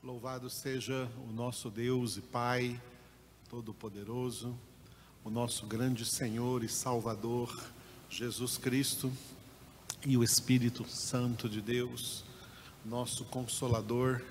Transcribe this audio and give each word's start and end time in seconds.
Louvado 0.00 0.48
seja 0.48 1.10
o 1.28 1.32
nosso 1.32 1.68
Deus 1.68 2.16
e 2.16 2.20
Pai 2.20 2.80
Todo-Poderoso, 3.50 4.56
o 5.24 5.28
nosso 5.28 5.66
grande 5.66 6.04
Senhor 6.04 6.62
e 6.62 6.68
Salvador, 6.68 7.52
Jesus 8.08 8.56
Cristo, 8.56 9.12
e 10.06 10.16
o 10.16 10.22
Espírito 10.22 10.88
Santo 10.88 11.48
de 11.48 11.60
Deus, 11.60 12.24
nosso 12.84 13.24
Consolador 13.24 14.22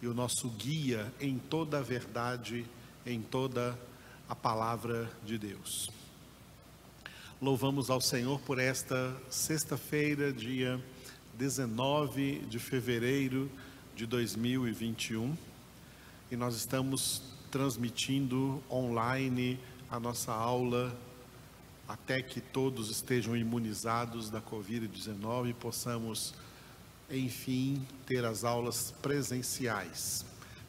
e 0.00 0.06
o 0.06 0.14
nosso 0.14 0.48
guia 0.48 1.12
em 1.20 1.38
toda 1.38 1.80
a 1.80 1.82
verdade, 1.82 2.64
em 3.04 3.20
toda 3.20 3.78
a 4.26 4.34
palavra 4.34 5.10
de 5.22 5.36
Deus. 5.36 5.90
Louvamos 7.40 7.90
ao 7.90 8.00
Senhor 8.00 8.40
por 8.40 8.58
esta 8.58 9.14
sexta-feira, 9.28 10.32
dia 10.32 10.82
19 11.34 12.46
de 12.48 12.58
fevereiro 12.58 13.50
de 14.00 14.06
2021 14.06 15.36
e 16.30 16.36
nós 16.36 16.56
estamos 16.56 17.20
transmitindo 17.50 18.62
online 18.70 19.60
a 19.90 20.00
nossa 20.00 20.32
aula 20.32 20.98
até 21.86 22.22
que 22.22 22.40
todos 22.40 22.88
estejam 22.88 23.36
imunizados 23.36 24.30
da 24.30 24.40
Covid-19 24.40 25.50
e 25.50 25.52
possamos, 25.52 26.32
enfim, 27.10 27.86
ter 28.06 28.24
as 28.24 28.42
aulas 28.42 28.94
presenciais. 29.02 30.24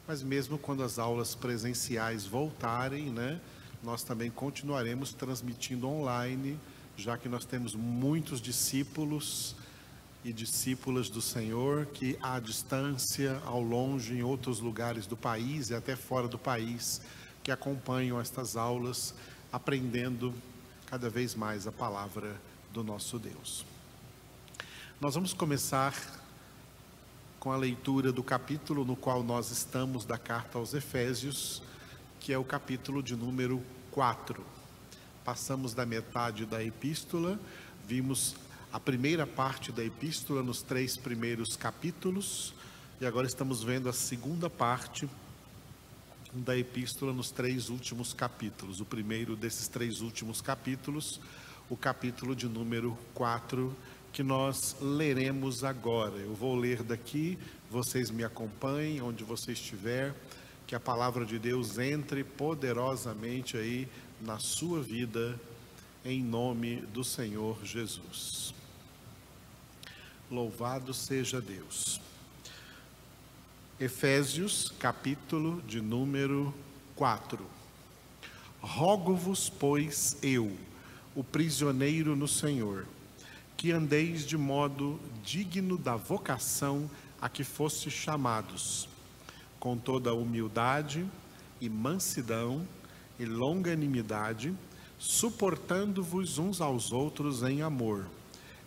Mas 0.06 0.22
mesmo 0.22 0.58
quando 0.58 0.82
as 0.82 0.98
aulas 0.98 1.34
presenciais 1.34 2.26
voltarem, 2.26 3.08
né, 3.08 3.40
nós 3.82 4.02
também 4.02 4.30
continuaremos 4.30 5.14
transmitindo 5.14 5.88
online, 5.88 6.60
já 6.98 7.16
que 7.16 7.30
nós 7.30 7.46
temos 7.46 7.74
muitos 7.74 8.42
discípulos 8.42 9.56
e 10.24 10.32
discípulas 10.32 11.08
do 11.08 11.20
Senhor 11.20 11.86
que 11.86 12.16
à 12.22 12.38
distância, 12.38 13.40
ao 13.44 13.60
longe, 13.60 14.14
em 14.14 14.22
outros 14.22 14.60
lugares 14.60 15.06
do 15.06 15.16
país 15.16 15.70
e 15.70 15.74
até 15.74 15.96
fora 15.96 16.28
do 16.28 16.38
país, 16.38 17.00
que 17.42 17.50
acompanham 17.50 18.20
estas 18.20 18.56
aulas, 18.56 19.14
aprendendo 19.52 20.32
cada 20.86 21.10
vez 21.10 21.34
mais 21.34 21.66
a 21.66 21.72
palavra 21.72 22.40
do 22.72 22.84
nosso 22.84 23.18
Deus. 23.18 23.64
Nós 25.00 25.14
vamos 25.14 25.32
começar 25.32 25.94
com 27.40 27.50
a 27.50 27.56
leitura 27.56 28.12
do 28.12 28.22
capítulo 28.22 28.84
no 28.84 28.94
qual 28.94 29.24
nós 29.24 29.50
estamos 29.50 30.04
da 30.04 30.16
carta 30.16 30.58
aos 30.58 30.74
Efésios, 30.74 31.60
que 32.20 32.32
é 32.32 32.38
o 32.38 32.44
capítulo 32.44 33.02
de 33.02 33.16
número 33.16 33.60
4. 33.90 34.40
Passamos 35.24 35.74
da 35.74 35.84
metade 35.84 36.46
da 36.46 36.62
epístola, 36.62 37.40
vimos 37.84 38.36
a 38.72 38.80
primeira 38.80 39.26
parte 39.26 39.70
da 39.70 39.84
epístola 39.84 40.42
nos 40.42 40.62
três 40.62 40.96
primeiros 40.96 41.56
capítulos 41.56 42.54
e 42.98 43.04
agora 43.04 43.26
estamos 43.26 43.62
vendo 43.62 43.86
a 43.86 43.92
segunda 43.92 44.48
parte 44.48 45.06
da 46.32 46.56
epístola 46.56 47.12
nos 47.12 47.30
três 47.30 47.68
últimos 47.68 48.14
capítulos. 48.14 48.80
O 48.80 48.86
primeiro 48.86 49.36
desses 49.36 49.68
três 49.68 50.00
últimos 50.00 50.40
capítulos, 50.40 51.20
o 51.68 51.76
capítulo 51.76 52.34
de 52.34 52.48
número 52.48 52.96
4, 53.12 53.76
que 54.10 54.22
nós 54.22 54.74
leremos 54.80 55.64
agora. 55.64 56.16
Eu 56.16 56.32
vou 56.32 56.56
ler 56.56 56.82
daqui, 56.82 57.38
vocês 57.70 58.10
me 58.10 58.24
acompanhem 58.24 59.02
onde 59.02 59.22
você 59.22 59.52
estiver, 59.52 60.14
que 60.66 60.74
a 60.74 60.80
palavra 60.80 61.26
de 61.26 61.38
Deus 61.38 61.78
entre 61.78 62.24
poderosamente 62.24 63.58
aí 63.58 63.86
na 64.18 64.38
sua 64.38 64.80
vida, 64.80 65.38
em 66.02 66.22
nome 66.22 66.76
do 66.94 67.04
Senhor 67.04 67.58
Jesus. 67.62 68.61
Louvado 70.32 70.94
seja 70.94 71.42
Deus. 71.42 72.00
Efésios, 73.78 74.72
capítulo 74.78 75.60
de 75.68 75.78
número 75.78 76.54
4. 76.96 77.44
Rogo-vos, 78.58 79.50
pois, 79.50 80.16
eu, 80.22 80.56
o 81.14 81.22
prisioneiro 81.22 82.16
no 82.16 82.26
Senhor, 82.26 82.86
que 83.58 83.72
andeis 83.72 84.24
de 84.24 84.38
modo 84.38 84.98
digno 85.22 85.76
da 85.76 85.96
vocação 85.96 86.90
a 87.20 87.28
que 87.28 87.44
foste 87.44 87.90
chamados, 87.90 88.88
com 89.60 89.76
toda 89.76 90.14
humildade 90.14 91.06
e 91.60 91.68
mansidão 91.68 92.66
e 93.18 93.26
longanimidade, 93.26 94.54
suportando-vos 94.98 96.38
uns 96.38 96.62
aos 96.62 96.90
outros 96.90 97.42
em 97.42 97.60
amor 97.60 98.06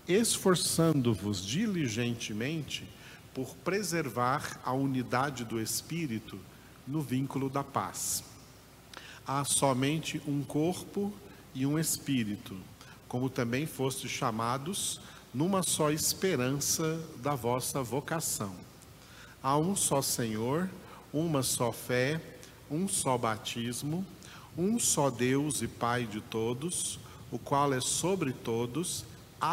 esforçando-vos 0.07 1.43
diligentemente 1.43 2.87
por 3.33 3.55
preservar 3.57 4.59
a 4.63 4.71
unidade 4.71 5.43
do 5.43 5.59
espírito 5.59 6.39
no 6.87 7.01
vínculo 7.01 7.49
da 7.49 7.63
paz. 7.63 8.23
Há 9.27 9.43
somente 9.43 10.21
um 10.27 10.43
corpo 10.43 11.11
e 11.53 11.65
um 11.65 11.79
espírito, 11.79 12.55
como 13.07 13.29
também 13.29 13.65
fostes 13.65 14.11
chamados 14.11 15.01
numa 15.33 15.63
só 15.63 15.91
esperança 15.91 17.01
da 17.17 17.33
vossa 17.33 17.81
vocação. 17.81 18.55
Há 19.41 19.57
um 19.57 19.75
só 19.75 20.01
Senhor, 20.01 20.69
uma 21.11 21.43
só 21.43 21.71
fé, 21.71 22.21
um 22.69 22.87
só 22.87 23.17
batismo, 23.17 24.05
um 24.57 24.79
só 24.79 25.09
Deus 25.09 25.61
e 25.61 25.67
Pai 25.67 26.05
de 26.05 26.21
todos, 26.21 26.99
o 27.31 27.39
qual 27.39 27.73
é 27.73 27.81
sobre 27.81 28.31
todos 28.31 29.03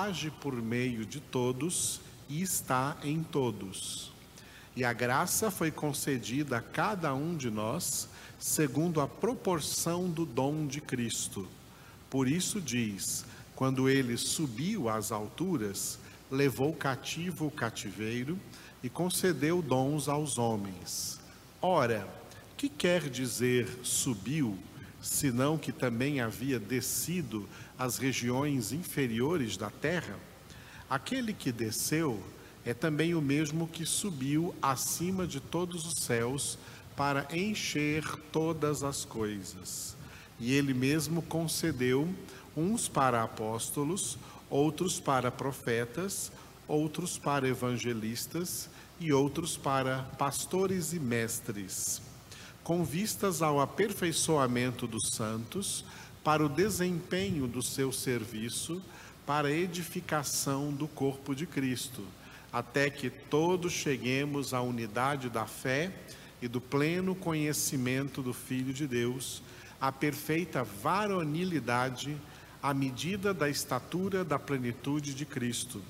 age 0.01 0.31
por 0.31 0.55
meio 0.55 1.05
de 1.05 1.21
todos 1.21 2.01
e 2.27 2.41
está 2.41 2.97
em 3.03 3.23
todos. 3.23 4.11
E 4.75 4.85
a 4.85 4.93
graça 4.93 5.51
foi 5.51 5.71
concedida 5.71 6.57
a 6.57 6.63
cada 6.63 7.15
um 7.15 7.37
de 7.37 7.51
nós, 7.51 8.09
segundo 8.39 9.03
a 9.03 9.07
proporção 9.07 10.09
do 10.09 10.25
dom 10.25 10.67
de 10.67 10.81
Cristo. 10.81 11.47
Por 12.09 12.27
isso 12.27 12.59
diz: 12.59 13.27
quando 13.55 13.87
ele 13.87 14.17
subiu 14.17 14.89
às 14.89 15.13
alturas, 15.13 15.99
levou 16.31 16.73
cativo 16.73 17.49
o 17.49 17.51
cativeiro 17.51 18.39
e 18.83 18.89
concedeu 18.89 19.61
dons 19.61 20.09
aos 20.09 20.39
homens. 20.39 21.21
Ora, 21.61 22.09
que 22.57 22.71
quer 22.71 23.11
dizer 23.11 23.69
subiu, 23.83 24.57
senão 25.03 25.59
que 25.59 25.71
também 25.71 26.21
havia 26.21 26.59
descido 26.59 27.47
às 27.83 27.99
regiões 27.99 28.71
inferiores 28.71 29.57
da 29.57 29.69
terra, 29.69 30.17
aquele 30.89 31.33
que 31.33 31.51
desceu 31.51 32.23
é 32.65 32.73
também 32.73 33.13
o 33.13 33.21
mesmo 33.21 33.67
que 33.67 33.85
subiu 33.85 34.55
acima 34.63 35.27
de 35.27 35.41
todos 35.41 35.85
os 35.85 36.05
céus 36.05 36.57
para 36.95 37.27
encher 37.37 38.05
todas 38.31 38.85
as 38.85 39.05
coisas. 39.05 39.97
E 40.39 40.53
ele 40.53 40.73
mesmo 40.73 41.23
concedeu 41.23 42.09
uns 42.57 42.87
para 42.87 43.25
apóstolos, 43.25 44.17
outros 44.49 45.01
para 45.01 45.33
profetas, 45.33 46.31
outros 46.69 47.19
para 47.19 47.49
evangelistas 47.49 48.71
e 49.01 49.13
outros 49.13 49.57
para 49.57 50.05
pastores 50.17 50.93
e 50.93 51.01
mestres, 51.01 52.01
com 52.63 52.85
vistas 52.85 53.43
ao 53.43 53.61
aperfeiçoamento 53.61 54.87
dos 54.87 55.09
santos 55.17 55.85
para 56.25 56.45
o 56.45 56.49
desempenho 56.49 57.47
do 57.47 57.63
seu 57.63 57.93
serviço, 57.93 58.81
para 59.27 59.49
a 59.49 59.53
edificação 59.53 60.73
do 60.73 60.87
corpo 60.87 61.35
de 61.35 61.47
Cristo, 61.47 62.03
até 62.53 62.91
que 62.91 63.11
todos 63.11 63.73
cheguemos 63.73 64.55
à 64.55 64.61
unidade 64.61 65.29
da 65.29 65.47
fé 65.47 65.93
e 66.41 66.49
do 66.49 66.61
pleno 66.61 67.15
conhecimento 67.15 68.23
do 68.23 68.33
Filho 68.33 68.73
de 68.73 68.87
Deus, 68.87 69.43
à 69.81 69.91
perfeita 69.91 70.63
varonilidade, 70.63 72.17
à 72.63 72.73
medida 72.73 73.35
da 73.35 73.49
estatura 73.49 74.25
da 74.25 74.39
plenitude 74.39 75.15
de 75.15 75.25
Cristo, 75.25 75.83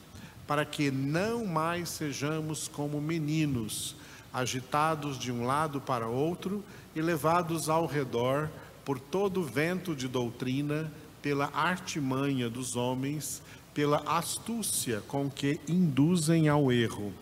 para 0.47 0.65
que 0.65 0.91
não 0.91 1.45
mais 1.45 1.91
sejamos 1.91 2.69
como 2.69 3.01
meninos, 3.01 3.97
agitados 4.33 5.19
de 5.19 5.31
um 5.31 5.45
lado 5.45 5.81
para 5.81 6.07
outro 6.07 6.65
e 6.95 7.03
levados 7.03 7.69
ao 7.69 7.87
redor 7.87 8.49
por 8.85 8.99
todo 8.99 9.43
vento 9.43 9.95
de 9.95 10.09
doutrina, 10.09 10.93
pela 11.21 11.51
artimanha 11.55 12.51
dos 12.51 12.77
homens, 12.77 13.43
pela 13.73 13.99
astúcia 14.07 15.03
com 15.07 15.31
que 15.31 15.61
induzem 15.69 16.49
ao 16.49 16.71
erro. 16.71 17.13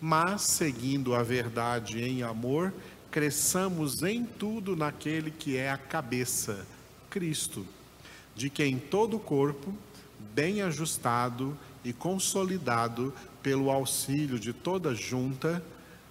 Mas, 0.00 0.42
seguindo 0.42 1.14
a 1.14 1.22
verdade 1.22 2.02
em 2.02 2.22
amor, 2.22 2.72
cresçamos 3.10 4.02
em 4.02 4.24
tudo 4.24 4.76
naquele 4.76 5.30
que 5.30 5.56
é 5.56 5.70
a 5.70 5.78
cabeça, 5.78 6.66
Cristo, 7.08 7.66
de 8.34 8.50
quem 8.50 8.78
todo 8.78 9.16
o 9.16 9.20
corpo, 9.20 9.72
bem 10.34 10.60
ajustado 10.60 11.56
e 11.82 11.92
consolidado 11.92 13.14
pelo 13.42 13.70
auxílio 13.70 14.38
de 14.38 14.52
toda 14.52 14.94
junta, 14.94 15.64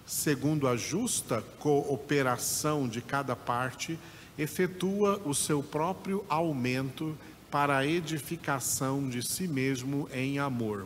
segundo 0.06 0.68
a 0.68 0.76
justa 0.76 1.44
cooperação 1.60 2.88
de 2.88 3.02
cada 3.02 3.36
parte, 3.36 4.00
efetua 4.38 5.22
o 5.26 5.34
seu 5.34 5.64
próprio 5.64 6.26
aumento 6.28 7.18
para 7.50 7.78
a 7.78 7.88
edificação 7.88 9.08
de 9.08 9.22
si 9.22 9.48
mesmo 9.48 10.10
em 10.14 10.40
amor. 10.40 10.86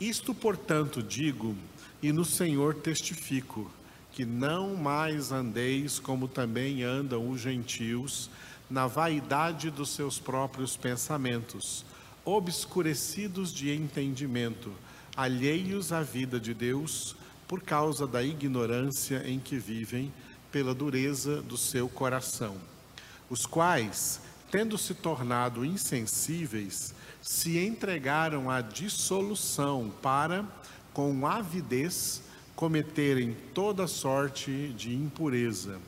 Isto, 0.00 0.34
portanto, 0.34 1.02
digo, 1.02 1.54
e 2.02 2.12
no 2.12 2.24
Senhor 2.24 2.74
testifico, 2.74 3.70
que 4.12 4.24
não 4.24 4.76
mais 4.76 5.32
andeis 5.32 5.98
como 5.98 6.28
também 6.28 6.82
andam 6.82 7.30
os 7.30 7.40
gentios, 7.40 8.28
na 8.68 8.86
vaidade 8.86 9.70
dos 9.70 9.90
seus 9.90 10.18
próprios 10.18 10.76
pensamentos, 10.76 11.84
obscurecidos 12.24 13.52
de 13.52 13.70
entendimento, 13.70 14.72
alheios 15.16 15.92
à 15.92 16.02
vida 16.02 16.40
de 16.40 16.54
Deus, 16.54 17.14
por 17.46 17.60
causa 17.60 18.06
da 18.06 18.22
ignorância 18.22 19.22
em 19.26 19.38
que 19.38 19.56
vivem, 19.56 20.12
pela 20.54 20.72
dureza 20.72 21.42
do 21.42 21.56
seu 21.56 21.88
coração, 21.88 22.56
os 23.28 23.44
quais, 23.44 24.20
tendo 24.52 24.78
se 24.78 24.94
tornado 24.94 25.64
insensíveis, 25.64 26.94
se 27.20 27.58
entregaram 27.58 28.48
à 28.48 28.60
dissolução 28.60 29.92
para, 30.00 30.44
com 30.92 31.26
avidez, 31.26 32.22
cometerem 32.54 33.36
toda 33.52 33.88
sorte 33.88 34.68
de 34.76 34.94
impureza. 34.94 35.80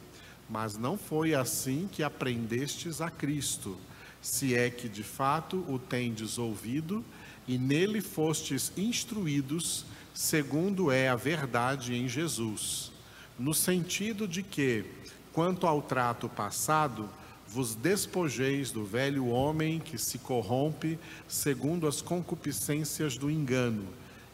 Mas 0.51 0.77
não 0.77 0.99
foi 0.99 1.33
assim 1.33 1.89
que 1.93 2.03
aprendestes 2.03 3.01
a 3.01 3.09
Cristo, 3.09 3.77
se 4.21 4.57
é 4.57 4.69
que 4.69 4.89
de 4.89 5.05
fato 5.05 5.59
o 5.69 5.79
tendes 5.79 6.39
ouvido 6.39 7.05
e 7.47 7.57
nele 7.57 8.01
fostes 8.01 8.73
instruídos, 8.77 9.85
segundo 10.13 10.91
é 10.91 11.09
a 11.09 11.15
verdade 11.15 11.95
em 11.95 12.09
Jesus, 12.09 12.96
no 13.39 13.53
sentido 13.53 14.27
de 14.27 14.43
que, 14.43 14.85
quanto 15.33 15.67
ao 15.67 15.83
trato 15.83 16.29
passado, 16.29 17.09
vos 17.47 17.75
despojeis 17.75 18.71
do 18.71 18.85
velho 18.85 19.27
homem 19.27 19.79
que 19.79 19.99
se 19.99 20.19
corrompe 20.19 20.99
segundo 21.29 21.87
as 21.87 22.01
concupiscências 22.01 23.17
do 23.17 23.31
engano, 23.31 23.87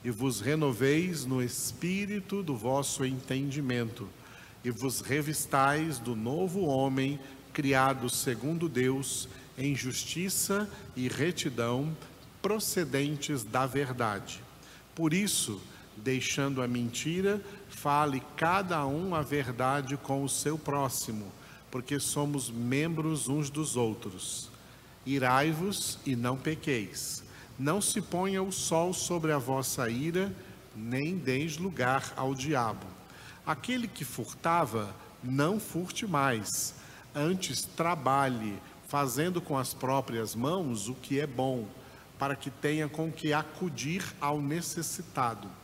e 0.04 0.10
vos 0.10 0.40
renoveis 0.40 1.25
no 1.25 1.43
espírito 1.43 2.43
do 2.43 2.56
vosso 2.56 3.04
entendimento, 3.04 4.08
e 4.64 4.70
vos 4.70 5.00
revistais 5.00 5.98
do 5.98 6.16
novo 6.16 6.62
homem, 6.62 7.19
criado 7.52 8.08
segundo 8.08 8.69
Deus, 8.69 9.28
em 9.58 9.75
justiça 9.75 10.69
e 10.96 11.08
retidão, 11.08 11.94
procedentes 12.40 13.44
da 13.44 13.66
verdade. 13.66 14.40
Por 14.94 15.12
isso, 15.12 15.60
deixando 15.96 16.62
a 16.62 16.69
mentira, 16.69 17.40
fale 17.82 18.23
cada 18.37 18.87
um 18.87 19.14
a 19.14 19.23
verdade 19.23 19.96
com 19.96 20.23
o 20.23 20.29
seu 20.29 20.56
próximo 20.56 21.32
porque 21.73 21.99
somos 21.99 22.50
membros 22.50 23.29
uns 23.29 23.49
dos 23.49 23.79
outros. 23.79 24.50
Irai-vos 25.06 25.99
e 26.05 26.14
não 26.14 26.37
pequeis. 26.37 27.25
Não 27.58 27.81
se 27.81 28.02
ponha 28.02 28.43
o 28.43 28.52
sol 28.52 28.93
sobre 28.93 29.32
a 29.32 29.38
vossa 29.38 29.88
ira, 29.88 30.31
nem 30.76 31.17
deis 31.17 31.56
lugar 31.56 32.12
ao 32.14 32.34
diabo. 32.34 32.87
Aquele 33.46 33.88
que 33.88 34.05
furtava, 34.05 34.94
não 35.25 35.58
furte 35.58 36.06
mais. 36.06 36.75
Antes 37.14 37.62
trabalhe, 37.62 38.61
fazendo 38.87 39.40
com 39.40 39.56
as 39.56 39.73
próprias 39.73 40.34
mãos 40.34 40.88
o 40.88 40.94
que 40.94 41.19
é 41.19 41.26
bom, 41.26 41.67
para 42.19 42.37
que 42.37 42.50
tenha 42.50 42.87
com 42.87 43.11
que 43.11 43.32
acudir 43.32 44.05
ao 44.20 44.43
necessitado. 44.43 45.62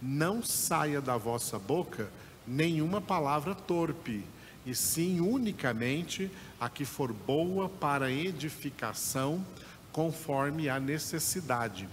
Não 0.00 0.42
saia 0.42 1.00
da 1.00 1.16
vossa 1.16 1.58
boca 1.58 2.08
nenhuma 2.46 3.00
palavra 3.00 3.54
torpe 3.54 4.24
e 4.64 4.74
sim 4.74 5.20
unicamente 5.20 6.30
a 6.60 6.68
que 6.68 6.84
for 6.84 7.12
boa 7.12 7.68
para 7.68 8.10
edificação, 8.10 9.44
conforme 9.92 10.68
a 10.68 10.78
necessidade. 10.78 11.88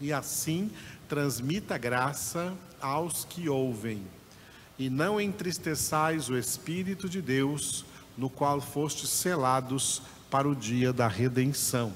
E 0.00 0.12
assim 0.12 0.70
transmita 1.08 1.78
graça 1.78 2.52
aos 2.80 3.24
que 3.24 3.48
ouvem. 3.48 4.02
E 4.78 4.90
não 4.90 5.20
entristeçais 5.20 6.28
o 6.28 6.36
Espírito 6.36 7.08
de 7.08 7.22
Deus, 7.22 7.84
no 8.18 8.28
qual 8.28 8.60
fostes 8.60 9.08
selados 9.10 10.02
para 10.30 10.48
o 10.48 10.56
dia 10.56 10.92
da 10.92 11.06
redenção. 11.06 11.92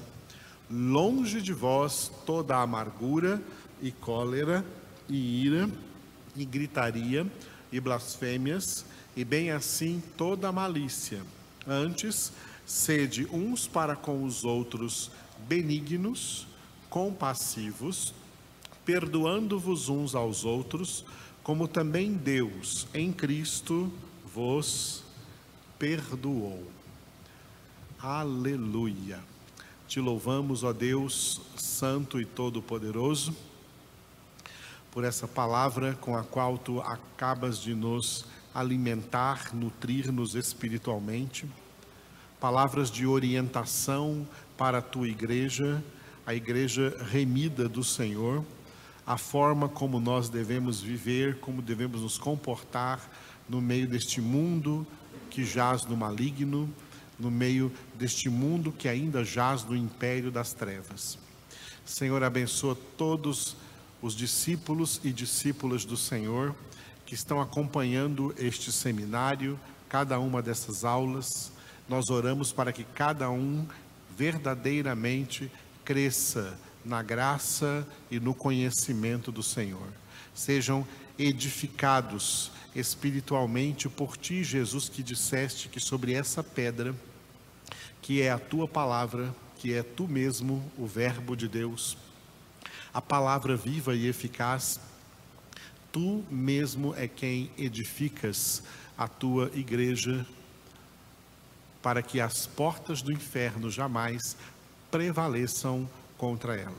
Longe 0.71 1.43
de 1.43 1.53
vós 1.53 2.11
toda 2.25 2.57
amargura 2.57 3.43
e 3.83 3.91
cólera 3.91 4.65
e 5.09 5.45
ira 5.45 5.71
e 6.35 6.45
gritaria 6.45 7.27
e 7.73 7.81
blasfêmias 7.81 8.85
e 9.17 9.25
bem 9.25 9.51
assim 9.51 10.03
toda 10.17 10.53
malícia. 10.53 11.23
Antes, 11.67 12.33
sede 12.65 13.27
uns 13.33 13.67
para 13.67 13.97
com 13.97 14.25
os 14.25 14.45
outros 14.45 15.11
benignos, 15.49 16.47
compassivos, 16.91 18.15
perdoando-vos 18.85 19.89
uns 19.89 20.15
aos 20.15 20.45
outros, 20.45 21.05
como 21.43 21.67
também 21.67 22.13
Deus 22.13 22.87
em 22.93 23.13
Cristo 23.13 23.93
vos 24.35 25.03
perdoou. 25.79 26.71
Aleluia. 27.99 29.21
Te 29.89 30.01
louvamos, 30.01 30.65
ó 30.65 30.73
Deus 30.73 31.41
Santo 31.57 32.21
e 32.21 32.25
Todo-Poderoso, 32.25 33.35
por 34.97 35.05
essa 35.05 35.29
palavra 35.29 35.93
com 36.01 36.17
a 36.17 36.25
qual 36.25 36.57
tu 36.57 36.81
acabas 36.81 37.59
de 37.59 37.75
nos 37.75 38.25
alimentar, 38.55 39.55
nutrir-nos 39.55 40.35
espiritualmente, 40.35 41.45
palavras 42.41 42.91
de 42.91 43.07
orientação 43.07 44.27
para 44.57 44.79
a 44.79 44.81
tua 44.81 45.07
igreja, 45.07 45.85
a 46.25 46.35
igreja 46.35 46.97
remida 47.11 47.69
do 47.69 47.85
Senhor, 47.85 48.43
a 49.07 49.19
forma 49.19 49.69
como 49.69 50.01
nós 50.01 50.31
devemos 50.31 50.81
viver, 50.81 51.41
como 51.41 51.61
devemos 51.61 52.01
nos 52.01 52.17
comportar 52.17 52.99
no 53.47 53.61
meio 53.61 53.87
deste 53.87 54.23
mundo 54.23 54.87
que 55.29 55.45
jaz 55.45 55.85
no 55.85 55.95
maligno, 55.95 56.73
no 57.21 57.31
meio 57.31 57.71
deste 57.97 58.31
mundo 58.31 58.73
que 58.73 58.89
ainda 58.89 59.23
jaz 59.23 59.63
no 59.63 59.77
império 59.77 60.31
das 60.31 60.55
trevas. 60.55 61.19
Senhor, 61.85 62.25
abençoa 62.25 62.75
todos 62.97 63.59
os 64.07 64.15
discípulos 64.15 65.01
e 65.03 65.13
discípulas 65.13 65.85
do 65.85 65.97
Senhor 65.97 66.55
que 67.05 67.15
estão 67.15 67.41
acompanhando 67.41 68.33
este 68.39 68.71
seminário, 68.71 69.59
cada 69.89 70.21
uma 70.21 70.41
dessas 70.41 70.85
aulas. 70.85 71.51
Nós 71.89 72.09
oramos 72.09 72.53
para 72.53 72.73
que 72.73 72.85
cada 72.85 73.29
um 73.31 73.67
verdadeiramente 74.17 75.51
cresça 75.85 76.57
na 76.85 77.03
graça 77.03 77.87
e 78.09 78.21
no 78.21 78.33
conhecimento 78.33 79.33
do 79.33 79.43
Senhor. 79.43 79.89
Sejam 80.33 80.87
edificados 81.19 82.53
espiritualmente 82.77 83.89
por 83.89 84.17
ti, 84.17 84.45
Jesus, 84.45 84.89
que 84.89 85.03
disseste 85.03 85.69
que 85.69 85.81
sobre 85.81 86.13
essa 86.13 86.45
pedra, 86.45 86.95
que 88.01 88.23
é 88.23 88.31
a 88.31 88.39
tua 88.39 88.69
palavra, 88.69 89.35
que 89.57 89.73
é 89.73 89.83
tu 89.83 90.07
mesmo, 90.07 90.63
o 90.79 90.87
Verbo 90.87 91.37
de 91.37 91.49
Deus, 91.49 91.97
a 92.97 93.03
palavra 93.03 93.55
viva 93.55 93.95
e 93.95 94.07
eficaz, 94.07 94.81
tu 95.93 96.25
mesmo 96.31 96.95
é 96.97 97.07
quem 97.07 97.51
edificas 97.59 98.63
a 98.97 99.07
tua 99.07 99.51
igreja, 99.55 100.25
para 101.83 102.01
que 102.01 102.23
as 102.23 102.47
portas 102.47 103.03
do 103.03 103.13
inferno 103.13 103.71
jamais 103.71 104.35
prevaleçam 104.91 105.87
contra 106.17 106.57
ela. 106.57 106.73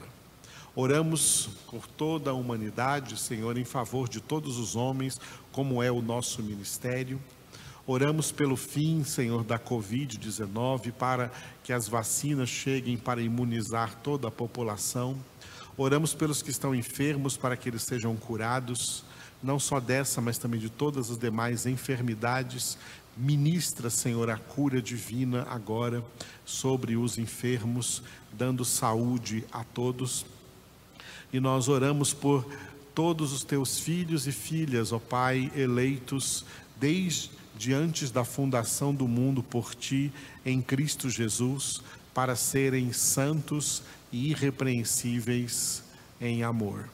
Oramos 0.75 1.49
por 1.69 1.85
toda 1.85 2.31
a 2.31 2.33
humanidade, 2.33 3.15
Senhor, 3.19 3.55
em 3.55 3.63
favor 3.63 4.09
de 4.09 4.19
todos 4.19 4.57
os 4.57 4.75
homens, 4.75 5.21
como 5.51 5.83
é 5.83 5.91
o 5.91 6.01
nosso 6.01 6.41
ministério. 6.41 7.21
Oramos 7.85 8.31
pelo 8.31 8.57
fim, 8.57 9.03
Senhor, 9.03 9.43
da 9.43 9.59
Covid-19, 9.59 10.93
para 10.93 11.31
que 11.63 11.71
as 11.71 11.87
vacinas 11.87 12.49
cheguem 12.49 12.97
para 12.97 13.21
imunizar 13.21 13.93
toda 14.01 14.29
a 14.29 14.31
população. 14.31 15.15
Oramos 15.77 16.15
pelos 16.15 16.41
que 16.41 16.49
estão 16.49 16.73
enfermos, 16.73 17.37
para 17.37 17.55
que 17.55 17.69
eles 17.69 17.83
sejam 17.83 18.15
curados 18.15 19.03
não 19.41 19.59
só 19.59 19.79
dessa, 19.79 20.19
mas 20.19 20.37
também 20.37 20.59
de 20.59 20.69
todas 20.69 21.11
as 21.11 21.17
demais 21.17 21.65
enfermidades. 21.65 22.77
Ministra, 23.15 23.89
Senhor, 23.89 24.29
a 24.29 24.37
cura 24.37 24.81
divina 24.81 25.45
agora 25.49 26.03
sobre 26.45 26.95
os 26.95 27.17
enfermos, 27.17 28.01
dando 28.33 28.65
saúde 28.65 29.45
a 29.51 29.63
todos. 29.63 30.25
E 31.31 31.39
nós 31.39 31.67
oramos 31.67 32.13
por 32.13 32.47
todos 32.95 33.31
os 33.31 33.43
teus 33.43 33.79
filhos 33.79 34.25
e 34.25 34.31
filhas, 34.31 34.91
ó 34.91 34.97
Pai, 34.99 35.51
eleitos 35.55 36.43
desde 36.79 37.73
antes 37.73 38.09
da 38.09 38.23
fundação 38.23 38.93
do 38.93 39.07
mundo 39.07 39.43
por 39.43 39.75
ti, 39.75 40.11
em 40.43 40.61
Cristo 40.61 41.09
Jesus, 41.09 41.81
para 42.13 42.35
serem 42.35 42.91
santos 42.91 43.83
e 44.11 44.29
irrepreensíveis 44.31 45.83
em 46.19 46.43
amor. 46.43 46.89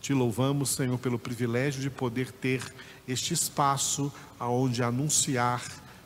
Te 0.00 0.14
louvamos, 0.14 0.70
Senhor, 0.70 0.98
pelo 0.98 1.18
privilégio 1.18 1.82
de 1.82 1.90
poder 1.90 2.32
ter 2.32 2.62
este 3.06 3.34
espaço 3.34 4.12
aonde 4.38 4.82
anunciar 4.82 5.62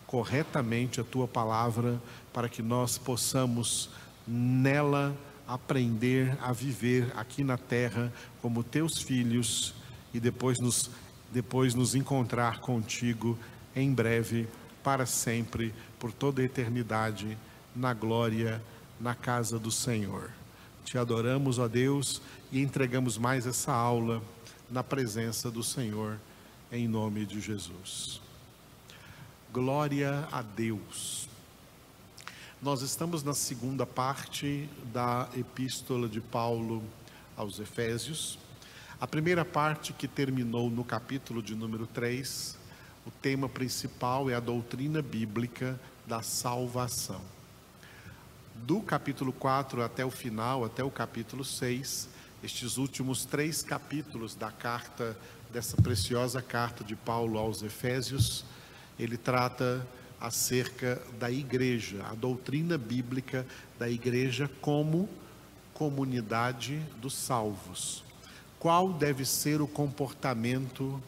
corretamente 0.07 1.01
a 1.01 1.05
tua 1.05 1.27
palavra, 1.27 2.01
para 2.33 2.49
que 2.49 2.63
nós 2.63 2.99
possamos 2.99 3.91
nela 4.27 5.17
aprender 5.47 6.37
a 6.41 6.53
viver 6.53 7.13
aqui 7.17 7.45
na 7.45 7.57
terra 7.57 8.13
como 8.41 8.65
teus 8.65 8.99
filhos 8.99 9.75
e 10.13 10.19
depois 10.19 10.59
nos 10.59 10.91
depois 11.35 11.75
nos 11.75 11.97
encontrar 11.97 12.61
contigo 12.61 13.37
em 13.75 13.93
breve, 13.93 14.47
para 14.85 15.05
sempre, 15.05 15.75
por 15.99 16.13
toda 16.13 16.41
a 16.41 16.45
eternidade, 16.45 17.37
na 17.75 17.93
glória, 17.93 18.63
na 19.04 19.14
casa 19.14 19.58
do 19.58 19.70
Senhor. 19.70 20.30
Te 20.82 20.96
adoramos, 20.96 21.58
ó 21.58 21.68
Deus, 21.68 22.23
e 22.50 22.62
entregamos 22.62 23.18
mais 23.18 23.46
essa 23.46 23.70
aula 23.70 24.23
na 24.70 24.82
presença 24.82 25.50
do 25.50 25.62
Senhor, 25.62 26.18
em 26.73 26.88
nome 26.88 27.26
de 27.26 27.38
Jesus. 27.38 28.18
Glória 29.52 30.26
a 30.32 30.40
Deus. 30.40 31.28
Nós 32.62 32.80
estamos 32.80 33.23
na 33.23 33.34
segunda 33.34 33.84
parte 33.84 34.70
da 34.90 35.28
epístola 35.37 36.08
de 36.08 36.23
Paulo 36.23 36.82
aos 37.37 37.58
Efésios. 37.58 38.38
A 38.99 39.06
primeira 39.06 39.44
parte, 39.44 39.92
que 39.92 40.08
terminou 40.08 40.70
no 40.70 40.82
capítulo 40.82 41.42
de 41.42 41.54
número 41.54 41.87
3, 41.87 42.56
o 43.06 43.11
tema 43.11 43.50
principal 43.50 44.30
é 44.30 44.34
a 44.34 44.40
doutrina 44.40 45.02
bíblica 45.02 45.78
da 46.06 46.23
salvação. 46.23 47.34
Do 48.62 48.80
capítulo 48.80 49.32
4 49.32 49.82
até 49.82 50.04
o 50.06 50.11
final, 50.11 50.64
até 50.64 50.82
o 50.82 50.90
capítulo 50.90 51.44
6, 51.44 52.08
estes 52.42 52.76
últimos 52.76 53.25
três 53.25 53.62
capítulos 53.62 54.37
da 54.37 54.50
carta, 54.50 55.18
dessa 55.52 55.76
preciosa 55.76 56.40
carta 56.40 56.84
de 56.84 56.94
Paulo 56.94 57.37
aos 57.38 57.62
Efésios, 57.62 58.44
ele 58.99 59.16
trata 59.16 59.87
acerca 60.20 61.02
da 61.18 61.30
igreja, 61.30 62.06
a 62.11 62.14
doutrina 62.14 62.78
bíblica 62.78 63.44
da 63.76 63.90
igreja 63.90 64.49
como 64.61 65.08
comunidade 65.75 66.80
dos 67.02 67.14
salvos. 67.14 68.04
Qual 68.58 68.92
deve 68.92 69.25
ser 69.25 69.61
o 69.61 69.66
comportamento 69.66 71.02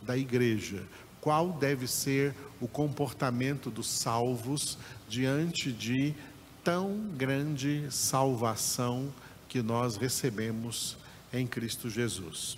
da 0.00 0.16
igreja? 0.16 0.82
Qual 1.20 1.52
deve 1.52 1.88
ser 1.88 2.34
o 2.60 2.68
comportamento 2.68 3.68
dos 3.68 3.88
salvos 3.88 4.78
diante 5.08 5.72
de 5.72 6.14
tão 6.64 6.96
grande 7.14 7.86
salvação 7.90 9.12
que 9.46 9.60
nós 9.60 9.96
recebemos 9.96 10.96
em 11.30 11.46
Cristo 11.46 11.90
Jesus? 11.90 12.56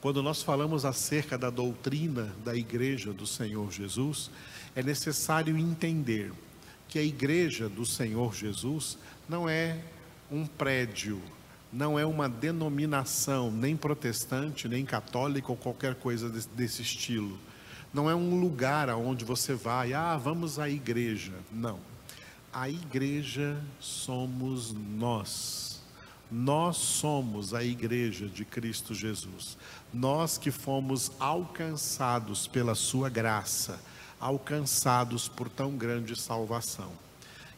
Quando 0.00 0.20
nós 0.20 0.42
falamos 0.42 0.84
acerca 0.84 1.38
da 1.38 1.48
doutrina 1.48 2.34
da 2.44 2.56
igreja 2.56 3.12
do 3.12 3.24
Senhor 3.24 3.70
Jesus, 3.70 4.32
é 4.74 4.82
necessário 4.82 5.56
entender 5.56 6.32
que 6.88 6.98
a 6.98 7.02
igreja 7.04 7.68
do 7.68 7.86
Senhor 7.86 8.34
Jesus 8.34 8.98
não 9.28 9.48
é 9.48 9.78
um 10.28 10.44
prédio, 10.44 11.22
não 11.72 11.96
é 11.96 12.04
uma 12.04 12.28
denominação, 12.28 13.48
nem 13.48 13.76
protestante, 13.76 14.66
nem 14.66 14.84
católica 14.84 15.52
ou 15.52 15.56
qualquer 15.56 15.94
coisa 15.94 16.28
desse, 16.28 16.48
desse 16.48 16.82
estilo. 16.82 17.38
Não 17.94 18.10
é 18.10 18.14
um 18.14 18.40
lugar 18.40 18.88
aonde 18.88 19.24
você 19.24 19.54
vai, 19.54 19.92
ah, 19.92 20.16
vamos 20.16 20.58
à 20.58 20.68
igreja. 20.68 21.32
Não. 21.52 21.91
A 22.52 22.68
igreja 22.68 23.58
somos 23.80 24.72
nós. 24.72 25.80
Nós 26.30 26.76
somos 26.76 27.54
a 27.54 27.64
igreja 27.64 28.26
de 28.26 28.44
Cristo 28.44 28.94
Jesus. 28.94 29.56
Nós 29.92 30.36
que 30.36 30.50
fomos 30.50 31.10
alcançados 31.18 32.46
pela 32.46 32.74
Sua 32.74 33.08
graça, 33.08 33.80
alcançados 34.20 35.28
por 35.28 35.48
tão 35.48 35.76
grande 35.76 36.14
salvação. 36.14 36.92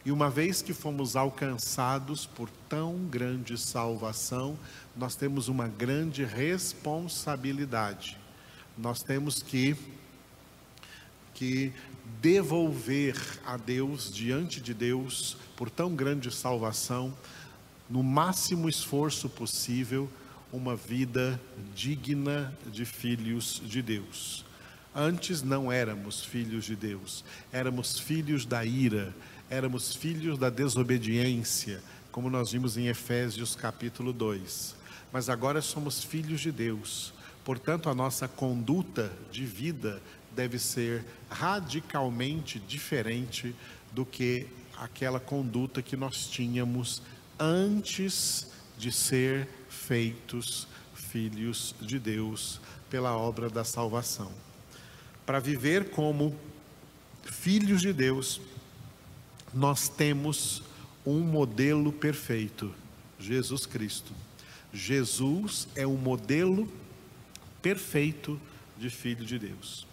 E 0.05 0.11
uma 0.11 0.29
vez 0.29 0.61
que 0.61 0.73
fomos 0.73 1.15
alcançados 1.15 2.25
por 2.25 2.49
tão 2.69 2.95
grande 3.05 3.57
salvação, 3.57 4.57
nós 4.95 5.15
temos 5.15 5.47
uma 5.47 5.67
grande 5.67 6.23
responsabilidade. 6.23 8.17
Nós 8.77 9.01
temos 9.01 9.41
que 9.41 9.75
que 11.33 11.73
devolver 12.21 13.15
a 13.45 13.57
Deus 13.57 14.13
diante 14.13 14.59
de 14.61 14.73
Deus 14.73 15.37
por 15.55 15.69
tão 15.69 15.95
grande 15.95 16.31
salvação 16.33 17.13
no 17.89 18.01
máximo 18.01 18.67
esforço 18.67 19.29
possível, 19.29 20.09
uma 20.51 20.75
vida 20.75 21.39
digna 21.75 22.55
de 22.71 22.85
filhos 22.85 23.61
de 23.65 23.81
Deus. 23.81 24.45
Antes 24.93 25.41
não 25.43 25.71
éramos 25.71 26.23
filhos 26.23 26.65
de 26.65 26.75
Deus, 26.75 27.23
éramos 27.51 27.99
filhos 27.99 28.45
da 28.45 28.63
ira, 28.63 29.13
éramos 29.49 29.93
filhos 29.93 30.37
da 30.37 30.49
desobediência, 30.49 31.83
como 32.11 32.29
nós 32.29 32.51
vimos 32.51 32.77
em 32.77 32.87
Efésios 32.87 33.55
capítulo 33.55 34.13
2. 34.13 34.75
Mas 35.11 35.29
agora 35.29 35.61
somos 35.61 36.03
filhos 36.03 36.41
de 36.41 36.51
Deus, 36.51 37.13
portanto, 37.43 37.89
a 37.89 37.93
nossa 37.93 38.27
conduta 38.27 39.11
de 39.31 39.45
vida 39.45 40.01
deve 40.35 40.59
ser 40.59 41.03
radicalmente 41.29 42.59
diferente 42.59 43.55
do 43.91 44.05
que 44.05 44.47
aquela 44.77 45.19
conduta 45.19 45.81
que 45.81 45.95
nós 45.95 46.27
tínhamos 46.27 47.01
antes 47.39 48.47
de 48.77 48.91
ser 48.91 49.47
feitos 49.69 50.67
filhos 50.93 51.73
de 51.79 51.97
Deus 51.97 52.59
pela 52.89 53.15
obra 53.15 53.49
da 53.49 53.63
salvação. 53.63 54.31
Para 55.25 55.39
viver 55.39 55.91
como 55.91 56.37
filhos 57.23 57.81
de 57.81 57.93
Deus, 57.93 58.41
nós 59.53 59.87
temos 59.87 60.61
um 61.05 61.19
modelo 61.21 61.91
perfeito, 61.91 62.73
Jesus 63.17 63.65
Cristo. 63.65 64.11
Jesus 64.73 65.67
é 65.75 65.87
o 65.87 65.97
modelo 65.97 66.71
perfeito 67.61 68.39
de 68.77 68.89
filho 68.89 69.25
de 69.25 69.39
Deus. 69.39 69.87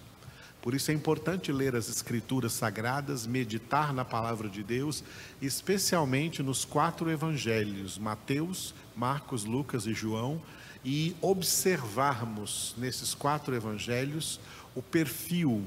Por 0.62 0.74
isso 0.74 0.92
é 0.92 0.94
importante 0.94 1.50
ler 1.50 1.74
as 1.74 1.88
Escrituras 1.88 2.52
sagradas, 2.52 3.26
meditar 3.26 3.92
na 3.92 4.04
palavra 4.04 4.48
de 4.48 4.62
Deus, 4.62 5.02
especialmente 5.42 6.40
nos 6.40 6.64
quatro 6.64 7.10
evangelhos, 7.10 7.98
Mateus, 7.98 8.72
Marcos, 8.96 9.44
Lucas 9.44 9.86
e 9.86 9.92
João, 9.92 10.40
e 10.84 11.16
observarmos 11.20 12.76
nesses 12.78 13.12
quatro 13.12 13.56
evangelhos 13.56 14.38
o 14.72 14.80
perfil 14.80 15.64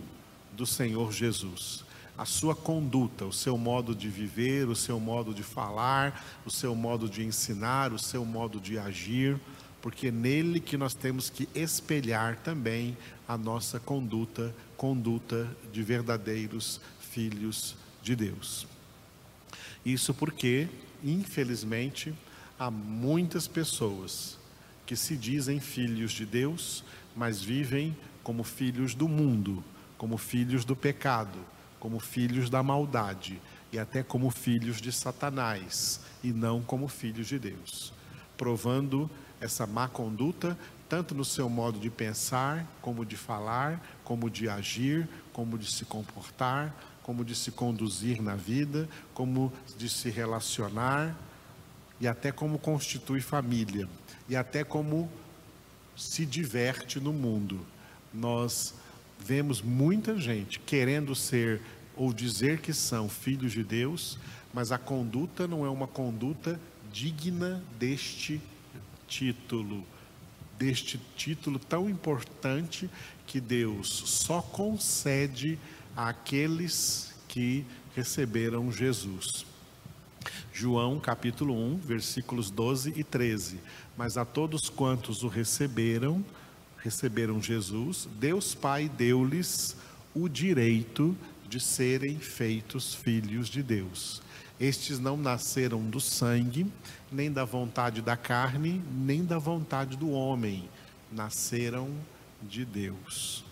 do 0.54 0.66
Senhor 0.66 1.12
Jesus, 1.12 1.84
a 2.18 2.24
sua 2.24 2.56
conduta, 2.56 3.26
o 3.26 3.34
seu 3.34 3.58
modo 3.58 3.94
de 3.94 4.08
viver, 4.08 4.70
o 4.70 4.76
seu 4.76 4.98
modo 4.98 5.34
de 5.34 5.44
falar, 5.44 6.40
o 6.46 6.50
seu 6.50 6.74
modo 6.74 7.10
de 7.10 7.22
ensinar, 7.22 7.92
o 7.92 8.00
seu 8.00 8.24
modo 8.24 8.62
de 8.62 8.80
agir 8.80 9.38
porque 9.86 10.08
é 10.08 10.12
nele 10.12 10.60
que 10.60 10.78
nós 10.78 10.96
temos 10.96 11.30
que 11.30 11.48
espelhar 11.54 12.38
também 12.38 12.98
a 13.28 13.38
nossa 13.38 13.80
conduta, 13.80 14.52
conduta 14.78 15.50
de 15.72 15.82
verdadeiros 15.82 16.82
filhos 17.00 17.76
de 18.02 18.16
Deus. 18.16 18.68
Isso 19.86 20.14
porque, 20.14 20.68
infelizmente, 21.04 22.14
há 22.60 22.70
muitas 22.72 23.48
pessoas 23.48 24.38
que 24.86 24.96
se 24.96 25.16
dizem 25.16 25.60
filhos 25.60 26.12
de 26.12 26.26
Deus, 26.26 26.84
mas 27.16 27.42
vivem 27.42 27.96
como 28.24 28.44
filhos 28.44 28.94
do 28.94 29.08
mundo, 29.08 29.64
como 29.98 30.18
filhos 30.18 30.66
do 30.66 30.76
pecado, 30.76 31.40
como 31.80 32.00
filhos 32.00 32.50
da 32.50 32.64
maldade 32.64 33.40
e 33.72 33.80
até 33.80 34.02
como 34.02 34.30
filhos 34.30 34.82
de 34.82 34.92
Satanás 34.92 36.02
e 36.24 36.32
não 36.32 36.62
como 36.62 36.88
filhos 36.88 37.28
de 37.28 37.38
Deus, 37.38 37.94
provando 38.38 39.10
essa 39.40 39.68
má 39.68 39.88
conduta, 39.88 40.58
tanto 40.88 41.14
no 41.14 41.26
seu 41.26 41.50
modo 41.50 41.80
de 41.80 41.90
pensar, 41.90 42.66
como 42.82 43.06
de 43.06 43.18
falar, 43.18 43.95
como 44.06 44.30
de 44.30 44.48
agir, 44.48 45.10
como 45.34 45.58
de 45.58 45.70
se 45.70 45.84
comportar, 45.84 46.74
como 47.04 47.26
de 47.26 47.36
se 47.36 47.52
conduzir 47.52 48.22
na 48.22 48.36
vida, 48.36 48.88
como 49.14 49.52
de 49.78 49.90
se 49.90 50.10
relacionar 50.10 51.16
e 52.00 52.08
até 52.08 52.32
como 52.32 52.58
constitui 52.58 53.20
família 53.20 53.90
e 54.30 54.36
até 54.36 54.64
como 54.64 55.12
se 55.96 56.26
diverte 56.26 57.00
no 57.00 57.12
mundo. 57.12 57.66
Nós 58.14 58.74
vemos 59.20 59.62
muita 59.62 60.18
gente 60.20 60.60
querendo 60.60 61.14
ser 61.16 61.62
ou 61.96 62.14
dizer 62.14 62.60
que 62.60 62.74
são 62.74 63.08
filhos 63.08 63.52
de 63.54 63.64
Deus, 63.64 64.18
mas 64.54 64.72
a 64.72 64.78
conduta 64.78 65.48
não 65.48 65.66
é 65.66 65.70
uma 65.70 65.88
conduta 65.88 66.60
digna 66.92 67.64
deste 67.80 68.42
título, 69.08 69.86
deste 70.58 71.00
título 71.16 71.60
tão 71.60 71.90
importante 71.90 72.90
que 73.26 73.40
Deus 73.40 74.04
só 74.06 74.42
concede 74.42 75.60
àqueles 75.96 77.14
que 77.28 77.66
receberam 77.96 78.72
Jesus. 78.72 79.46
João 80.54 81.00
capítulo 81.00 81.54
1, 81.54 81.78
versículos 81.78 82.50
12 82.50 82.94
e 82.96 83.04
13. 83.04 83.60
Mas 83.98 84.18
a 84.18 84.26
todos 84.26 84.70
quantos 84.70 85.24
o 85.24 85.28
receberam, 85.28 86.24
receberam 86.78 87.42
Jesus, 87.42 88.08
Deus 88.20 88.54
Pai 88.56 88.90
deu-lhes 88.90 89.76
o 90.14 90.30
direito 90.30 91.16
de 91.48 91.60
serem 91.60 92.18
feitos 92.18 92.94
filhos 92.94 93.50
de 93.50 93.62
Deus. 93.62 94.22
Estes 94.60 95.00
não 95.00 95.18
nasceram 95.18 95.82
do 95.82 96.00
sangue, 96.00 96.66
nem 97.12 97.32
da 97.32 97.44
vontade 97.44 98.02
da 98.02 98.16
carne, 98.16 98.82
nem 98.94 99.26
da 99.26 99.38
vontade 99.38 99.98
do 99.98 100.10
homem. 100.12 100.70
Nasceram 101.12 101.90
de 102.50 102.66
Deus. 102.66 103.44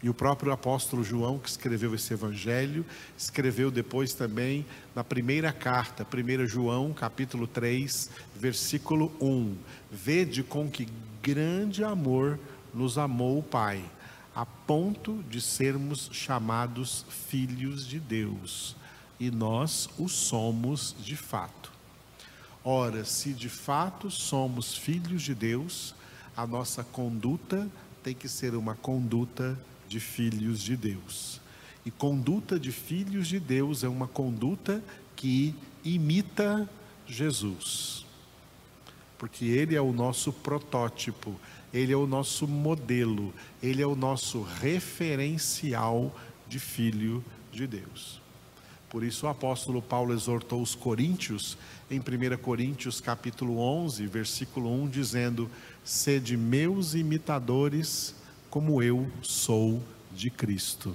E 0.00 0.08
o 0.08 0.14
próprio 0.14 0.52
apóstolo 0.52 1.02
João, 1.02 1.38
que 1.38 1.48
escreveu 1.48 1.92
esse 1.94 2.12
evangelho, 2.12 2.86
escreveu 3.16 3.68
depois 3.68 4.14
também 4.14 4.64
na 4.94 5.02
primeira 5.02 5.52
carta, 5.52 6.06
1 6.06 6.46
João, 6.46 6.92
capítulo 6.92 7.48
3, 7.48 8.08
versículo 8.36 9.12
1: 9.20 9.56
Vede 9.90 10.44
com 10.44 10.70
que 10.70 10.88
grande 11.20 11.82
amor 11.82 12.38
nos 12.72 12.96
amou 12.96 13.40
o 13.40 13.42
Pai, 13.42 13.84
a 14.36 14.46
ponto 14.46 15.20
de 15.28 15.40
sermos 15.40 16.08
chamados 16.12 17.04
filhos 17.08 17.84
de 17.84 17.98
Deus, 17.98 18.76
e 19.18 19.32
nós 19.32 19.88
o 19.98 20.08
somos 20.08 20.94
de 21.00 21.16
fato. 21.16 21.72
Ora, 22.62 23.04
se 23.04 23.32
de 23.32 23.48
fato 23.48 24.12
somos 24.12 24.76
filhos 24.76 25.22
de 25.22 25.34
Deus, 25.34 25.92
a 26.36 26.46
nossa 26.46 26.84
conduta 26.84 27.68
tem 28.08 28.14
que 28.14 28.28
ser 28.28 28.54
uma 28.54 28.74
conduta 28.74 29.58
de 29.86 30.00
filhos 30.00 30.62
de 30.62 30.74
Deus. 30.78 31.42
E 31.84 31.90
conduta 31.90 32.58
de 32.58 32.72
filhos 32.72 33.28
de 33.28 33.38
Deus 33.38 33.84
é 33.84 33.88
uma 33.88 34.08
conduta 34.08 34.82
que 35.14 35.54
imita 35.84 36.66
Jesus. 37.06 38.06
Porque 39.18 39.44
ele 39.44 39.74
é 39.74 39.80
o 39.80 39.92
nosso 39.92 40.32
protótipo, 40.32 41.38
ele 41.70 41.92
é 41.92 41.96
o 41.96 42.06
nosso 42.06 42.48
modelo, 42.48 43.34
ele 43.62 43.82
é 43.82 43.86
o 43.86 43.94
nosso 43.94 44.40
referencial 44.40 46.18
de 46.48 46.58
filho 46.58 47.22
de 47.52 47.66
Deus. 47.66 48.22
Por 48.90 49.04
isso 49.04 49.26
o 49.26 49.28
apóstolo 49.28 49.82
Paulo 49.82 50.14
exortou 50.14 50.62
os 50.62 50.74
coríntios 50.74 51.58
em 51.90 52.00
1 52.00 52.38
Coríntios 52.42 53.00
capítulo 53.00 53.58
11, 53.58 54.06
versículo 54.06 54.70
1, 54.82 54.88
dizendo: 54.88 55.50
"Sede 55.84 56.36
meus 56.36 56.94
imitadores, 56.94 58.14
como 58.50 58.82
eu 58.82 59.10
sou 59.22 59.82
de 60.12 60.30
Cristo. 60.30 60.94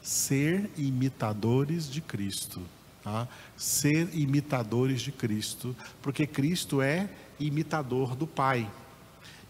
Ser 0.00 0.70
imitadores 0.76 1.90
de 1.90 2.00
Cristo. 2.00 2.60
Tá? 3.02 3.28
Ser 3.56 4.08
imitadores 4.14 5.02
de 5.02 5.10
Cristo, 5.10 5.76
porque 6.00 6.26
Cristo 6.26 6.80
é 6.80 7.08
imitador 7.38 8.14
do 8.14 8.26
Pai. 8.26 8.70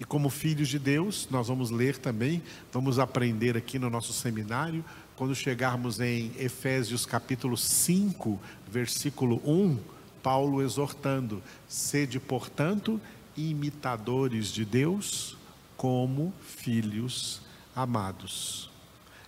E 0.00 0.04
como 0.04 0.30
filhos 0.30 0.68
de 0.68 0.78
Deus, 0.78 1.28
nós 1.30 1.48
vamos 1.48 1.70
ler 1.70 1.96
também, 1.96 2.42
vamos 2.72 2.98
aprender 2.98 3.56
aqui 3.56 3.78
no 3.78 3.88
nosso 3.88 4.12
seminário, 4.12 4.84
quando 5.16 5.34
chegarmos 5.34 6.00
em 6.00 6.32
Efésios 6.38 7.06
capítulo 7.06 7.56
5, 7.56 8.40
versículo 8.68 9.40
1, 9.44 9.78
Paulo 10.22 10.62
exortando: 10.62 11.42
sede, 11.68 12.18
portanto, 12.18 13.00
imitadores 13.36 14.48
de 14.48 14.64
Deus 14.64 15.36
como 15.76 16.32
filhos 16.40 17.42
amados. 17.74 18.70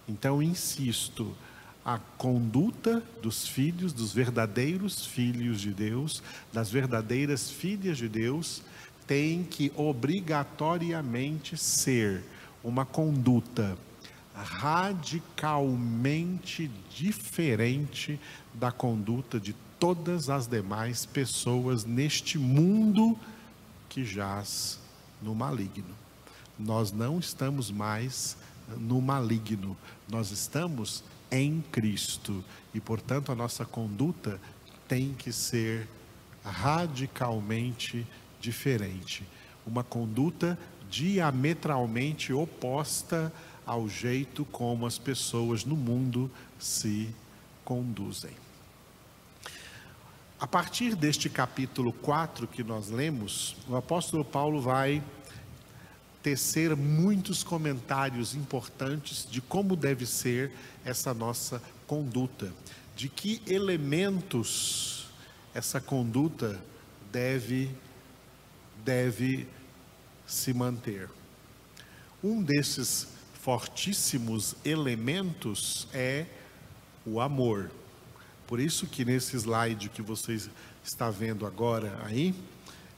Então, 0.08 0.42
insisto, 0.42 1.34
a 1.84 1.98
conduta 1.98 3.02
dos 3.22 3.46
filhos, 3.46 3.92
dos 3.92 4.12
verdadeiros 4.12 5.04
filhos 5.04 5.60
de 5.60 5.70
Deus, 5.72 6.22
das 6.52 6.70
verdadeiras 6.70 7.50
filhas 7.50 7.98
de 7.98 8.08
Deus, 8.08 8.62
tem 9.06 9.44
que 9.44 9.70
obrigatoriamente 9.76 11.56
ser 11.56 12.22
uma 12.62 12.86
conduta 12.86 13.76
radicalmente 14.34 16.70
diferente 16.90 18.18
da 18.52 18.72
conduta 18.72 19.38
de 19.38 19.54
todas 19.78 20.28
as 20.28 20.46
demais 20.46 21.06
pessoas 21.06 21.84
neste 21.84 22.38
mundo 22.38 23.18
que 23.88 24.04
jaz 24.04 24.80
no 25.22 25.34
maligno. 25.34 25.94
Nós 26.58 26.92
não 26.92 27.18
estamos 27.18 27.70
mais 27.70 28.36
no 28.78 29.00
maligno, 29.00 29.76
nós 30.08 30.30
estamos 30.30 31.04
em 31.30 31.62
Cristo 31.72 32.44
e, 32.72 32.80
portanto, 32.80 33.30
a 33.30 33.34
nossa 33.34 33.64
conduta 33.64 34.40
tem 34.88 35.14
que 35.14 35.32
ser 35.32 35.88
radicalmente 36.44 38.06
diferente. 38.40 39.24
Uma 39.66 39.82
conduta 39.82 40.58
diametralmente 40.90 42.32
oposta 42.32 43.32
ao 43.66 43.88
jeito 43.88 44.44
como 44.44 44.86
as 44.86 44.98
pessoas 44.98 45.64
no 45.64 45.76
mundo 45.76 46.30
se 46.58 47.14
conduzem. 47.64 48.32
A 50.38 50.46
partir 50.46 50.94
deste 50.94 51.30
capítulo 51.30 51.92
4 51.92 52.46
que 52.46 52.62
nós 52.62 52.90
lemos, 52.90 53.56
o 53.68 53.76
apóstolo 53.76 54.24
Paulo 54.24 54.60
vai 54.60 55.02
tecer 56.22 56.74
muitos 56.76 57.42
comentários 57.42 58.34
importantes 58.34 59.26
de 59.30 59.40
como 59.40 59.76
deve 59.76 60.06
ser 60.06 60.52
essa 60.84 61.14
nossa 61.14 61.62
conduta, 61.86 62.52
de 62.96 63.08
que 63.08 63.42
elementos 63.46 65.06
essa 65.54 65.80
conduta 65.80 66.60
deve 67.12 67.70
deve 68.84 69.46
se 70.26 70.52
manter. 70.52 71.08
Um 72.22 72.42
desses 72.42 73.08
fortíssimos 73.44 74.56
elementos 74.64 75.86
é 75.92 76.24
o 77.04 77.20
amor. 77.20 77.70
Por 78.46 78.58
isso 78.58 78.86
que 78.86 79.04
nesse 79.04 79.36
slide 79.36 79.90
que 79.90 80.00
vocês 80.00 80.48
está 80.82 81.10
vendo 81.10 81.46
agora 81.46 82.00
aí 82.04 82.34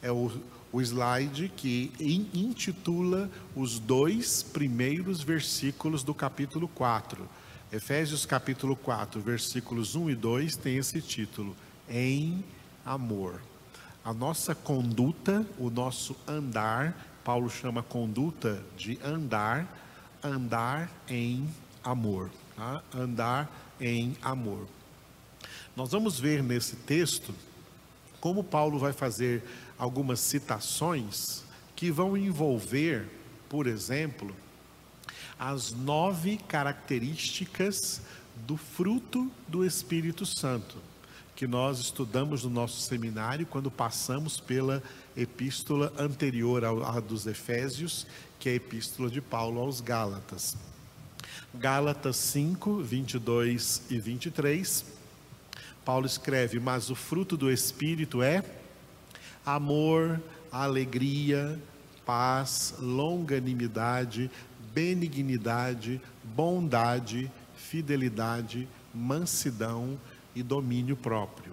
é 0.01 0.11
o 0.11 0.31
o 0.73 0.83
slide 0.83 1.51
que 1.57 1.91
intitula 2.35 3.31
os 3.55 3.79
dois 3.79 4.43
primeiros 4.43 5.23
versículos 5.23 6.03
do 6.03 6.13
capítulo 6.13 6.69
4. 6.69 7.27
Efésios 7.73 8.27
capítulo 8.27 8.77
4, 8.77 9.19
versículos 9.23 9.95
1 9.95 10.11
e 10.11 10.15
2 10.15 10.57
tem 10.57 10.77
esse 10.77 11.01
título: 11.01 11.57
Em 11.89 12.45
amor. 12.85 13.41
A 14.05 14.13
nossa 14.13 14.55
conduta, 14.55 15.47
o 15.59 15.71
nosso 15.71 16.15
andar, 16.29 16.95
Paulo 17.25 17.49
chama 17.49 17.83
conduta 17.83 18.63
de 18.77 18.99
andar, 19.03 19.86
andar 20.27 20.91
em 21.09 21.49
amor. 21.83 22.31
Tá? 22.57 22.83
Andar 22.95 23.51
em 23.81 24.17
amor. 24.23 24.67
Nós 25.75 25.91
vamos 25.91 26.19
ver 26.19 26.43
nesse 26.43 26.77
texto 26.77 27.35
como 28.21 28.43
Paulo 28.43 28.79
vai 28.79 28.93
fazer 28.93 29.43
algumas 29.79 30.21
citações 30.21 31.45
que 31.75 31.91
vão 31.91 32.17
envolver, 32.17 33.07
por 33.49 33.67
exemplo, 33.67 34.35
as 35.39 35.73
nove 35.73 36.39
características 36.49 38.01
do 38.47 38.57
fruto 38.57 39.31
do 39.47 39.65
Espírito 39.65 40.25
Santo, 40.25 40.79
que 41.37 41.47
nós 41.47 41.79
estudamos 41.79 42.45
no 42.45 42.51
nosso 42.51 42.81
seminário 42.81 43.47
quando 43.47 43.71
passamos 43.71 44.41
pela 44.41 44.83
epístola 45.15 45.93
anterior 45.99 46.65
à 46.65 46.99
dos 46.99 47.27
Efésios, 47.27 48.07
que 48.41 48.49
é 48.49 48.53
a 48.53 48.55
epístola 48.55 49.11
de 49.11 49.21
Paulo 49.21 49.61
aos 49.61 49.83
Gálatas. 49.83 50.57
Gálatas 51.55 52.17
5, 52.17 52.83
22 52.83 53.83
e 53.91 54.01
23, 54.01 54.87
Paulo 55.85 56.07
escreve: 56.07 56.59
Mas 56.59 56.89
o 56.89 56.95
fruto 56.95 57.37
do 57.37 57.51
Espírito 57.51 58.23
é 58.23 58.43
amor, 59.45 60.21
alegria, 60.51 61.61
paz, 62.07 62.75
longanimidade, 62.79 64.31
benignidade, 64.73 66.01
bondade, 66.25 67.31
fidelidade, 67.57 68.67
mansidão 68.95 69.99
e 70.37 70.43
domínio 70.43 70.95
próprio. 70.95 71.53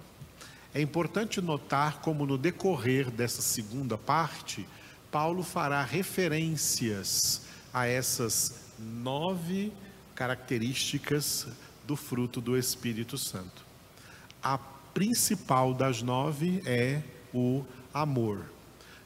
É 0.74 0.82
importante 0.82 1.40
notar 1.40 2.02
como 2.02 2.26
no 2.26 2.38
decorrer 2.38 3.10
dessa 3.10 3.42
segunda 3.42 3.98
parte, 3.98 4.68
Paulo 5.10 5.42
fará 5.44 5.84
referências 5.84 7.44
a 7.74 7.88
essas 7.88 8.72
nove 8.78 9.72
características 10.16 11.48
do 11.86 11.96
fruto 11.96 12.42
do 12.42 12.58
Espírito 12.58 13.18
Santo. 13.18 13.64
A 14.42 14.58
principal 14.58 15.74
das 15.74 16.02
nove 16.02 16.62
é 16.66 17.02
o 17.34 17.64
amor. 17.94 18.52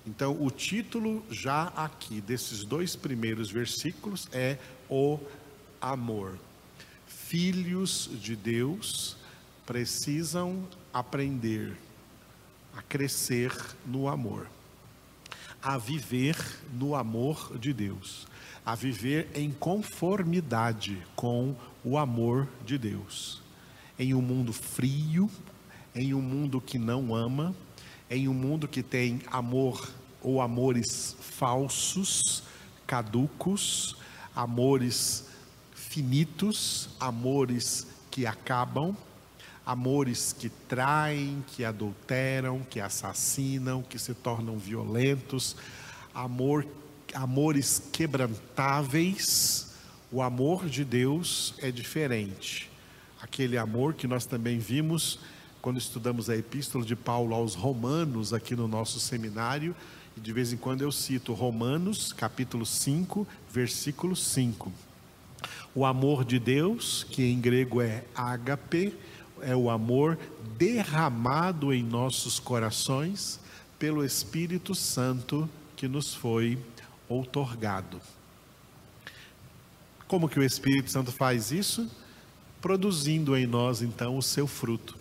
Então, 0.06 0.42
o 0.42 0.50
título 0.50 1.24
já 1.30 1.64
aqui 1.76 2.22
desses 2.22 2.64
dois 2.64 2.96
primeiros 2.96 3.52
versículos 3.52 4.30
é 4.32 4.58
o 4.90 5.20
amor. 5.82 6.40
Filhos 7.06 8.10
de 8.14 8.38
Deus 8.38 9.17
precisam 9.68 10.66
aprender 10.94 11.78
a 12.76 12.82
crescer 12.82 13.52
no 13.86 14.08
amor, 14.08 14.48
a 15.62 15.78
viver 15.78 16.38
no 16.74 16.96
amor 16.96 17.58
de 17.60 17.74
Deus, 17.74 18.26
a 18.66 18.74
viver 18.76 19.30
em 19.36 19.52
conformidade 19.52 20.98
com 21.18 21.54
o 21.84 21.98
amor 21.98 22.48
de 22.66 22.78
Deus. 22.78 23.42
Em 24.00 24.14
um 24.14 24.22
mundo 24.22 24.54
frio, 24.54 25.30
em 25.94 26.14
um 26.14 26.22
mundo 26.22 26.62
que 26.62 26.80
não 26.80 27.14
ama, 27.14 27.54
em 28.10 28.30
um 28.30 28.34
mundo 28.34 28.70
que 28.70 28.82
tem 28.82 29.22
amor 29.28 29.92
ou 30.22 30.42
amores 30.42 31.18
falsos, 31.20 32.42
caducos, 32.86 33.98
amores 34.34 35.26
finitos, 35.74 36.90
amores 37.02 37.88
que 38.10 38.26
acabam, 38.26 38.96
amores 39.68 40.32
que 40.32 40.48
traem, 40.48 41.44
que 41.46 41.66
adulteram, 41.66 42.62
que 42.70 42.80
assassinam, 42.80 43.84
que 43.84 44.00
se 44.00 44.14
tornam 44.14 44.58
violentos, 44.58 45.58
amor, 46.16 46.66
amores 47.14 47.84
quebrantáveis. 47.92 49.74
O 50.10 50.22
amor 50.22 50.70
de 50.70 50.86
Deus 50.86 51.54
é 51.58 51.70
diferente. 51.70 52.72
Aquele 53.22 53.58
amor 53.58 53.94
que 53.94 54.08
nós 54.08 54.26
também 54.26 54.58
vimos 54.58 55.20
quando 55.62 55.80
estudamos 55.80 56.30
a 56.30 56.38
epístola 56.38 56.86
de 56.86 56.96
Paulo 56.96 57.36
aos 57.36 57.54
Romanos 57.54 58.34
aqui 58.34 58.56
no 58.56 58.70
nosso 58.70 59.02
seminário, 59.02 59.76
e 60.16 60.22
de 60.22 60.32
vez 60.32 60.54
em 60.54 60.58
quando 60.58 60.82
eu 60.82 60.94
cito 60.94 61.34
Romanos, 61.34 62.14
capítulo 62.14 62.66
5, 62.66 63.28
versículo 63.52 64.16
5. 64.16 64.72
O 65.76 65.86
amor 65.86 66.24
de 66.24 66.40
Deus, 66.40 67.06
que 67.12 67.22
em 67.22 67.42
grego 67.42 67.82
é 67.82 68.06
ágape, 68.16 68.96
é 69.42 69.56
o 69.56 69.70
amor 69.70 70.18
derramado 70.58 71.74
em 71.74 71.84
nossos 71.84 72.40
corações 72.40 73.40
pelo 73.78 74.04
Espírito 74.04 74.74
Santo 74.74 75.50
que 75.76 75.88
nos 75.88 76.14
foi 76.14 76.58
outorgado. 77.08 78.02
Como 80.08 80.30
que 80.30 80.40
o 80.40 80.44
Espírito 80.44 80.90
Santo 80.90 81.12
faz 81.12 81.52
isso? 81.52 81.90
Produzindo 82.62 83.36
em 83.36 83.46
nós 83.46 83.82
então 83.82 84.18
o 84.18 84.24
seu 84.24 84.48
fruto. 84.48 84.98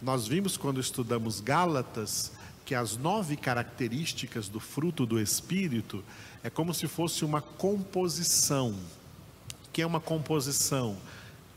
Nós 0.00 0.26
vimos 0.26 0.56
quando 0.56 0.80
estudamos 0.80 1.40
Gálatas 1.40 2.32
que 2.64 2.74
as 2.74 2.96
nove 2.96 3.36
características 3.36 4.48
do 4.48 4.58
fruto 4.58 5.06
do 5.06 5.20
Espírito 5.20 6.02
é 6.42 6.50
como 6.50 6.74
se 6.74 6.88
fosse 6.88 7.24
uma 7.24 7.40
composição. 7.40 8.70
O 8.70 9.70
que 9.72 9.82
é 9.82 9.86
uma 9.86 10.00
composição? 10.00 10.96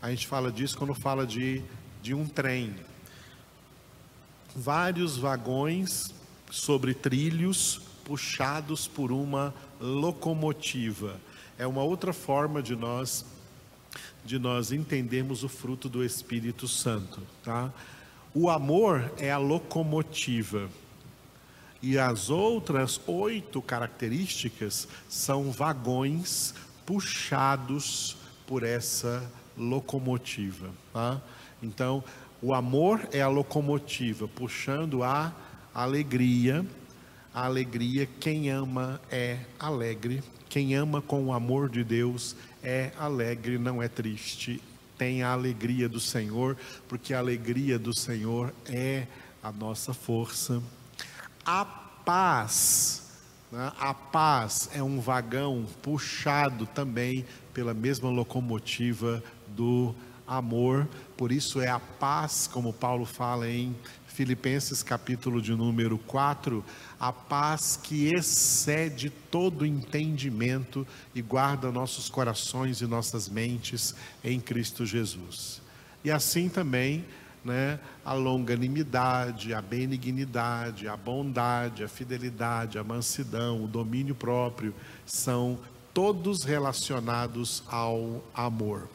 A 0.02 0.12
gente 0.12 0.28
fala 0.28 0.52
disso 0.52 0.78
quando 0.78 0.94
fala 0.94 1.26
de, 1.26 1.64
de 2.02 2.14
um 2.14 2.28
trem. 2.28 2.76
Vários 4.56 5.18
vagões 5.18 6.14
sobre 6.50 6.94
trilhos 6.94 7.82
puxados 8.04 8.88
por 8.88 9.12
uma 9.12 9.54
locomotiva. 9.80 11.20
É 11.58 11.68
uma 11.68 11.84
outra 11.84 12.14
forma 12.14 12.62
de 12.62 12.76
nós 12.76 13.26
de 14.24 14.38
nós 14.38 14.72
entendermos 14.72 15.44
o 15.44 15.50
fruto 15.50 15.90
do 15.90 16.04
Espírito 16.04 16.68
Santo, 16.68 17.22
tá? 17.44 17.72
O 18.34 18.50
amor 18.50 19.12
é 19.18 19.32
a 19.32 19.38
locomotiva. 19.38 20.70
E 21.82 21.98
as 21.98 22.30
outras 22.30 23.00
oito 23.08 23.62
características 23.62 24.88
são 25.08 25.52
vagões 25.52 26.54
puxados 26.86 28.18
por 28.46 28.64
essa 28.64 29.24
locomotiva. 29.58 30.70
Tá? 30.94 31.22
Então, 31.62 32.04
o 32.42 32.54
amor 32.54 33.08
é 33.12 33.22
a 33.22 33.28
locomotiva, 33.28 34.28
puxando 34.28 35.04
a 35.04 35.34
alegria. 35.74 36.66
A 37.34 37.46
alegria, 37.46 38.08
quem 38.20 38.50
ama 38.50 39.00
é 39.12 39.40
alegre. 39.60 40.24
Quem 40.48 40.74
ama 40.74 41.02
com 41.02 41.26
o 41.26 41.34
amor 41.34 41.70
de 41.70 41.84
Deus 41.84 42.36
é 42.64 42.92
alegre, 42.98 43.60
não 43.60 43.84
é 43.84 43.88
triste, 43.88 44.62
tem 44.98 45.22
a 45.22 45.32
alegria 45.32 45.88
do 45.88 46.00
Senhor, 46.00 46.58
porque 46.88 47.14
a 47.14 47.20
alegria 47.20 47.78
do 47.78 47.94
Senhor 47.94 48.54
é 48.66 49.06
a 49.42 49.52
nossa 49.52 49.94
força. 49.94 50.62
A 51.46 51.64
paz, 51.64 53.04
né? 53.52 53.72
a 53.80 53.94
paz 53.94 54.70
é 54.74 54.82
um 54.82 55.00
vagão 55.00 55.66
puxado 55.82 56.66
também 56.66 57.26
pela 57.54 57.74
mesma 57.74 58.10
locomotiva 58.10 59.24
do 59.48 59.94
amor, 60.30 60.88
por 61.18 61.32
isso 61.32 61.60
é 61.60 61.68
a 61.68 61.80
paz, 61.80 62.48
como 62.48 62.72
Paulo 62.72 63.04
fala 63.04 63.50
em 63.50 63.76
Filipenses 64.06 64.84
capítulo 64.84 65.42
de 65.42 65.56
número 65.56 65.98
4, 65.98 66.64
a 67.00 67.12
paz 67.12 67.80
que 67.82 68.14
excede 68.14 69.10
todo 69.10 69.66
entendimento 69.66 70.86
e 71.16 71.22
guarda 71.22 71.72
nossos 71.72 72.10
corações 72.10 72.82
e 72.82 72.86
nossas 72.86 73.28
mentes 73.28 73.96
em 74.24 74.40
Cristo 74.40 74.86
Jesus. 74.86 75.62
E 76.04 76.12
assim 76.12 76.48
também, 76.48 77.06
né, 77.44 77.80
a 78.06 78.14
longanimidade, 78.14 79.54
a 79.54 79.62
benignidade, 79.62 80.88
a 80.88 80.96
bondade, 80.96 81.84
a 81.84 81.88
fidelidade, 81.88 82.78
a 82.78 82.84
mansidão, 82.84 83.64
o 83.64 83.68
domínio 83.68 84.14
próprio, 84.14 84.76
são 85.06 85.58
todos 85.94 86.44
relacionados 86.44 87.64
ao 87.68 88.24
amor 88.34 88.90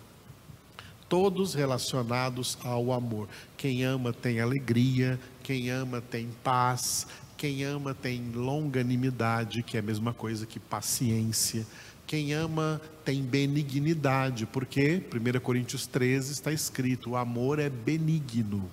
todos 1.09 1.55
relacionados 1.55 2.59
ao 2.63 2.93
amor. 2.93 3.29
Quem 3.57 3.85
ama 3.85 4.13
tem 4.13 4.41
alegria, 4.41 5.19
quem 5.43 5.71
ama 5.71 6.01
tem 6.01 6.29
paz, 6.43 7.07
quem 7.37 7.65
ama 7.65 7.95
tem 7.95 8.31
longanimidade, 8.35 9.63
que 9.63 9.77
é 9.77 9.81
a 9.81 9.83
mesma 9.83 10.13
coisa 10.13 10.47
que 10.47 10.59
paciência. 10.59 11.67
Quem 12.07 12.33
ama 12.33 12.81
tem 13.05 13.23
benignidade, 13.23 14.47
porque 14.47 15.03
1 15.13 15.41
Coríntios 15.41 15.87
13 15.87 16.33
está 16.33 16.53
escrito: 16.53 17.11
o 17.11 17.17
amor 17.17 17.59
é 17.59 17.69
benigno. 17.69 18.71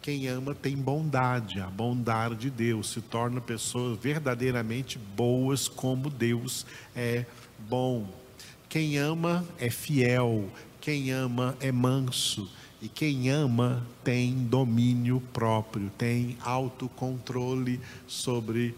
Quem 0.00 0.28
ama 0.28 0.54
tem 0.54 0.76
bondade, 0.76 1.60
a 1.60 1.66
bondade 1.66 2.36
de 2.36 2.50
Deus 2.50 2.90
se 2.90 3.00
torna 3.00 3.40
pessoas 3.40 3.98
verdadeiramente 3.98 4.98
boas 4.98 5.68
como 5.68 6.08
Deus 6.08 6.64
é 6.94 7.26
bom. 7.68 8.08
Quem 8.68 8.96
ama 8.96 9.44
é 9.58 9.70
fiel, 9.70 10.48
quem 10.88 11.10
ama 11.10 11.54
é 11.60 11.70
manso 11.70 12.48
e 12.80 12.88
quem 12.88 13.28
ama 13.28 13.86
tem 14.02 14.32
domínio 14.32 15.22
próprio, 15.34 15.90
tem 15.98 16.38
autocontrole 16.40 17.78
sobre 18.06 18.74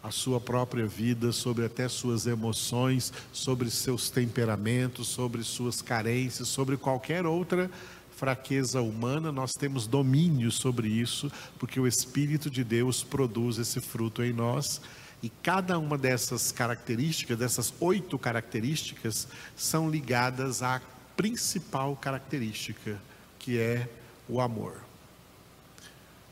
a 0.00 0.12
sua 0.12 0.40
própria 0.40 0.86
vida, 0.86 1.32
sobre 1.32 1.64
até 1.64 1.88
suas 1.88 2.28
emoções, 2.28 3.12
sobre 3.32 3.68
seus 3.68 4.10
temperamentos, 4.10 5.08
sobre 5.08 5.42
suas 5.42 5.82
carências, 5.82 6.46
sobre 6.46 6.76
qualquer 6.76 7.26
outra 7.26 7.68
fraqueza 8.14 8.80
humana, 8.80 9.32
nós 9.32 9.54
temos 9.54 9.88
domínio 9.88 10.52
sobre 10.52 10.86
isso, 10.86 11.32
porque 11.58 11.80
o 11.80 11.86
Espírito 11.88 12.48
de 12.48 12.62
Deus 12.62 13.02
produz 13.02 13.58
esse 13.58 13.80
fruto 13.80 14.22
em 14.22 14.32
nós. 14.32 14.80
E 15.20 15.28
cada 15.42 15.80
uma 15.80 15.98
dessas 15.98 16.52
características, 16.52 17.36
dessas 17.36 17.74
oito 17.80 18.16
características, 18.20 19.26
são 19.56 19.90
ligadas 19.90 20.62
à 20.62 20.80
principal 21.16 21.96
característica, 21.96 23.00
que 23.38 23.58
é 23.58 23.88
o 24.28 24.40
amor. 24.40 24.80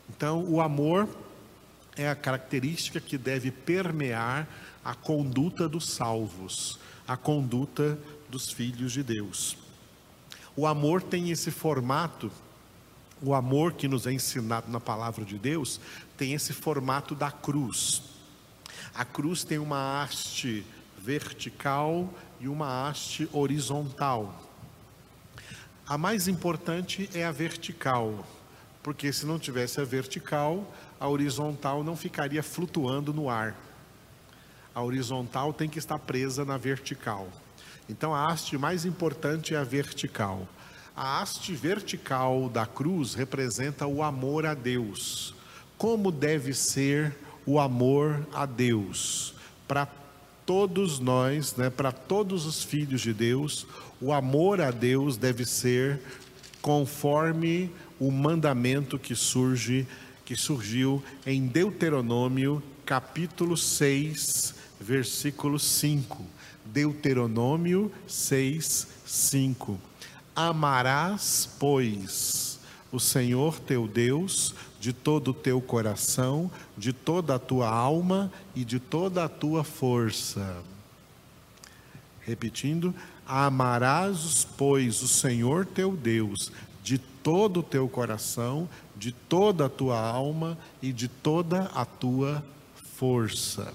Então, 0.09 0.45
o 0.45 0.61
amor 0.61 1.09
é 1.97 2.09
a 2.09 2.15
característica 2.15 3.01
que 3.01 3.19
deve 3.19 3.51
permear 3.51 4.49
a 4.85 4.95
conduta 4.95 5.69
dos 5.69 5.89
salvos, 5.89 6.79
a 7.07 7.17
conduta 7.17 7.99
dos 8.29 8.51
filhos 8.51 8.93
de 8.93 9.03
Deus. 9.03 9.57
O 10.57 10.67
amor 10.67 11.03
tem 11.03 11.31
esse 11.31 11.51
formato, 11.51 12.31
o 13.23 13.35
amor 13.35 13.73
que 13.75 13.89
nos 13.89 14.07
é 14.07 14.13
ensinado 14.13 14.71
na 14.71 14.81
palavra 14.81 15.25
de 15.25 15.39
Deus, 15.39 15.81
tem 16.17 16.35
esse 16.35 16.53
formato 16.53 17.15
da 17.15 17.31
cruz. 17.31 18.03
A 18.95 19.05
cruz 19.05 19.45
tem 19.45 19.59
uma 19.59 20.03
haste 20.03 20.65
vertical 20.99 22.13
e 22.41 22.49
uma 22.49 22.89
haste 22.89 23.29
horizontal. 23.33 24.52
A 25.93 25.99
mais 25.99 26.27
importante 26.27 27.11
é 27.13 27.23
a 27.23 27.31
vertical, 27.31 28.27
porque 28.83 29.13
se 29.13 29.27
não 29.27 29.39
tivesse 29.39 29.79
a 29.79 29.85
vertical, 29.85 30.73
a 30.99 31.07
horizontal 31.07 31.85
não 31.85 31.95
ficaria 31.95 32.43
flutuando 32.43 33.13
no 33.13 33.29
ar. 33.29 33.55
A 34.75 34.83
horizontal 34.83 35.53
tem 35.53 35.69
que 35.69 35.79
estar 35.79 35.99
presa 35.99 36.47
na 36.47 36.57
vertical. 36.57 37.29
Então 37.91 38.15
a 38.15 38.27
haste 38.27 38.57
mais 38.57 38.87
importante 38.87 39.55
é 39.55 39.59
a 39.59 39.65
vertical. 39.65 40.49
A 40.97 41.21
haste 41.21 41.55
vertical 41.55 42.49
da 42.49 42.65
cruz 42.65 43.13
representa 43.13 43.87
o 43.87 44.03
amor 44.03 44.47
a 44.47 44.55
Deus. 44.55 45.35
Como 45.77 46.11
deve 46.11 46.55
ser 46.55 47.15
o 47.45 47.61
amor 47.61 48.27
a 48.33 48.47
Deus? 48.47 49.35
Para 49.69 49.87
todos 50.47 50.99
nós, 50.99 51.55
né, 51.57 51.69
para 51.69 51.93
todos 51.93 52.47
os 52.47 52.63
filhos 52.65 53.03
de 53.03 53.13
Deus, 53.13 53.67
o 54.03 54.13
amor 54.13 54.61
a 54.61 54.73
Deus 54.73 55.17
deve 55.17 55.45
ser 55.45 56.01
conforme 56.61 57.71
o 58.01 58.11
mandamento 58.11 58.99
que 58.99 59.15
surge, 59.15 59.87
que 60.25 60.35
surgiu 60.35 61.01
em 61.25 61.47
Deuteronômio, 61.47 62.61
capítulo 62.85 63.57
6, 63.57 64.57
versículo 64.81 65.57
5. 65.57 66.21
Deuteronômio 66.65 67.93
6, 68.09 68.89
5. 69.07 69.79
Amarás, 70.35 71.49
pois, 71.61 72.59
o 72.91 72.99
Senhor 72.99 73.61
teu 73.61 73.87
Deus 73.87 74.53
de 74.81 74.93
todo 74.93 75.29
o 75.29 75.35
teu 75.35 75.61
coração, 75.61 76.51
de 76.77 76.93
toda 76.93 77.37
a 77.37 77.39
tua 77.39 77.69
alma 77.69 78.33
e 78.53 78.65
de 78.65 78.81
toda 78.81 79.25
a 79.25 79.29
tua 79.29 79.63
força. 79.63 80.57
Repetindo, 82.21 82.95
amarás, 83.27 84.47
pois, 84.57 85.03
o 85.03 85.09
Senhor 85.09 85.67
teu 85.67 85.97
Deus 85.97 86.53
de 86.83 86.99
todo 86.99 87.61
o 87.61 87.63
teu 87.63 87.89
coração, 87.89 88.69
de 88.97 89.13
toda 89.13 89.67
a 89.67 89.69
tua 89.69 89.99
alma 89.99 90.59
e 90.81 90.93
de 90.93 91.09
toda 91.09 91.65
a 91.75 91.85
tua 91.85 92.45
força. 92.97 93.73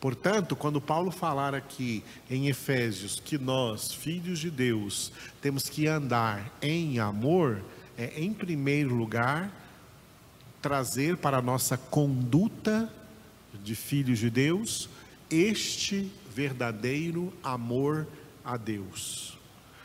Portanto, 0.00 0.54
quando 0.54 0.80
Paulo 0.80 1.10
falar 1.10 1.54
aqui 1.54 2.04
em 2.30 2.48
Efésios 2.48 3.18
que 3.18 3.36
nós, 3.36 3.92
filhos 3.92 4.38
de 4.38 4.50
Deus, 4.50 5.12
temos 5.40 5.68
que 5.68 5.88
andar 5.88 6.52
em 6.62 7.00
amor, 7.00 7.62
é 7.96 8.20
em 8.20 8.32
primeiro 8.32 8.94
lugar 8.94 9.50
trazer 10.62 11.16
para 11.16 11.38
a 11.38 11.42
nossa 11.42 11.76
conduta 11.76 12.92
de 13.62 13.74
filhos 13.74 14.18
de 14.18 14.30
Deus 14.30 14.88
este 15.30 16.10
verdadeiro 16.32 17.32
amor 17.42 18.06
a 18.48 18.56
Deus. 18.56 19.36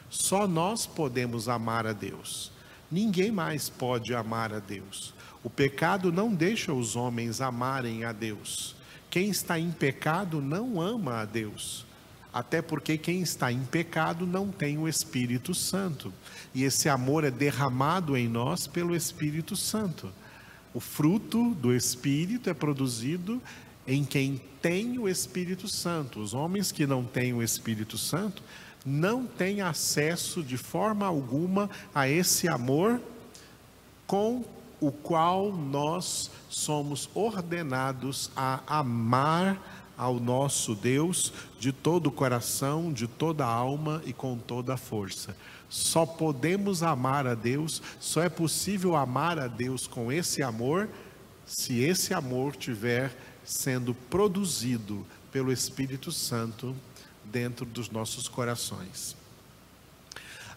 Só 0.10 0.48
nós 0.48 0.86
podemos 0.86 1.50
amar 1.50 1.86
a 1.86 1.92
Deus. 1.92 2.50
Ninguém 2.90 3.30
mais 3.30 3.70
pode 3.70 4.16
amar 4.16 4.54
a 4.54 4.60
Deus. 4.60 5.14
O 5.44 5.50
pecado 5.50 6.14
não 6.14 6.34
deixa 6.34 6.72
os 6.72 6.96
homens 6.96 7.42
amarem 7.42 8.06
a 8.06 8.14
Deus. 8.14 8.74
Quem 9.10 9.30
está 9.30 9.60
em 9.60 9.70
pecado 9.70 10.42
não 10.42 10.80
ama 10.80 11.20
a 11.22 11.26
Deus. 11.26 11.86
Até 12.32 12.62
porque 12.62 12.98
quem 12.98 13.22
está 13.22 13.52
em 13.52 13.66
pecado 13.66 14.26
não 14.26 14.48
tem 14.48 14.78
o 14.78 14.88
Espírito 14.88 15.54
Santo. 15.54 16.14
E 16.54 16.64
esse 16.64 16.88
amor 16.88 17.26
é 17.26 17.30
derramado 17.30 18.16
em 18.16 18.30
nós 18.30 18.66
pelo 18.66 18.96
Espírito 18.96 19.58
Santo. 19.58 20.10
O 20.74 20.80
fruto 20.80 21.54
do 21.56 21.76
Espírito 21.76 22.50
é 22.50 22.54
produzido 22.54 23.42
em 23.88 24.04
quem 24.04 24.42
tem 24.62 24.98
o 24.98 25.08
Espírito 25.08 25.68
Santo. 25.68 26.20
Os 26.20 26.34
homens 26.34 26.72
que 26.72 26.88
não 26.88 27.04
têm 27.04 27.34
o 27.34 27.44
Espírito 27.44 27.98
Santo 27.98 28.42
não 28.86 29.26
têm 29.26 29.62
acesso 29.62 30.44
de 30.44 30.58
forma 30.58 31.06
alguma 31.06 31.70
a 31.94 32.08
esse 32.08 32.48
amor 32.48 33.02
com 34.06 34.44
o 34.80 34.92
qual 34.92 35.54
nós 35.54 36.30
somos 36.50 37.10
ordenados 37.14 38.30
a 38.36 38.62
amar 38.68 39.94
ao 39.98 40.20
nosso 40.20 40.76
Deus 40.76 41.32
de 41.60 41.72
todo 41.72 42.08
o 42.08 42.12
coração, 42.12 42.92
de 42.92 43.08
toda 43.08 43.46
a 43.46 43.50
alma 43.54 44.02
e 44.06 44.12
com 44.12 44.38
toda 44.38 44.74
a 44.74 44.78
força. 44.78 45.36
Só 45.70 46.06
podemos 46.06 46.84
amar 46.84 47.26
a 47.26 47.34
Deus, 47.34 47.82
só 48.00 48.22
é 48.22 48.30
possível 48.30 48.96
amar 48.96 49.40
a 49.40 49.48
Deus 49.48 49.88
com 49.88 50.12
esse 50.12 50.44
amor, 50.44 50.90
se 51.46 51.80
esse 51.80 52.14
amor 52.14 52.56
tiver 52.56 53.16
sendo 53.44 53.94
produzido 53.94 55.06
pelo 55.32 55.52
Espírito 55.52 56.12
Santo 56.12 56.76
dentro 57.24 57.66
dos 57.66 57.90
nossos 57.90 58.28
corações. 58.28 59.16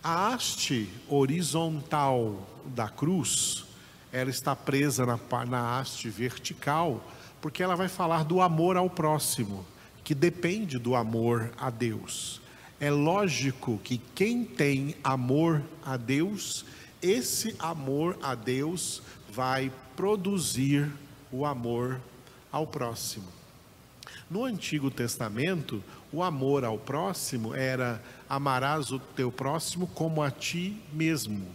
A 0.03 0.29
haste 0.29 0.89
horizontal 1.09 2.47
da 2.67 2.89
cruz, 2.89 3.65
ela 4.13 4.31
está 4.31 4.55
presa 4.55 5.05
na, 5.05 5.19
na 5.47 5.79
haste 5.79 6.09
vertical, 6.09 7.03
porque 7.41 7.63
ela 7.63 7.75
vai 7.75 7.89
falar 7.89 8.25
do 8.25 8.41
amor 8.41 8.77
ao 8.77 8.89
próximo, 8.89 9.67
que 10.05 10.15
depende 10.15 10.79
do 10.79 10.95
amor 10.95 11.51
a 11.59 11.71
Deus. 11.71 12.41
É 12.79 12.91
lógico 12.91 13.81
que 13.83 13.99
quem 14.15 14.45
tem 14.45 14.95
amor 15.03 15.63
a 15.85 15.97
Deus, 15.97 16.65
esse 17.01 17.57
amor 17.59 18.19
a 18.23 18.35
Deus 18.35 19.03
vai 19.33 19.73
produzir 19.97 20.91
o 21.33 21.45
amor 21.47 22.01
ao 22.51 22.67
próximo. 22.67 23.27
No 24.31 24.45
Antigo 24.45 24.91
Testamento, 24.91 25.83
o 26.13 26.23
amor 26.23 26.65
ao 26.65 26.79
próximo 26.79 27.55
era 27.55 28.03
amarás 28.29 28.91
o 28.91 28.99
teu 28.99 29.31
próximo 29.31 29.87
como 29.89 30.23
a 30.23 30.31
ti 30.31 30.81
mesmo. 30.93 31.47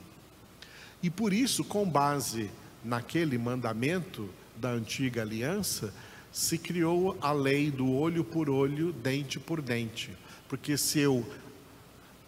E 1.04 1.10
por 1.10 1.34
isso, 1.34 1.64
com 1.64 1.90
base 1.90 2.50
naquele 2.84 3.38
mandamento 3.38 4.30
da 4.56 4.70
antiga 4.70 5.22
aliança, 5.22 5.94
se 6.32 6.58
criou 6.58 7.18
a 7.20 7.32
lei 7.32 7.70
do 7.70 7.92
olho 7.92 8.24
por 8.24 8.50
olho, 8.50 8.94
dente 8.94 9.40
por 9.40 9.62
dente. 9.62 10.12
Porque 10.48 10.78
se 10.78 11.00
eu 11.00 11.26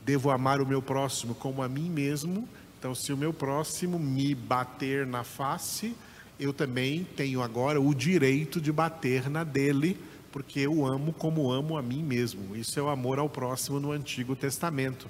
devo 0.02 0.30
amar 0.30 0.60
o 0.60 0.66
meu 0.66 0.82
próximo 0.82 1.34
como 1.36 1.62
a 1.62 1.70
mim 1.70 1.90
mesmo, 1.90 2.50
então 2.78 2.94
se 2.94 3.14
o 3.14 3.18
meu 3.18 3.34
próximo 3.34 3.98
me 3.98 4.36
bater 4.36 5.08
na 5.08 5.24
face, 5.24 5.96
eu 6.44 6.52
também 6.52 7.08
tenho 7.16 7.42
agora 7.42 7.80
o 7.80 7.94
direito 7.94 8.60
de 8.60 8.72
bater 8.72 9.30
na 9.30 9.44
dele 9.44 9.98
porque 10.30 10.60
eu 10.60 10.86
amo 10.86 11.14
como 11.14 11.52
amo 11.52 11.78
a 11.78 11.82
mim 11.82 12.04
mesmo. 12.04 12.56
Isso 12.56 12.80
é 12.80 12.84
o 12.84 12.90
amor 12.90 13.20
ao 13.20 13.30
próximo 13.30 13.80
no 13.80 13.92
Antigo 13.92 14.36
Testamento. 14.36 15.08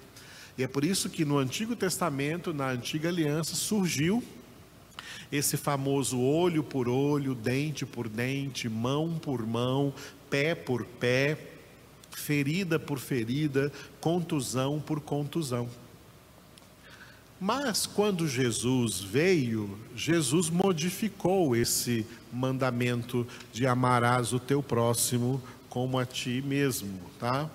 E 0.58 0.64
é 0.64 0.68
por 0.68 0.84
isso 0.84 1.10
que 1.10 1.26
no 1.26 1.38
Antigo 1.38 1.76
Testamento, 1.76 2.54
na 2.54 2.70
Antiga 2.70 3.10
Aliança, 3.10 3.56
surgiu 3.56 4.22
esse 5.32 5.58
famoso 5.58 6.20
olho 6.20 6.62
por 6.62 6.88
olho, 6.88 7.34
dente 7.34 7.86
por 7.86 8.08
dente, 8.08 8.70
mão 8.70 9.18
por 9.18 9.48
mão, 9.48 9.94
pé 10.30 10.54
por 10.54 10.86
pé, 10.86 11.38
ferida 12.12 12.78
por 12.78 13.00
ferida, 13.00 13.72
contusão 14.00 14.80
por 14.80 15.00
contusão. 15.00 15.68
Mas 17.46 17.86
quando 17.86 18.26
Jesus 18.26 19.02
veio, 19.02 19.78
Jesus 19.94 20.50
modificou 20.50 21.54
esse 21.54 22.08
mandamento 22.32 23.28
de 23.52 23.68
amarás 23.68 24.32
o 24.32 24.40
teu 24.40 24.64
próximo 24.64 25.44
como 25.68 26.00
a 26.00 26.06
ti 26.06 26.42
mesmo, 26.42 27.02
tá? 27.20 27.50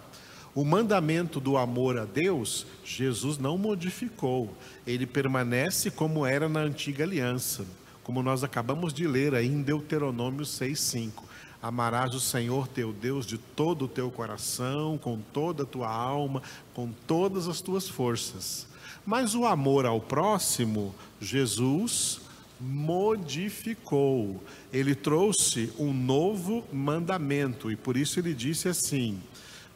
O 0.55 0.63
mandamento 0.63 1.41
do 1.41 1.57
amor 1.57 1.97
a 1.97 2.05
Deus, 2.05 2.67
Jesus 2.85 3.39
não 3.39 3.57
modificou. 3.57 4.55
Ele 4.87 5.07
permanece 5.07 5.91
como 5.91 6.27
era 6.27 6.51
na 6.51 6.61
antiga 6.61 7.03
aliança, 7.03 7.65
como 8.05 8.23
nós 8.23 8.45
acabamos 8.45 8.93
de 8.93 9.07
ler 9.07 9.35
aí 9.35 9.47
em 9.47 9.63
Deuteronômio 9.63 10.45
6:5. 10.45 11.25
Amarás 11.63 12.15
o 12.15 12.21
Senhor 12.21 12.69
teu 12.69 12.93
Deus 12.93 13.25
de 13.25 13.39
todo 13.39 13.87
o 13.87 13.89
teu 13.89 14.11
coração, 14.11 14.99
com 14.99 15.19
toda 15.33 15.63
a 15.63 15.67
tua 15.67 15.89
alma, 15.89 16.43
com 16.75 16.93
todas 17.07 17.49
as 17.49 17.63
tuas 17.63 17.89
forças. 17.89 18.69
Mas 19.05 19.35
o 19.35 19.47
amor 19.47 19.87
ao 19.87 20.01
próximo, 20.01 20.95
Jesus 21.21 22.21
modificou. 22.61 24.43
Ele 24.73 24.95
trouxe 24.95 25.73
um 25.79 25.93
novo 25.93 26.65
mandamento 26.73 27.71
e 27.71 27.77
por 27.77 27.97
isso 27.97 28.19
ele 28.19 28.35
disse 28.35 28.69
assim: 28.69 29.19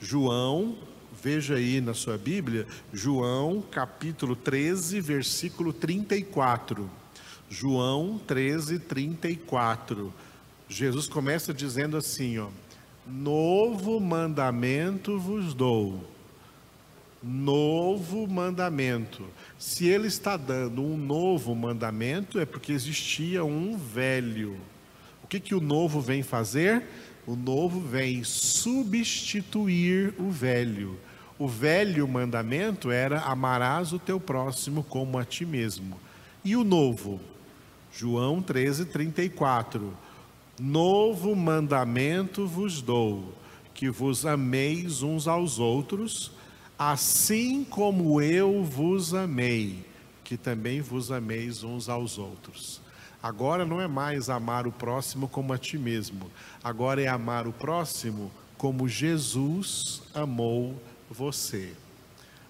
João, 0.01 0.77
veja 1.23 1.55
aí 1.55 1.81
na 1.81 1.95
sua 1.95 2.19
Bíblia, 2.19 2.67
João 2.93 3.63
capítulo 3.71 4.35
13, 4.35 5.01
versículo 5.01 5.73
34. 5.73 6.91
João 7.49 8.21
13, 8.27 8.79
34. 8.81 10.13
Jesus 10.69 11.07
começa 11.07 11.53
dizendo 11.55 11.97
assim, 11.97 12.39
ó: 12.39 12.49
Novo 13.07 14.01
mandamento 14.01 15.19
vos 15.19 15.55
dou 15.55 16.12
novo 17.23 18.27
mandamento. 18.27 19.25
Se 19.59 19.87
ele 19.87 20.09
está 20.09 20.37
dando 20.37 20.83
um 20.83 20.97
novo 20.97 21.55
mandamento, 21.55 22.39
é 22.41 22.45
porque 22.45 22.73
existia 22.73 23.45
um 23.45 23.77
velho. 23.77 24.57
O 25.23 25.27
que, 25.27 25.39
que 25.39 25.55
o 25.55 25.61
novo 25.61 26.01
vem 26.01 26.23
fazer? 26.23 26.83
O 27.27 27.37
novo 27.37 27.81
vem 27.81 28.25
substituir 28.25 30.15
o 30.19 30.31
velho. 30.31 30.99
O 31.39 31.47
velho 31.47 32.07
mandamento 32.09 32.91
era 32.91 33.21
amarás 33.21 33.93
o 33.93 33.99
teu 33.99 34.19
próximo 34.19 34.83
como 34.83 35.19
a 35.19 35.25
ti 35.25 35.47
mesmo. 35.47 35.97
E 36.45 36.57
o 36.57 36.65
novo? 36.65 37.21
João 37.93 38.43
13, 38.43 38.87
34. 38.87 39.97
Novo 40.61 41.35
mandamento 41.35 42.47
vos 42.47 42.83
dou, 42.83 43.35
que 43.75 43.91
vos 43.91 44.27
ameis 44.27 45.03
uns 45.03 45.29
aos 45.29 45.59
outros, 45.59 46.33
assim 46.91 47.65
como 47.65 48.21
eu 48.21 48.65
vos 48.65 49.15
amei, 49.15 49.85
que 50.25 50.37
também 50.37 50.81
vos 50.81 51.13
ameis 51.13 51.63
uns 51.63 51.89
aos 51.89 52.19
outros. 52.19 52.81
Agora 53.23 53.65
não 53.65 53.81
é 53.81 53.87
mais 53.87 54.29
amar 54.29 54.67
o 54.67 54.73
próximo 54.73 55.29
como 55.29 55.53
a 55.53 55.59
ti 55.59 55.79
mesmo, 55.79 56.29
agora 56.65 57.01
é 57.01 57.07
amar 57.07 57.47
o 57.47 57.53
próximo 57.53 58.33
como 58.59 58.89
Jesus 58.89 60.03
amou 60.13 60.75
você. 61.09 61.73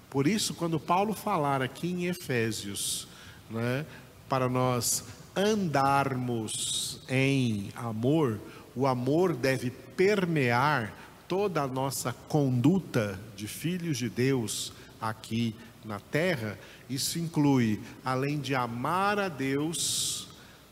Por 0.08 0.26
isso, 0.26 0.54
quando 0.54 0.80
Paulo 0.80 1.12
falar 1.12 1.60
aqui 1.60 1.88
em 1.88 2.06
Efésios, 2.06 3.06
né, 3.50 3.84
para 4.28 4.48
nós 4.48 5.04
andarmos 5.36 7.00
em 7.08 7.70
amor, 7.74 8.40
o 8.74 8.86
amor 8.86 9.34
deve 9.34 9.70
permear 9.70 11.01
toda 11.32 11.62
a 11.62 11.66
nossa 11.66 12.12
conduta 12.28 13.18
de 13.34 13.48
filhos 13.48 13.96
de 13.96 14.10
Deus 14.10 14.70
aqui 15.00 15.56
na 15.82 15.98
terra, 15.98 16.58
isso 16.90 17.18
inclui, 17.18 17.80
além 18.04 18.38
de 18.38 18.54
amar 18.54 19.18
a 19.18 19.30
Deus, 19.30 20.28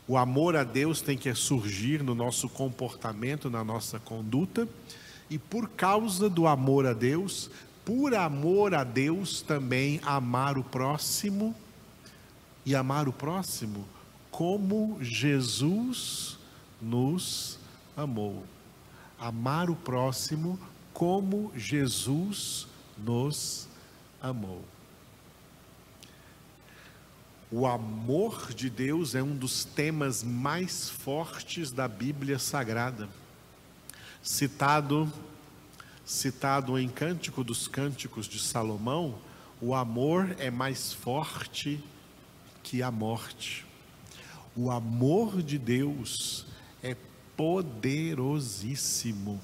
o 0.07 0.15
amor 0.15 0.55
a 0.55 0.63
Deus 0.63 1.01
tem 1.01 1.17
que 1.17 1.33
surgir 1.33 2.03
no 2.03 2.13
nosso 2.13 2.47
comportamento, 2.47 3.49
na 3.49 3.63
nossa 3.63 3.97
conduta, 3.97 4.69
e 5.31 5.39
por 5.39 5.67
causa 5.67 6.29
do 6.29 6.45
amor 6.45 6.85
a 6.85 6.93
Deus, 6.93 7.49
por 7.83 8.13
amor 8.13 8.75
a 8.75 8.83
Deus, 8.83 9.41
também 9.41 9.99
amar 10.03 10.59
o 10.59 10.63
próximo 10.63 11.55
e 12.63 12.75
amar 12.75 13.07
o 13.07 13.13
próximo 13.13 13.83
como 14.29 14.99
Jesus 15.01 16.37
nos 16.79 17.57
amou. 17.97 18.43
Amar 19.21 19.69
o 19.69 19.75
próximo 19.75 20.59
como 20.91 21.53
Jesus 21.55 22.67
nos 22.97 23.67
amou. 24.19 24.65
O 27.51 27.67
amor 27.67 28.51
de 28.51 28.67
Deus 28.67 29.13
é 29.13 29.21
um 29.21 29.35
dos 29.35 29.63
temas 29.63 30.23
mais 30.23 30.89
fortes 30.89 31.71
da 31.71 31.87
Bíblia 31.87 32.39
Sagrada. 32.39 33.07
Citado 34.23 35.07
citado 36.03 36.79
em 36.79 36.89
Cântico 36.89 37.43
dos 37.43 37.67
Cânticos 37.67 38.27
de 38.27 38.39
Salomão, 38.39 39.19
o 39.61 39.75
amor 39.75 40.35
é 40.39 40.49
mais 40.49 40.91
forte 40.91 41.79
que 42.63 42.81
a 42.81 42.89
morte. 42.89 43.67
O 44.55 44.71
amor 44.71 45.43
de 45.43 45.59
Deus 45.59 46.47
poderosíssimo. 47.41 49.41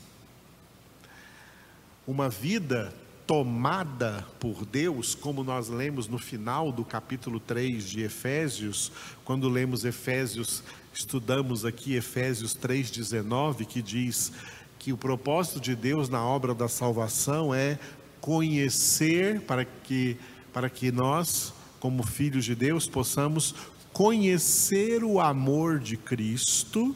Uma 2.05 2.29
vida 2.29 2.93
tomada 3.25 4.23
por 4.39 4.67
Deus, 4.67 5.15
como 5.15 5.43
nós 5.43 5.67
lemos 5.67 6.07
no 6.07 6.19
final 6.19 6.71
do 6.71 6.85
capítulo 6.85 7.39
3 7.39 7.89
de 7.89 8.03
Efésios, 8.03 8.91
quando 9.25 9.49
lemos 9.49 9.83
Efésios, 9.83 10.63
estudamos 10.93 11.65
aqui 11.65 11.95
Efésios 11.95 12.55
3,19, 12.55 13.65
que 13.65 13.81
diz 13.81 14.31
que 14.77 14.93
o 14.93 14.97
propósito 14.97 15.59
de 15.59 15.75
Deus 15.75 16.07
na 16.07 16.23
obra 16.23 16.53
da 16.53 16.67
salvação 16.67 17.51
é 17.51 17.79
conhecer, 18.21 19.41
para 19.41 19.65
que, 19.65 20.17
para 20.53 20.69
que 20.69 20.91
nós, 20.91 21.51
como 21.79 22.03
filhos 22.03 22.45
de 22.45 22.53
Deus, 22.53 22.87
possamos 22.87 23.55
conhecer 23.91 25.03
o 25.03 25.19
amor 25.19 25.79
de 25.79 25.97
Cristo, 25.97 26.95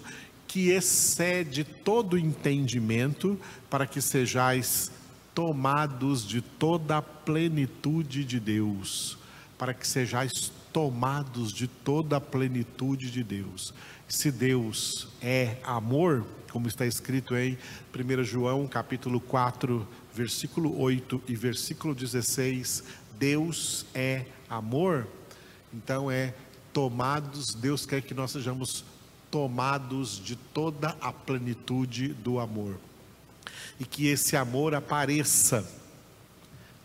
que 0.51 0.71
excede 0.71 1.63
todo 1.63 2.17
entendimento, 2.17 3.39
para 3.69 3.87
que 3.87 4.01
sejais 4.01 4.91
tomados 5.33 6.27
de 6.27 6.41
toda 6.41 6.97
a 6.97 7.01
plenitude 7.01 8.25
de 8.25 8.37
Deus, 8.37 9.17
para 9.57 9.73
que 9.73 9.87
sejais 9.87 10.51
tomados 10.73 11.53
de 11.53 11.69
toda 11.69 12.17
a 12.17 12.21
plenitude 12.21 13.09
de 13.09 13.23
Deus. 13.23 13.73
Se 14.09 14.29
Deus 14.29 15.07
é 15.21 15.55
amor, 15.63 16.25
como 16.51 16.67
está 16.67 16.85
escrito 16.85 17.33
em 17.33 17.57
1 17.95 18.23
João 18.25 18.67
capítulo 18.67 19.21
4, 19.21 19.87
versículo 20.13 20.77
8 20.81 21.23
e 21.29 21.33
versículo 21.33 21.95
16, 21.95 22.83
Deus 23.17 23.85
é 23.95 24.25
amor, 24.49 25.07
então 25.73 26.11
é 26.11 26.33
tomados, 26.73 27.53
Deus 27.53 27.85
quer 27.85 28.01
que 28.01 28.13
nós 28.13 28.31
sejamos 28.31 28.90
tomados 29.31 30.19
de 30.23 30.35
toda 30.35 30.95
a 31.01 31.11
plenitude 31.13 32.09
do 32.09 32.37
amor. 32.37 32.77
E 33.79 33.85
que 33.85 34.07
esse 34.07 34.35
amor 34.35 34.75
apareça, 34.75 35.65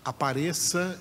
apareça 0.05 0.99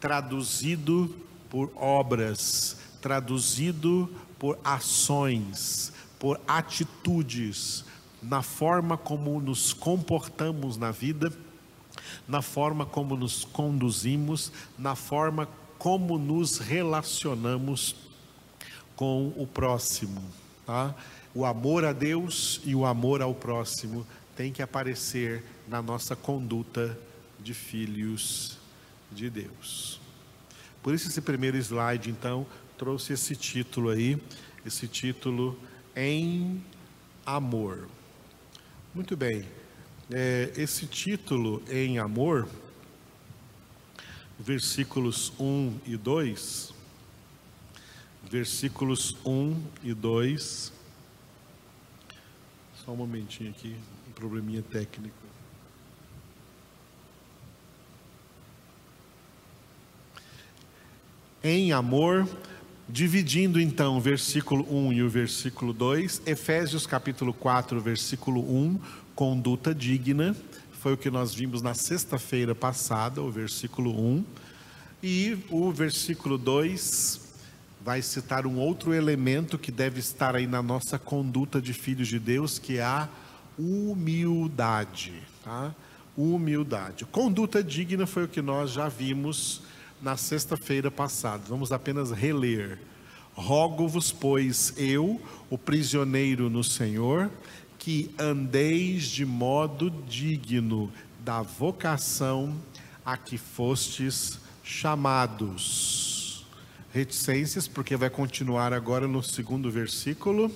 traduzido 0.00 1.14
por 1.48 1.70
obras, 1.76 2.76
traduzido 3.00 4.12
por 4.38 4.58
ações, 4.64 5.92
por 6.18 6.40
atitudes, 6.46 7.84
na 8.20 8.42
forma 8.42 8.96
como 8.96 9.40
nos 9.40 9.72
comportamos 9.72 10.76
na 10.76 10.90
vida, 10.90 11.32
na 12.26 12.42
forma 12.42 12.84
como 12.84 13.16
nos 13.16 13.44
conduzimos, 13.44 14.52
na 14.78 14.94
forma 14.94 15.48
como 15.78 16.18
nos 16.18 16.58
relacionamos 16.58 17.96
com 19.02 19.32
o 19.36 19.48
próximo. 19.48 20.22
Tá? 20.64 20.94
O 21.34 21.44
amor 21.44 21.84
a 21.84 21.92
Deus 21.92 22.60
e 22.64 22.72
o 22.72 22.86
amor 22.86 23.20
ao 23.20 23.34
próximo 23.34 24.06
tem 24.36 24.52
que 24.52 24.62
aparecer 24.62 25.42
na 25.66 25.82
nossa 25.82 26.14
conduta 26.14 26.96
de 27.40 27.52
filhos 27.52 28.58
de 29.10 29.28
Deus. 29.28 30.00
Por 30.84 30.94
isso 30.94 31.08
esse 31.08 31.20
primeiro 31.20 31.56
slide 31.56 32.10
então 32.10 32.46
trouxe 32.78 33.14
esse 33.14 33.34
título 33.34 33.90
aí, 33.90 34.22
esse 34.64 34.86
título 34.86 35.58
em 35.96 36.62
amor. 37.26 37.88
Muito 38.94 39.16
bem, 39.16 39.44
é, 40.12 40.52
esse 40.56 40.86
título 40.86 41.60
em 41.68 41.98
amor, 41.98 42.48
versículos 44.38 45.32
1 45.40 45.80
e 45.86 45.96
2, 45.96 46.81
versículos 48.32 49.14
1 49.26 49.60
e 49.84 49.92
2, 49.92 50.72
só 52.82 52.92
um 52.92 52.96
momentinho 52.96 53.50
aqui, 53.50 53.76
probleminha 54.14 54.62
técnico. 54.62 55.14
Em 61.44 61.72
amor, 61.72 62.26
dividindo 62.88 63.60
então 63.60 63.98
o 63.98 64.00
versículo 64.00 64.66
1 64.66 64.94
e 64.94 65.02
o 65.02 65.10
versículo 65.10 65.74
2, 65.74 66.22
Efésios 66.24 66.86
capítulo 66.86 67.34
4, 67.34 67.78
versículo 67.82 68.40
1, 68.40 68.80
conduta 69.14 69.74
digna, 69.74 70.34
foi 70.80 70.94
o 70.94 70.96
que 70.96 71.10
nós 71.10 71.34
vimos 71.34 71.60
na 71.60 71.74
sexta-feira 71.74 72.54
passada, 72.54 73.20
o 73.20 73.30
versículo 73.30 73.90
1, 73.90 74.24
e 75.02 75.38
o 75.50 75.70
versículo 75.70 76.38
2 76.38 77.21
vai 77.84 78.00
citar 78.00 78.46
um 78.46 78.58
outro 78.58 78.94
elemento 78.94 79.58
que 79.58 79.72
deve 79.72 79.98
estar 79.98 80.36
aí 80.36 80.46
na 80.46 80.62
nossa 80.62 80.98
conduta 80.98 81.60
de 81.60 81.72
filhos 81.72 82.06
de 82.06 82.18
Deus, 82.18 82.58
que 82.58 82.78
é 82.78 82.84
a 82.84 83.08
humildade. 83.58 85.12
Tá? 85.44 85.74
Humildade. 86.16 87.04
Conduta 87.06 87.62
digna 87.62 88.06
foi 88.06 88.24
o 88.24 88.28
que 88.28 88.40
nós 88.40 88.70
já 88.70 88.88
vimos 88.88 89.62
na 90.00 90.16
sexta-feira 90.16 90.90
passada. 90.90 91.42
Vamos 91.48 91.72
apenas 91.72 92.12
reler. 92.12 92.78
Rogo-vos, 93.34 94.12
pois, 94.12 94.74
eu, 94.76 95.20
o 95.50 95.58
prisioneiro 95.58 96.48
no 96.48 96.62
Senhor, 96.62 97.30
que 97.78 98.14
andeis 98.18 99.06
de 99.06 99.26
modo 99.26 99.90
digno 99.90 100.92
da 101.20 101.42
vocação 101.42 102.54
a 103.04 103.16
que 103.16 103.38
fostes 103.38 104.38
chamados. 104.62 106.11
Reticências, 106.92 107.66
porque 107.66 107.96
vai 107.96 108.10
continuar 108.10 108.72
agora 108.72 109.08
no 109.08 109.22
segundo 109.22 109.70
versículo 109.70 110.50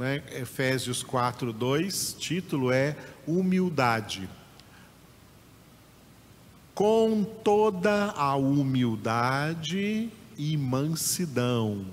né? 0.00 0.22
Efésios 0.32 1.02
4, 1.02 1.52
2, 1.52 2.16
título 2.18 2.72
é 2.72 2.96
Humildade. 3.26 4.28
Com 6.74 7.22
toda 7.22 8.06
a 8.12 8.34
humildade 8.34 10.08
e 10.38 10.56
mansidão, 10.56 11.84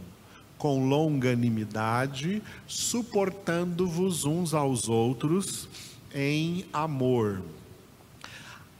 com 0.58 0.88
longanimidade, 0.88 2.42
suportando-vos 2.66 4.24
uns 4.24 4.54
aos 4.54 4.88
outros 4.88 5.68
em 6.16 6.66
amor. 6.72 7.42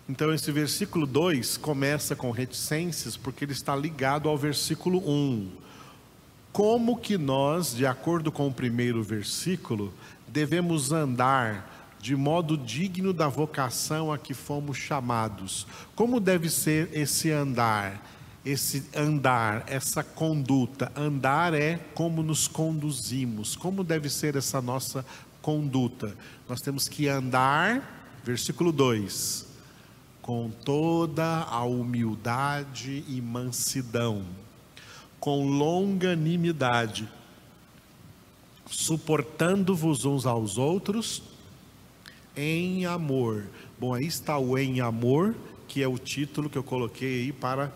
Então, 0.10 0.34
esse 0.34 0.52
versículo 0.52 1.06
2 1.06 1.58
começa 1.58 2.16
com 2.16 2.32
reticências, 2.32 3.18
porque 3.18 3.44
ele 3.44 3.52
está 3.52 3.76
ligado 3.76 4.30
ao 4.30 4.38
versículo 4.38 5.00
1. 5.00 5.12
Um 5.12 5.68
como 6.58 6.98
que 6.98 7.20
nós, 7.20 7.76
de 7.76 7.86
acordo 7.86 8.32
com 8.32 8.48
o 8.48 8.52
primeiro 8.52 9.04
versículo, 9.04 9.94
devemos 10.28 10.92
andar 10.92 11.96
de 12.02 12.16
modo 12.16 12.58
digno 12.58 13.14
da 13.14 13.28
vocação 13.28 14.12
a 14.12 14.18
que 14.18 14.34
fomos 14.34 14.76
chamados. 14.76 15.68
Como 15.96 16.20
deve 16.20 16.50
ser 16.50 16.90
esse 16.94 17.30
andar? 17.30 18.04
Esse 18.44 18.84
andar, 18.96 19.66
essa 19.68 20.04
conduta. 20.04 20.92
Andar 20.96 21.54
é 21.54 21.78
como 21.94 22.24
nos 22.24 22.48
conduzimos. 22.48 23.56
Como 23.56 23.84
deve 23.84 24.10
ser 24.10 24.36
essa 24.36 24.60
nossa 24.60 25.06
conduta? 25.44 26.16
Nós 26.50 26.60
temos 26.60 26.88
que 26.88 27.08
andar, 27.08 28.20
versículo 28.24 28.72
2, 28.72 29.46
com 30.28 30.50
toda 30.50 31.44
a 31.44 31.64
humildade 31.64 33.06
e 33.08 33.22
mansidão 33.22 34.26
com 35.22 35.48
longanimidade, 35.48 37.08
suportando-vos 38.70 40.04
uns 40.04 40.26
aos 40.26 40.58
outros 40.58 41.24
em 42.36 42.86
amor. 42.86 43.46
Bom, 43.80 43.94
aí 43.94 44.06
está 44.06 44.38
o 44.38 44.58
em 44.58 44.82
amor, 44.82 45.34
que 45.66 45.82
é 45.82 45.88
o 45.88 45.98
título 45.98 46.50
que 46.50 46.58
eu 46.58 46.64
coloquei 46.64 47.22
aí 47.22 47.32
para 47.32 47.72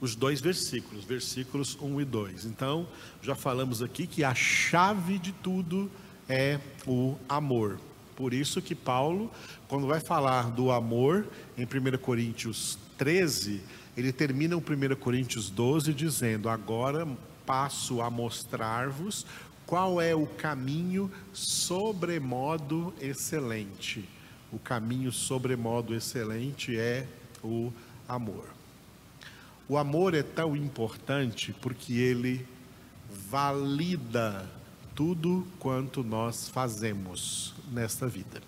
os 0.00 0.14
dois 0.14 0.40
versículos, 0.40 1.02
versículos 1.04 1.76
1 1.80 2.00
e 2.00 2.04
2. 2.04 2.44
Então, 2.44 2.86
já 3.20 3.34
falamos 3.34 3.82
aqui 3.82 4.06
que 4.06 4.22
a 4.22 4.32
chave 4.32 5.18
de 5.18 5.32
tudo 5.32 5.90
é 6.28 6.60
o 6.86 7.16
amor. 7.28 7.80
Por 8.14 8.34
isso 8.34 8.60
que 8.60 8.74
Paulo, 8.74 9.30
quando 9.68 9.86
vai 9.86 10.00
falar 10.00 10.50
do 10.50 10.72
amor 10.72 11.26
em 11.56 11.64
1 11.64 11.98
Coríntios 11.98 12.78
13, 12.96 13.62
ele 13.96 14.12
termina 14.12 14.56
o 14.56 14.60
1 14.60 14.96
Coríntios 14.96 15.50
12 15.50 15.92
dizendo: 15.92 16.48
Agora 16.48 17.06
passo 17.44 18.00
a 18.00 18.10
mostrar-vos 18.10 19.26
qual 19.66 20.00
é 20.00 20.14
o 20.14 20.26
caminho 20.26 21.10
sobremodo 21.32 22.94
excelente. 23.00 24.08
O 24.50 24.58
caminho 24.58 25.12
sobremodo 25.12 25.94
excelente 25.94 26.74
é 26.78 27.06
o 27.44 27.70
amor. 28.08 28.46
O 29.68 29.76
amor 29.76 30.14
é 30.14 30.22
tão 30.22 30.56
importante 30.56 31.52
porque 31.60 31.92
ele 31.92 32.46
valida 33.30 34.48
tudo 34.94 35.46
quanto 35.58 36.02
nós 36.02 36.48
fazemos 36.48 37.54
nesta 37.70 38.08
vida. 38.08 38.47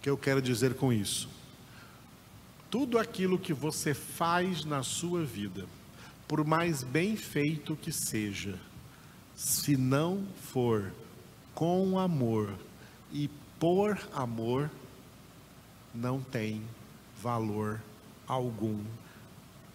O 0.00 0.02
que 0.02 0.08
eu 0.08 0.16
quero 0.16 0.40
dizer 0.40 0.76
com 0.76 0.90
isso? 0.90 1.28
Tudo 2.70 2.98
aquilo 2.98 3.38
que 3.38 3.52
você 3.52 3.92
faz 3.92 4.64
na 4.64 4.82
sua 4.82 5.26
vida, 5.26 5.66
por 6.26 6.42
mais 6.42 6.82
bem 6.82 7.16
feito 7.16 7.76
que 7.76 7.92
seja, 7.92 8.58
se 9.36 9.76
não 9.76 10.26
for 10.50 10.90
com 11.54 11.98
amor 11.98 12.50
e 13.12 13.28
por 13.58 14.00
amor, 14.14 14.70
não 15.94 16.22
tem 16.22 16.62
valor 17.20 17.78
algum 18.26 18.82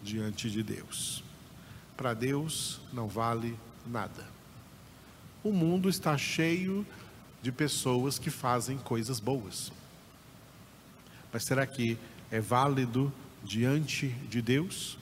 diante 0.02 0.50
de 0.50 0.60
Deus. 0.60 1.22
Para 1.96 2.14
Deus 2.14 2.80
não 2.92 3.06
vale 3.06 3.56
nada. 3.86 4.26
O 5.44 5.52
mundo 5.52 5.88
está 5.88 6.18
cheio 6.18 6.84
de 7.40 7.52
pessoas 7.52 8.18
que 8.18 8.28
fazem 8.28 8.76
coisas 8.76 9.20
boas. 9.20 9.70
Mas 11.36 11.44
será 11.44 11.66
que 11.66 11.98
é 12.30 12.40
válido 12.40 13.12
diante 13.44 14.08
de 14.30 14.40
Deus? 14.40 14.96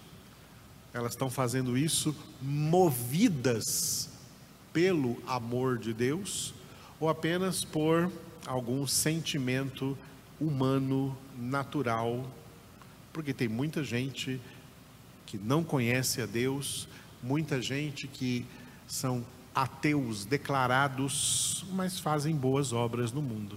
Elas 0.92 1.12
estão 1.12 1.30
fazendo 1.30 1.78
isso 1.78 2.12
movidas 2.42 4.10
pelo 4.72 5.22
amor 5.28 5.78
de 5.78 5.94
Deus 5.94 6.52
ou 6.98 7.08
apenas 7.08 7.64
por 7.64 8.10
algum 8.44 8.84
sentimento 8.84 9.96
humano 10.40 11.16
natural? 11.38 12.28
Porque 13.12 13.32
tem 13.32 13.46
muita 13.46 13.84
gente 13.84 14.40
que 15.26 15.38
não 15.38 15.62
conhece 15.62 16.20
a 16.20 16.26
Deus, 16.26 16.88
muita 17.22 17.62
gente 17.62 18.08
que 18.08 18.44
são 18.88 19.24
ateus 19.54 20.24
declarados, 20.24 21.64
mas 21.70 22.00
fazem 22.00 22.34
boas 22.34 22.72
obras 22.72 23.12
no 23.12 23.22
mundo. 23.22 23.56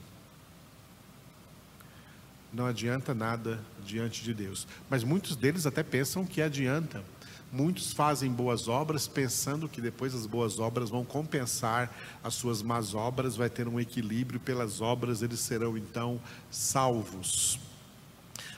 Não 2.57 2.65
adianta 2.65 3.13
nada 3.13 3.59
diante 3.85 4.23
de 4.23 4.33
Deus. 4.33 4.67
Mas 4.89 5.03
muitos 5.03 5.35
deles 5.35 5.65
até 5.65 5.83
pensam 5.83 6.25
que 6.25 6.41
adianta 6.41 7.03
Muitos 7.51 7.93
fazem 7.93 8.29
boas 8.29 8.67
obras 8.67 9.07
pensando 9.07 9.69
que 9.69 9.79
depois 9.79 10.13
as 10.13 10.25
boas 10.25 10.59
obras 10.59 10.89
vão 10.89 11.05
compensar 11.05 11.95
as 12.21 12.33
suas 12.33 12.61
más 12.61 12.93
obras, 12.93 13.37
vai 13.37 13.49
ter 13.49 13.69
um 13.69 13.79
equilíbrio, 13.79 14.37
pelas 14.37 14.81
obras 14.81 15.21
eles 15.21 15.39
serão 15.39 15.77
então 15.77 16.19
salvos. 16.51 17.57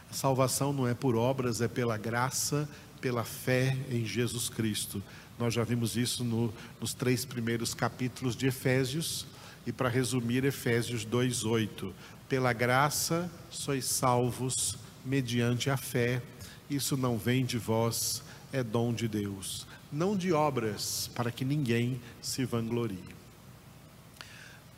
A 0.10 0.14
salvação 0.14 0.74
não 0.74 0.88
é 0.88 0.96
por 0.96 1.16
obras, 1.16 1.62
é 1.62 1.68
pela 1.68 1.98
graça, 1.98 2.68
pela 3.00 3.24
fé 3.24 3.78
em 3.92 4.06
Jesus 4.06 4.50
Cristo. 4.50 5.04
Nós 5.38 5.54
já 5.54 5.64
vimos 5.64 5.96
isso 5.96 6.24
no, 6.24 6.52
nos 6.82 6.96
três 6.96 7.24
primeiros 7.26 7.76
capítulos 7.76 8.36
de 8.36 8.48
Efésios, 8.48 9.28
e 9.68 9.72
para 9.72 9.88
resumir, 9.88 10.44
Efésios 10.46 11.06
2,8: 11.06 11.94
Pela 12.30 12.54
graça 12.54 13.30
sois 13.50 13.86
salvos 13.86 14.78
mediante 15.04 15.70
a 15.70 15.76
fé, 15.76 16.22
isso 16.70 16.96
não 16.96 17.18
vem 17.18 17.44
de 17.44 17.58
vós 17.58 18.22
é 18.54 18.64
dom 18.64 18.94
de 18.94 19.08
Deus, 19.08 19.66
não 19.92 20.16
de 20.16 20.32
obras, 20.32 21.10
para 21.16 21.32
que 21.32 21.44
ninguém 21.44 22.00
se 22.22 22.46
vanglorie. 22.46 23.04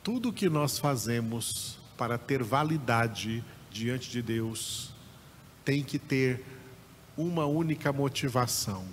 Tudo 0.03 0.33
que 0.33 0.49
nós 0.49 0.79
fazemos 0.79 1.77
para 1.97 2.17
ter 2.17 2.41
validade 2.41 3.43
diante 3.69 4.09
de 4.09 4.21
Deus 4.21 4.91
tem 5.63 5.83
que 5.83 5.99
ter 5.99 6.43
uma 7.17 7.45
única 7.45 7.91
motivação: 7.91 8.85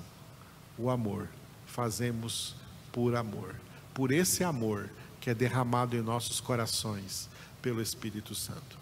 o 0.77 0.91
amor. 0.91 1.29
Fazemos 1.67 2.57
por 2.91 3.15
amor. 3.15 3.55
Por 3.95 4.11
esse 4.11 4.43
amor 4.43 4.91
que 5.21 5.31
é 5.31 5.35
derramado 5.35 5.97
em 5.97 6.03
nossos 6.03 6.41
corações 6.41 7.29
pelo 7.61 7.83
Espírito 7.83 8.35
Santo. 8.35 8.79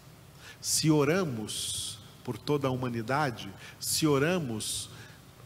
Se 0.61 0.89
oramos 0.89 1.99
por 2.23 2.37
toda 2.37 2.67
a 2.67 2.71
humanidade, 2.71 3.49
se 3.79 4.05
oramos 4.05 4.89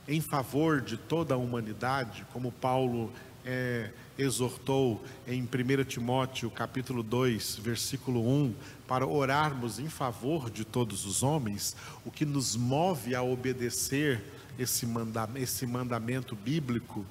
em 0.07 0.19
favor 0.19 0.82
de 0.82 0.97
toda 0.97 1.36
a 1.36 1.38
humanidade, 1.38 2.25
como 2.34 2.51
Paulo 2.51 3.11
é, 3.45 3.91
exortou 4.17 5.03
em 5.27 5.41
1 5.43 5.84
Timóteo 5.86 6.49
capítulo 6.49 7.03
2, 7.03 7.57
versículo 7.57 8.27
1, 8.27 8.53
para 8.88 9.05
orarmos 9.05 9.79
em 9.79 9.89
favor 9.89 10.49
de 10.49 10.65
todos 10.65 11.05
os 11.05 11.23
homens, 11.23 11.75
o 12.05 12.11
que 12.11 12.25
nos 12.25 12.55
move 12.55 13.15
a 13.15 13.21
obedecer 13.23 14.23
esse, 14.57 14.86
manda, 14.86 15.29
esse 15.36 15.65
mandamento 15.65 16.36
bíblico, 16.36 17.05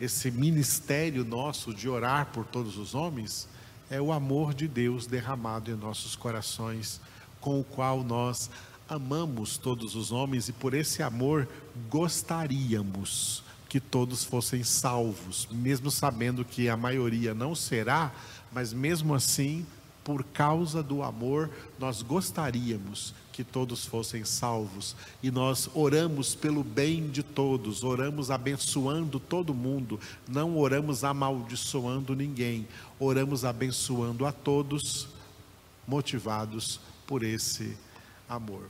esse 0.00 0.30
ministério 0.30 1.24
nosso 1.24 1.72
de 1.72 1.88
orar 1.88 2.26
por 2.26 2.44
todos 2.44 2.76
os 2.76 2.94
homens, 2.94 3.48
é 3.90 4.00
o 4.00 4.12
amor 4.12 4.52
de 4.52 4.66
Deus 4.66 5.06
derramado 5.06 5.70
em 5.70 5.74
nossos 5.74 6.16
corações, 6.16 7.00
com 7.40 7.60
o 7.60 7.64
qual 7.64 8.02
nós 8.02 8.50
amamos 8.88 9.56
todos 9.56 9.94
os 9.94 10.12
homens 10.12 10.48
e 10.48 10.52
por 10.52 10.74
esse 10.74 11.02
amor 11.02 11.48
gostaríamos 11.88 13.42
que 13.68 13.80
todos 13.80 14.24
fossem 14.24 14.62
salvos, 14.62 15.48
mesmo 15.50 15.90
sabendo 15.90 16.44
que 16.44 16.68
a 16.68 16.76
maioria 16.76 17.34
não 17.34 17.54
será, 17.54 18.12
mas 18.52 18.72
mesmo 18.72 19.14
assim, 19.14 19.66
por 20.06 20.22
causa 20.22 20.84
do 20.84 21.02
amor, 21.02 21.50
nós 21.80 22.00
gostaríamos 22.00 23.12
que 23.32 23.42
todos 23.42 23.84
fossem 23.84 24.24
salvos 24.24 24.94
e 25.20 25.32
nós 25.32 25.68
oramos 25.74 26.32
pelo 26.32 26.62
bem 26.62 27.10
de 27.10 27.24
todos, 27.24 27.82
oramos 27.82 28.30
abençoando 28.30 29.18
todo 29.18 29.52
mundo, 29.52 29.98
não 30.28 30.56
oramos 30.56 31.02
amaldiçoando 31.02 32.14
ninguém, 32.14 32.68
oramos 33.00 33.44
abençoando 33.44 34.24
a 34.24 34.30
todos, 34.30 35.08
motivados 35.88 36.78
por 37.04 37.24
esse 37.24 37.76
amor. 38.28 38.68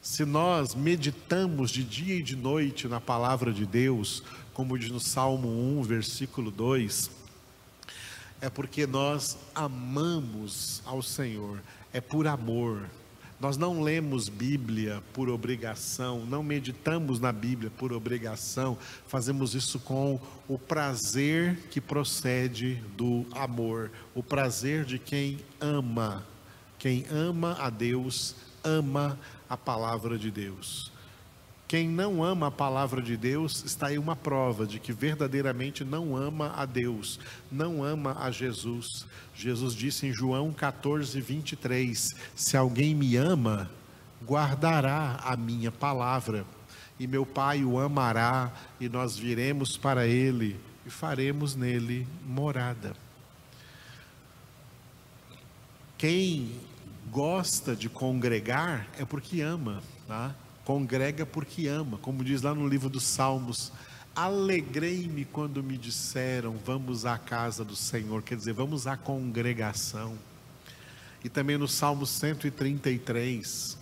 Se 0.00 0.24
nós 0.24 0.74
meditamos 0.74 1.70
de 1.70 1.84
dia 1.84 2.14
e 2.14 2.22
de 2.22 2.36
noite 2.36 2.88
na 2.88 3.02
palavra 3.02 3.52
de 3.52 3.66
Deus, 3.66 4.22
como 4.54 4.78
diz 4.78 4.90
no 4.90 4.98
Salmo 4.98 5.46
1, 5.78 5.82
versículo 5.82 6.50
2, 6.50 7.17
é 8.40 8.48
porque 8.48 8.86
nós 8.86 9.36
amamos 9.54 10.82
ao 10.84 11.02
Senhor, 11.02 11.60
é 11.92 12.00
por 12.00 12.26
amor. 12.26 12.88
Nós 13.40 13.56
não 13.56 13.82
lemos 13.82 14.28
Bíblia 14.28 15.00
por 15.12 15.28
obrigação, 15.28 16.26
não 16.26 16.42
meditamos 16.42 17.20
na 17.20 17.30
Bíblia 17.30 17.70
por 17.70 17.92
obrigação, 17.92 18.76
fazemos 19.06 19.54
isso 19.54 19.78
com 19.78 20.20
o 20.48 20.58
prazer 20.58 21.56
que 21.70 21.80
procede 21.80 22.82
do 22.96 23.24
amor, 23.30 23.92
o 24.12 24.24
prazer 24.24 24.84
de 24.84 24.98
quem 24.98 25.38
ama. 25.60 26.26
Quem 26.80 27.04
ama 27.10 27.56
a 27.60 27.70
Deus 27.70 28.34
ama 28.64 29.18
a 29.48 29.56
palavra 29.56 30.18
de 30.18 30.30
Deus. 30.30 30.90
Quem 31.68 31.86
não 31.86 32.24
ama 32.24 32.46
a 32.46 32.50
palavra 32.50 33.02
de 33.02 33.14
Deus, 33.14 33.62
está 33.62 33.88
aí 33.88 33.98
uma 33.98 34.16
prova 34.16 34.66
de 34.66 34.80
que 34.80 34.90
verdadeiramente 34.90 35.84
não 35.84 36.16
ama 36.16 36.54
a 36.56 36.64
Deus, 36.64 37.20
não 37.52 37.84
ama 37.84 38.16
a 38.18 38.30
Jesus. 38.30 39.04
Jesus 39.34 39.74
disse 39.74 40.06
em 40.06 40.12
João 40.12 40.50
14, 40.50 41.20
23: 41.20 42.08
Se 42.34 42.56
alguém 42.56 42.94
me 42.94 43.16
ama, 43.16 43.70
guardará 44.24 45.20
a 45.22 45.36
minha 45.36 45.70
palavra, 45.70 46.46
e 46.98 47.06
meu 47.06 47.26
Pai 47.26 47.62
o 47.62 47.78
amará, 47.78 48.50
e 48.80 48.88
nós 48.88 49.18
viremos 49.18 49.76
para 49.76 50.06
ele 50.06 50.58
e 50.86 50.90
faremos 50.90 51.54
nele 51.54 52.08
morada. 52.26 52.96
Quem 55.98 56.50
gosta 57.10 57.76
de 57.76 57.90
congregar 57.90 58.88
é 58.98 59.04
porque 59.04 59.42
ama, 59.42 59.82
tá? 60.06 60.34
Congrega 60.68 61.24
porque 61.24 61.66
ama, 61.66 61.96
como 61.96 62.22
diz 62.22 62.42
lá 62.42 62.54
no 62.54 62.68
livro 62.68 62.90
dos 62.90 63.02
Salmos. 63.04 63.72
Alegrei-me 64.14 65.24
quando 65.24 65.64
me 65.64 65.78
disseram, 65.78 66.58
vamos 66.62 67.06
à 67.06 67.16
casa 67.16 67.64
do 67.64 67.74
Senhor, 67.74 68.22
quer 68.22 68.36
dizer, 68.36 68.52
vamos 68.52 68.86
à 68.86 68.94
congregação. 68.94 70.18
E 71.24 71.28
também 71.30 71.56
no 71.56 71.66
Salmo 71.66 72.04
133, 72.04 73.78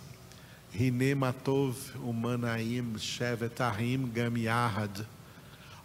Rine 0.71 1.13
Matov 1.13 1.75
Umanaim 2.01 2.97
Shevetahim 2.97 4.09
Gamiahad. 4.09 5.05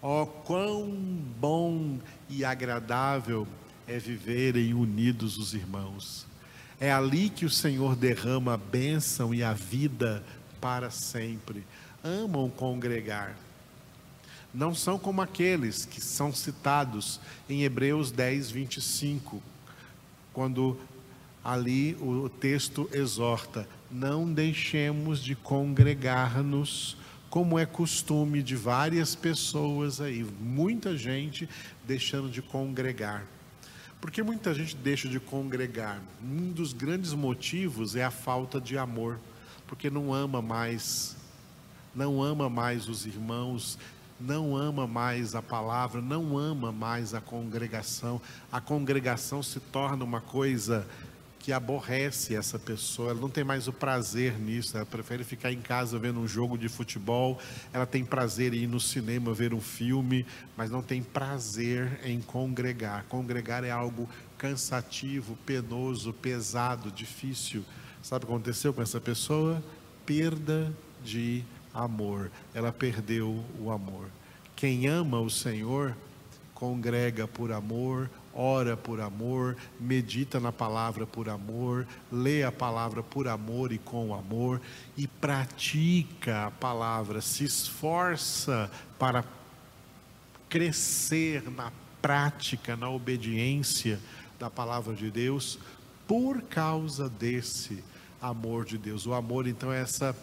Oh, 0.00 0.24
quão 0.24 0.88
bom 1.40 1.98
e 2.30 2.44
agradável 2.44 3.44
é 3.88 3.98
viverem 3.98 4.72
unidos 4.72 5.36
os 5.36 5.53
irmãos. 5.53 6.28
É 6.78 6.92
ali 6.92 7.28
que 7.28 7.44
o 7.44 7.50
Senhor 7.50 7.96
derrama 7.96 8.55
a 8.55 8.57
bênção 8.57 9.34
e 9.34 9.42
a 9.42 9.53
vida 9.53 10.24
para 10.63 10.91
sempre. 10.93 11.65
Amam 12.05 12.49
congregar. 12.49 13.37
Não 14.55 14.73
são 14.75 14.97
como 14.97 15.21
aqueles 15.21 15.85
que 15.85 16.01
são 16.01 16.33
citados 16.33 17.19
em 17.51 17.65
Hebreus 17.65 18.13
10, 18.13 18.51
25, 18.53 19.43
quando 20.33 20.79
ali 21.43 21.97
o 22.01 22.29
texto 22.29 22.89
exorta: 22.93 23.69
não 23.91 24.33
deixemos 24.33 25.21
de 25.23 25.35
congregar-nos, 25.35 26.97
como 27.29 27.59
é 27.59 27.67
costume 27.67 28.43
de 28.43 28.55
várias 28.55 29.15
pessoas 29.17 30.01
aí, 30.01 30.23
muita 30.41 30.97
gente 30.97 31.49
deixando 31.85 32.31
de 32.31 32.41
congregar. 32.41 33.27
Por 34.01 34.11
que 34.11 34.23
muita 34.23 34.53
gente 34.53 34.77
deixa 34.77 35.09
de 35.09 35.19
congregar? 35.19 36.01
Um 36.23 36.53
dos 36.53 36.73
grandes 36.73 37.15
motivos 37.15 37.97
é 37.97 38.05
a 38.05 38.11
falta 38.11 38.61
de 38.61 38.77
amor, 38.77 39.19
porque 39.73 39.89
não 39.89 40.12
ama 40.12 40.43
mais, 40.43 41.16
não 41.95 42.23
ama 42.23 42.51
mais 42.51 42.91
os 42.91 43.07
irmãos, 43.07 43.79
não 44.20 44.55
ama 44.55 44.87
mais 44.87 45.35
a 45.35 45.41
palavra, 45.41 46.03
não 46.03 46.37
ama 46.37 46.70
mais 46.70 47.14
a 47.14 47.23
congregação. 47.23 48.20
A 48.53 48.61
congregação 48.61 49.43
se 49.43 49.59
torna 49.59 50.05
uma 50.05 50.20
coisa 50.20 50.87
que 51.39 51.55
aborrece 51.55 52.37
essa 52.37 52.59
pessoa, 52.59 53.12
ela 53.12 53.20
não 53.23 53.31
tem 53.31 53.45
mais 53.45 53.66
o 53.66 53.73
prazer 53.73 54.39
nisso, 54.39 54.77
ela 54.77 54.85
prefere 54.85 55.25
ficar 55.25 55.51
em 55.51 55.62
casa 55.62 55.99
vendo 55.99 56.20
um 56.20 56.29
jogo 56.29 56.59
de 56.59 56.68
futebol, 56.68 57.41
ela 57.73 57.87
tem 57.87 58.05
prazer 58.05 58.53
em 58.53 58.64
ir 58.64 58.66
no 58.66 58.79
cinema 58.79 59.33
ver 59.33 59.55
um 59.55 59.61
filme, 59.61 60.27
mas 60.55 60.70
não 60.70 60.83
tem 60.83 61.03
prazer 61.03 61.99
em 62.05 62.20
congregar. 62.20 63.07
Congregar 63.09 63.64
é 63.64 63.70
algo 63.70 64.07
cansativo, 64.37 65.35
penoso, 65.47 66.12
pesado, 66.12 66.91
difícil. 66.91 67.64
Sabe 68.03 68.24
o 68.24 68.26
que 68.26 68.32
aconteceu 68.32 68.74
com 68.74 68.82
essa 68.82 69.00
pessoa? 69.00 69.62
Perda 70.05 70.72
de 71.05 71.44
amor. 71.72 72.32
Ela 72.53 72.72
perdeu 72.72 73.44
o 73.61 73.70
amor. 73.70 74.07
Quem 74.57 74.88
ama 74.88 75.20
o 75.20 75.30
Senhor, 75.30 75.96
congrega 76.53 77.28
por 77.28 77.53
amor, 77.53 78.11
ora 78.34 78.76
por 78.76 79.00
amor, 79.00 79.57
medita 79.78 80.40
na 80.40 80.50
palavra 80.50 81.07
por 81.07 81.28
amor, 81.28 81.86
lê 82.11 82.42
a 82.42 82.50
palavra 82.50 83.03
por 83.05 83.28
amor 83.28 83.72
e 83.72 83.78
com 83.78 84.14
amor 84.14 84.61
e 84.96 85.07
pratica 85.07 86.46
a 86.46 86.50
palavra, 86.50 87.20
se 87.20 87.44
esforça 87.44 88.70
para 88.98 89.24
crescer 90.48 91.48
na 91.50 91.72
prática, 92.00 92.76
na 92.76 92.90
obediência 92.90 94.00
da 94.38 94.50
palavra 94.50 94.94
de 94.94 95.11
Deus, 95.11 95.59
por 96.07 96.42
causa 96.42 97.09
desse 97.09 97.82
amor 98.23 98.64
de 98.64 98.79
Deus. 98.79 99.05
O 99.05 99.12
amor, 99.12 99.49
então, 99.49 99.73
é 99.73 99.83
essa 99.83 100.16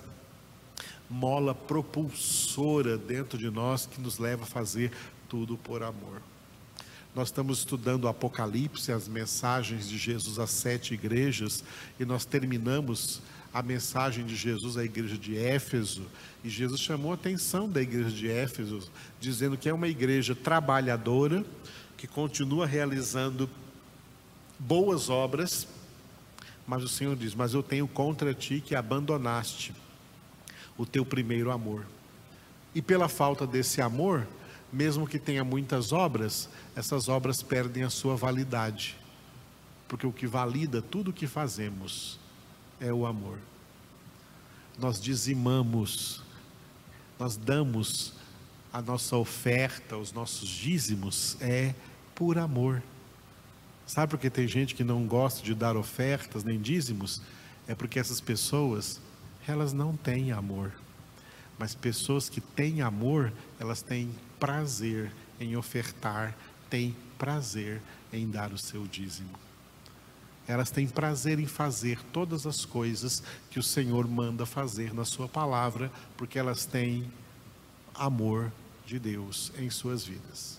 mola 1.09 1.53
propulsora 1.53 2.97
dentro 2.97 3.37
de 3.37 3.49
nós 3.49 3.85
que 3.85 3.99
nos 3.99 4.17
leva 4.17 4.43
a 4.43 4.47
fazer 4.47 4.91
tudo 5.27 5.57
por 5.57 5.83
amor. 5.83 6.21
Nós 7.13 7.27
estamos 7.27 7.59
estudando 7.59 8.05
o 8.05 8.07
Apocalipse, 8.07 8.91
as 8.91 9.07
mensagens 9.07 9.89
de 9.89 9.97
Jesus 9.97 10.39
às 10.39 10.51
sete 10.51 10.93
igrejas, 10.93 11.63
e 11.99 12.05
nós 12.05 12.23
terminamos 12.23 13.21
a 13.51 13.63
mensagem 13.63 14.23
de 14.25 14.35
Jesus 14.35 14.77
à 14.77 14.85
igreja 14.85 15.17
de 15.17 15.35
Éfeso, 15.35 16.03
e 16.43 16.49
Jesus 16.49 16.79
chamou 16.79 17.11
a 17.11 17.15
atenção 17.15 17.67
da 17.67 17.81
igreja 17.81 18.11
de 18.11 18.29
Éfeso, 18.29 18.89
dizendo 19.19 19.57
que 19.57 19.67
é 19.67 19.73
uma 19.73 19.87
igreja 19.87 20.35
trabalhadora, 20.35 21.43
que 21.97 22.07
continua 22.07 22.67
realizando 22.67 23.49
boas 24.59 25.09
obras, 25.09 25.67
mas 26.69 26.83
o 26.83 26.87
Senhor 26.87 27.15
diz: 27.15 27.33
Mas 27.33 27.55
eu 27.55 27.63
tenho 27.63 27.87
contra 27.87 28.31
ti 28.31 28.61
que 28.63 28.75
abandonaste 28.75 29.73
o 30.77 30.85
teu 30.85 31.03
primeiro 31.03 31.49
amor. 31.49 31.83
E 32.75 32.81
pela 32.81 33.09
falta 33.09 33.47
desse 33.47 33.81
amor, 33.81 34.27
mesmo 34.71 35.07
que 35.07 35.17
tenha 35.17 35.43
muitas 35.43 35.91
obras, 35.91 36.47
essas 36.75 37.09
obras 37.09 37.41
perdem 37.41 37.81
a 37.81 37.89
sua 37.89 38.15
validade. 38.15 38.95
Porque 39.87 40.05
o 40.05 40.13
que 40.13 40.27
valida 40.27 40.79
tudo 40.79 41.09
o 41.09 41.13
que 41.13 41.25
fazemos 41.25 42.19
é 42.79 42.93
o 42.93 43.07
amor. 43.07 43.39
Nós 44.77 45.01
dizimamos, 45.01 46.21
nós 47.17 47.35
damos 47.35 48.13
a 48.71 48.79
nossa 48.79 49.17
oferta, 49.17 49.97
os 49.97 50.13
nossos 50.13 50.47
dízimos, 50.47 51.35
é 51.41 51.73
por 52.13 52.37
amor. 52.37 52.83
Sabe 53.89 54.11
por 54.11 54.19
que 54.19 54.29
tem 54.29 54.47
gente 54.47 54.75
que 54.75 54.83
não 54.83 55.07
gosta 55.07 55.41
de 55.41 55.55
dar 55.55 55.75
ofertas 55.75 56.43
nem 56.43 56.61
dízimos? 56.61 57.23
É 57.67 57.73
porque 57.73 57.97
essas 57.97 58.21
pessoas, 58.21 59.01
elas 59.47 59.73
não 59.73 59.97
têm 59.97 60.31
amor. 60.31 60.71
Mas 61.57 61.73
pessoas 61.73 62.29
que 62.29 62.39
têm 62.39 62.83
amor, 62.83 63.33
elas 63.59 63.81
têm 63.81 64.11
prazer 64.39 65.11
em 65.39 65.57
ofertar, 65.57 66.37
têm 66.69 66.95
prazer 67.17 67.81
em 68.13 68.29
dar 68.29 68.53
o 68.53 68.59
seu 68.59 68.85
dízimo. 68.85 69.31
Elas 70.47 70.69
têm 70.69 70.87
prazer 70.87 71.39
em 71.39 71.47
fazer 71.47 71.99
todas 72.13 72.45
as 72.45 72.65
coisas 72.65 73.23
que 73.49 73.57
o 73.57 73.63
Senhor 73.63 74.07
manda 74.07 74.45
fazer 74.45 74.93
na 74.93 75.03
Sua 75.03 75.27
palavra, 75.27 75.91
porque 76.15 76.37
elas 76.37 76.63
têm 76.63 77.11
amor 77.95 78.51
de 78.85 78.99
Deus 78.99 79.51
em 79.57 79.67
suas 79.71 80.05
vidas. 80.05 80.58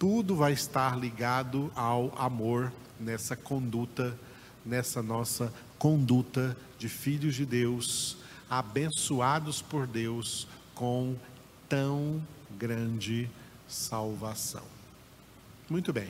Tudo 0.00 0.34
vai 0.34 0.54
estar 0.54 0.98
ligado 0.98 1.70
ao 1.76 2.10
amor 2.16 2.72
nessa 2.98 3.36
conduta, 3.36 4.18
nessa 4.64 5.02
nossa 5.02 5.52
conduta 5.78 6.56
de 6.78 6.88
filhos 6.88 7.34
de 7.34 7.44
Deus, 7.44 8.16
abençoados 8.48 9.60
por 9.60 9.86
Deus 9.86 10.48
com 10.74 11.14
tão 11.68 12.18
grande 12.56 13.28
salvação. 13.68 14.62
Muito 15.68 15.92
bem. 15.92 16.08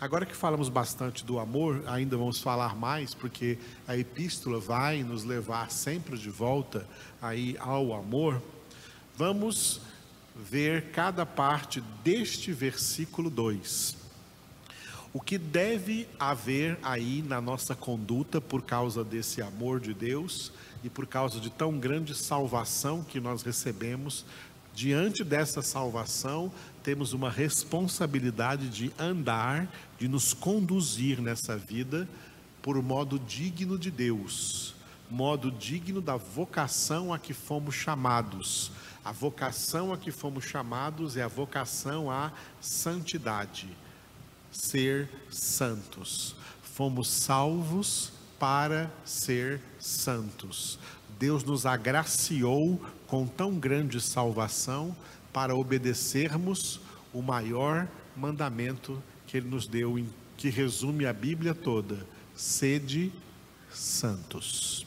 Agora 0.00 0.26
que 0.26 0.34
falamos 0.34 0.68
bastante 0.68 1.24
do 1.24 1.38
amor, 1.38 1.84
ainda 1.86 2.16
vamos 2.16 2.40
falar 2.40 2.74
mais, 2.74 3.14
porque 3.14 3.56
a 3.86 3.96
epístola 3.96 4.58
vai 4.58 5.04
nos 5.04 5.22
levar 5.22 5.70
sempre 5.70 6.18
de 6.18 6.28
volta 6.28 6.84
aí 7.22 7.56
ao 7.60 7.94
amor. 7.94 8.42
Vamos 9.16 9.80
ver 10.34 10.90
cada 10.92 11.26
parte 11.26 11.82
deste 12.02 12.52
versículo 12.52 13.28
2. 13.28 13.96
O 15.14 15.20
que 15.20 15.36
deve 15.36 16.08
haver 16.18 16.78
aí 16.82 17.22
na 17.22 17.38
nossa 17.40 17.74
conduta 17.74 18.40
por 18.40 18.62
causa 18.62 19.04
desse 19.04 19.42
amor 19.42 19.78
de 19.78 19.92
Deus 19.92 20.52
e 20.82 20.88
por 20.88 21.06
causa 21.06 21.38
de 21.38 21.50
tão 21.50 21.78
grande 21.78 22.14
salvação 22.14 23.04
que 23.04 23.20
nós 23.20 23.42
recebemos, 23.42 24.24
diante 24.74 25.22
dessa 25.22 25.60
salvação, 25.60 26.50
temos 26.82 27.12
uma 27.12 27.30
responsabilidade 27.30 28.70
de 28.70 28.90
andar, 28.98 29.68
de 29.98 30.08
nos 30.08 30.32
conduzir 30.32 31.20
nessa 31.20 31.58
vida 31.58 32.08
por 32.62 32.80
modo 32.82 33.18
digno 33.18 33.78
de 33.78 33.90
Deus, 33.90 34.74
modo 35.10 35.50
digno 35.50 36.00
da 36.00 36.16
vocação 36.16 37.12
a 37.12 37.18
que 37.18 37.34
fomos 37.34 37.74
chamados. 37.74 38.72
A 39.04 39.10
vocação 39.10 39.92
a 39.92 39.98
que 39.98 40.10
fomos 40.10 40.44
chamados 40.44 41.16
é 41.16 41.22
a 41.22 41.28
vocação 41.28 42.10
à 42.10 42.32
santidade, 42.60 43.68
ser 44.50 45.08
santos. 45.28 46.36
Fomos 46.62 47.08
salvos 47.08 48.12
para 48.38 48.90
ser 49.04 49.60
santos. 49.78 50.78
Deus 51.18 51.42
nos 51.42 51.66
agraciou 51.66 52.80
com 53.06 53.26
tão 53.26 53.58
grande 53.58 54.00
salvação 54.00 54.96
para 55.32 55.54
obedecermos 55.54 56.80
o 57.12 57.20
maior 57.22 57.88
mandamento 58.16 59.02
que 59.26 59.36
Ele 59.36 59.48
nos 59.48 59.66
deu, 59.66 60.04
que 60.36 60.48
resume 60.48 61.06
a 61.06 61.12
Bíblia 61.12 61.54
toda: 61.54 62.06
sede 62.34 63.12
santos. 63.70 64.86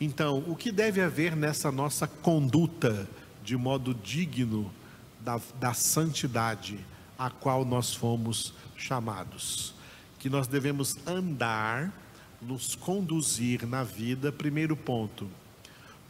Então, 0.00 0.42
o 0.46 0.56
que 0.56 0.72
deve 0.72 1.02
haver 1.02 1.36
nessa 1.36 1.70
nossa 1.70 2.06
conduta 2.06 3.06
de 3.44 3.54
modo 3.54 3.92
digno 3.92 4.72
da, 5.20 5.38
da 5.60 5.74
santidade 5.74 6.80
a 7.18 7.28
qual 7.28 7.66
nós 7.66 7.92
fomos 7.94 8.54
chamados? 8.78 9.74
Que 10.18 10.30
nós 10.30 10.46
devemos 10.46 10.96
andar 11.06 11.92
nos 12.40 12.74
conduzir 12.74 13.66
na 13.66 13.84
vida, 13.84 14.32
primeiro 14.32 14.74
ponto, 14.74 15.28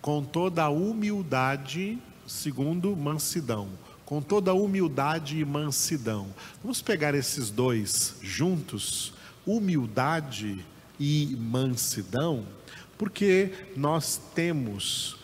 com 0.00 0.22
toda 0.22 0.62
a 0.62 0.68
humildade, 0.68 1.98
segundo, 2.28 2.94
mansidão. 2.94 3.68
Com 4.06 4.22
toda 4.22 4.52
a 4.52 4.54
humildade 4.54 5.38
e 5.38 5.44
mansidão. 5.44 6.28
Vamos 6.62 6.80
pegar 6.80 7.14
esses 7.14 7.50
dois 7.50 8.16
juntos, 8.22 9.12
humildade 9.44 10.64
e 10.98 11.36
mansidão, 11.40 12.44
porque 13.00 13.50
nós 13.74 14.20
temos 14.34 15.16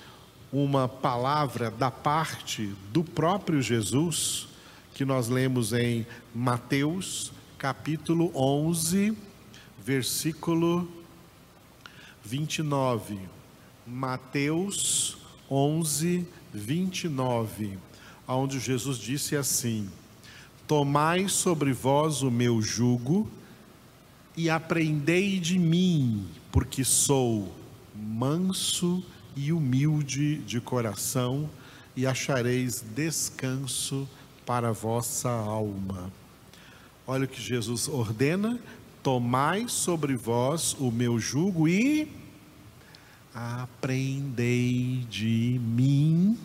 uma 0.51 0.89
palavra 0.89 1.70
da 1.70 1.91
parte 1.91 2.74
do 2.91 3.05
próprio 3.05 3.61
Jesus, 3.61 4.49
que 4.95 5.05
nós 5.05 5.29
lemos 5.29 5.74
em 5.74 6.07
Mateus 6.35 7.33
capítulo 7.59 8.33
11, 8.35 9.14
versículo 9.79 10.89
29. 12.24 13.18
Mateus 13.87 15.18
11, 15.51 16.27
29, 16.55 17.79
onde 18.27 18.59
Jesus 18.59 18.97
disse 18.97 19.37
assim: 19.37 19.87
Tomai 20.66 21.29
sobre 21.29 21.74
vós 21.74 22.22
o 22.22 22.31
meu 22.31 22.62
jugo 22.62 23.31
e 24.35 24.49
aprendei 24.49 25.39
de 25.39 25.59
mim, 25.59 26.27
porque 26.51 26.83
sou 26.83 27.55
manso 28.17 29.05
e 29.37 29.53
humilde 29.53 30.39
de 30.39 30.59
coração, 30.59 31.51
e 31.95 32.07
achareis 32.07 32.83
descanso 32.95 34.09
para 34.47 34.71
a 34.71 34.73
vossa 34.73 35.29
alma. 35.29 36.11
Olha 37.07 37.27
o 37.27 37.29
que 37.29 37.41
Jesus 37.41 37.89
ordena: 37.89 38.59
tomai 39.03 39.69
sobre 39.69 40.17
vós 40.17 40.75
o 40.79 40.91
meu 40.91 41.19
jugo 41.19 41.69
e 41.69 42.09
aprendei 43.35 45.07
de 45.11 45.61
mim. 45.62 46.39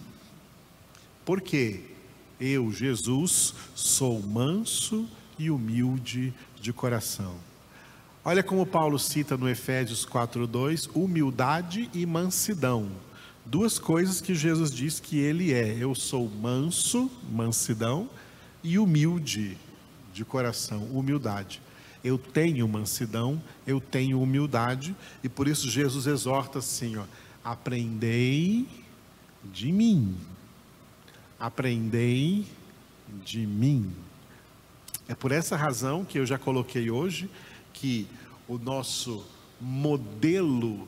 Porque 1.24 1.86
eu, 2.38 2.70
Jesus, 2.72 3.54
sou 3.74 4.22
manso 4.22 5.08
e 5.40 5.50
humilde 5.50 6.34
de 6.60 6.74
coração. 6.74 7.51
Olha 8.24 8.44
como 8.44 8.68
Paulo 8.68 9.00
cita 9.00 9.36
no 9.36 9.50
Efésios 9.50 10.06
4:2, 10.06 10.88
humildade 10.94 11.90
e 11.92 12.06
mansidão. 12.06 12.88
Duas 13.44 13.80
coisas 13.80 14.22
que 14.22 14.36
Jesus 14.36 14.72
diz 14.72 15.00
que 15.00 15.18
ele 15.18 15.52
é. 15.52 15.76
Eu 15.76 15.96
sou 15.96 16.30
manso, 16.30 17.10
mansidão, 17.32 18.08
e 18.64 18.78
humilde 18.78 19.58
de 20.14 20.24
coração, 20.24 20.84
humildade. 20.92 21.60
Eu 22.04 22.16
tenho 22.16 22.68
mansidão, 22.68 23.42
eu 23.66 23.82
tenho 23.82 24.22
humildade, 24.22 24.96
e 25.24 25.30
por 25.30 25.48
isso 25.48 25.68
Jesus 25.68 26.06
exorta 26.06 26.60
assim, 26.60 26.98
ó, 26.98 27.06
aprendei 27.44 28.68
de 29.44 29.72
mim. 29.72 30.16
Aprendei 31.40 32.46
de 33.26 33.48
mim. 33.48 33.92
É 35.08 35.16
por 35.16 35.32
essa 35.32 35.58
razão 35.58 36.06
que 36.06 36.20
eu 36.20 36.26
já 36.26 36.38
coloquei 36.38 36.92
hoje 36.92 37.28
que 37.74 38.08
o 38.48 38.58
nosso 38.58 39.26
modelo 39.60 40.88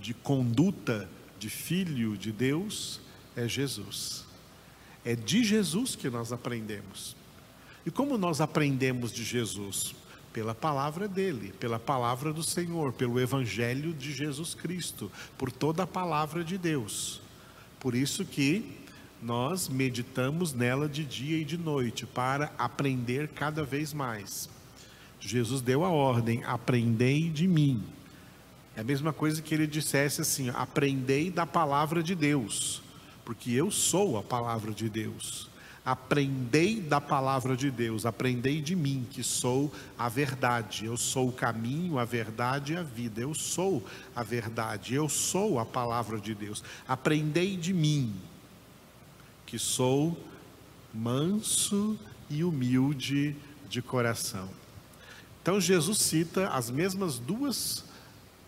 de 0.00 0.14
conduta 0.14 1.08
de 1.38 1.48
filho 1.50 2.16
de 2.16 2.32
Deus 2.32 3.00
é 3.36 3.48
Jesus. 3.48 4.24
É 5.04 5.14
de 5.14 5.44
Jesus 5.44 5.96
que 5.96 6.08
nós 6.08 6.32
aprendemos. 6.32 7.16
E 7.84 7.90
como 7.90 8.16
nós 8.16 8.40
aprendemos 8.40 9.12
de 9.12 9.22
Jesus? 9.22 9.94
Pela 10.32 10.54
palavra 10.54 11.06
dele, 11.06 11.52
pela 11.60 11.78
palavra 11.78 12.32
do 12.32 12.42
Senhor, 12.42 12.92
pelo 12.92 13.20
evangelho 13.20 13.92
de 13.92 14.12
Jesus 14.12 14.54
Cristo, 14.54 15.10
por 15.36 15.52
toda 15.52 15.82
a 15.82 15.86
palavra 15.86 16.42
de 16.42 16.56
Deus. 16.56 17.20
Por 17.78 17.94
isso 17.94 18.24
que 18.24 18.64
nós 19.22 19.68
meditamos 19.68 20.52
nela 20.52 20.88
de 20.88 21.04
dia 21.04 21.38
e 21.38 21.44
de 21.44 21.56
noite 21.56 22.06
para 22.06 22.52
aprender 22.58 23.28
cada 23.28 23.64
vez 23.64 23.92
mais. 23.92 24.48
Jesus 25.24 25.62
deu 25.62 25.84
a 25.84 25.88
ordem: 25.88 26.44
aprendei 26.44 27.30
de 27.30 27.48
mim. 27.48 27.82
É 28.76 28.80
a 28.80 28.84
mesma 28.84 29.12
coisa 29.12 29.40
que 29.40 29.54
ele 29.54 29.66
dissesse 29.66 30.20
assim: 30.20 30.50
aprendei 30.50 31.30
da 31.30 31.46
palavra 31.46 32.02
de 32.02 32.14
Deus, 32.14 32.82
porque 33.24 33.50
eu 33.50 33.70
sou 33.70 34.18
a 34.18 34.22
palavra 34.22 34.72
de 34.72 34.88
Deus. 34.88 35.48
Aprendei 35.84 36.80
da 36.80 36.98
palavra 36.98 37.54
de 37.54 37.70
Deus, 37.70 38.06
aprendei 38.06 38.62
de 38.62 38.74
mim, 38.74 39.06
que 39.10 39.22
sou 39.22 39.70
a 39.98 40.08
verdade. 40.08 40.86
Eu 40.86 40.96
sou 40.96 41.28
o 41.28 41.32
caminho, 41.32 41.98
a 41.98 42.06
verdade 42.06 42.72
e 42.72 42.76
a 42.76 42.82
vida. 42.82 43.20
Eu 43.20 43.34
sou 43.34 43.84
a 44.16 44.22
verdade, 44.22 44.94
eu 44.94 45.10
sou 45.10 45.58
a 45.58 45.66
palavra 45.66 46.18
de 46.18 46.34
Deus. 46.34 46.64
Aprendei 46.88 47.58
de 47.58 47.74
mim, 47.74 48.14
que 49.44 49.58
sou 49.58 50.18
manso 50.92 51.98
e 52.30 52.42
humilde 52.42 53.36
de 53.68 53.82
coração. 53.82 54.63
Então 55.44 55.60
Jesus 55.60 55.98
cita 55.98 56.48
as 56.48 56.70
mesmas 56.70 57.18
duas 57.18 57.84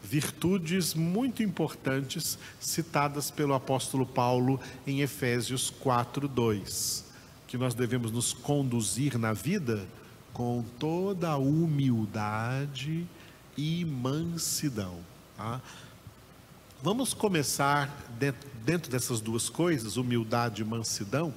virtudes 0.02 0.94
muito 0.94 1.42
importantes 1.42 2.38
citadas 2.58 3.30
pelo 3.30 3.52
apóstolo 3.52 4.06
Paulo 4.06 4.58
em 4.86 5.02
Efésios 5.02 5.70
4:2, 5.70 7.04
que 7.46 7.58
nós 7.58 7.74
devemos 7.74 8.10
nos 8.10 8.32
conduzir 8.32 9.18
na 9.18 9.34
vida 9.34 9.86
com 10.32 10.64
toda 10.78 11.32
a 11.32 11.36
humildade 11.36 13.06
e 13.58 13.84
mansidão. 13.84 14.98
Tá? 15.36 15.60
Vamos 16.82 17.12
começar 17.12 17.94
dentro, 18.64 18.90
dessas 18.90 19.20
duas 19.20 19.50
coisas, 19.50 19.98
humildade 19.98 20.62
e 20.62 20.64
mansidão, 20.64 21.34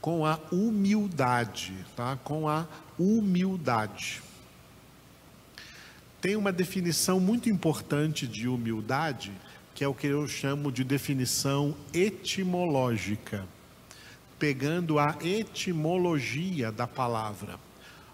com 0.00 0.24
a 0.24 0.40
humildade, 0.50 1.74
tá? 1.94 2.16
Com 2.24 2.48
a 2.48 2.66
humildade 2.98 4.24
tem 6.20 6.36
uma 6.36 6.52
definição 6.52 7.20
muito 7.20 7.48
importante 7.48 8.26
de 8.26 8.48
humildade, 8.48 9.32
que 9.74 9.84
é 9.84 9.88
o 9.88 9.94
que 9.94 10.06
eu 10.06 10.26
chamo 10.26 10.72
de 10.72 10.82
definição 10.82 11.74
etimológica, 11.92 13.44
pegando 14.38 14.98
a 14.98 15.16
etimologia 15.22 16.72
da 16.72 16.86
palavra. 16.86 17.58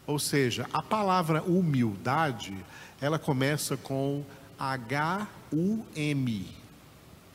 Ou 0.07 0.19
seja, 0.19 0.69
a 0.73 0.83
palavra 0.83 1.43
humildade, 1.43 2.53
ela 3.01 3.19
começa 3.19 3.77
com 3.77 4.25
H-U-M, 4.59 6.47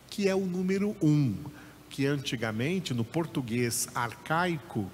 que 0.10 0.28
é 0.28 0.36
o 0.36 0.46
número 0.46 0.96
1, 1.02 1.08
um, 1.08 1.36
que 1.90 2.06
antigamente 2.06 2.94
no 2.94 3.06
português 3.06 3.88
arcaico 3.96 4.92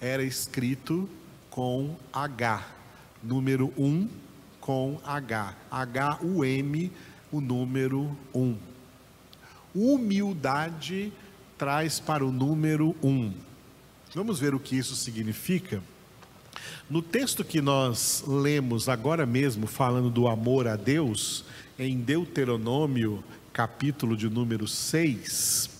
era 0.00 0.22
escrito 0.22 1.08
com 1.50 1.96
H, 2.12 2.64
número 3.22 3.72
1 3.76 3.84
um, 3.84 4.08
com 4.62 4.98
H. 5.04 5.54
H-U-M, 5.70 6.90
o 7.30 7.40
número 7.40 8.16
1. 8.32 8.56
Humildade 9.74 11.12
traz 11.58 12.00
para 12.00 12.24
o 12.24 12.32
número 12.32 12.96
1. 13.02 13.34
Vamos 14.14 14.38
ver 14.38 14.54
o 14.54 14.60
que 14.60 14.76
isso 14.76 14.94
significa? 14.94 15.82
No 16.88 17.02
texto 17.02 17.44
que 17.44 17.60
nós 17.60 18.24
lemos 18.26 18.88
agora 18.88 19.26
mesmo, 19.26 19.66
falando 19.66 20.08
do 20.08 20.28
amor 20.28 20.68
a 20.68 20.76
Deus, 20.76 21.44
em 21.78 21.98
Deuteronômio, 21.98 23.24
capítulo 23.52 24.16
de 24.16 24.28
número 24.28 24.68
6, 24.68 25.70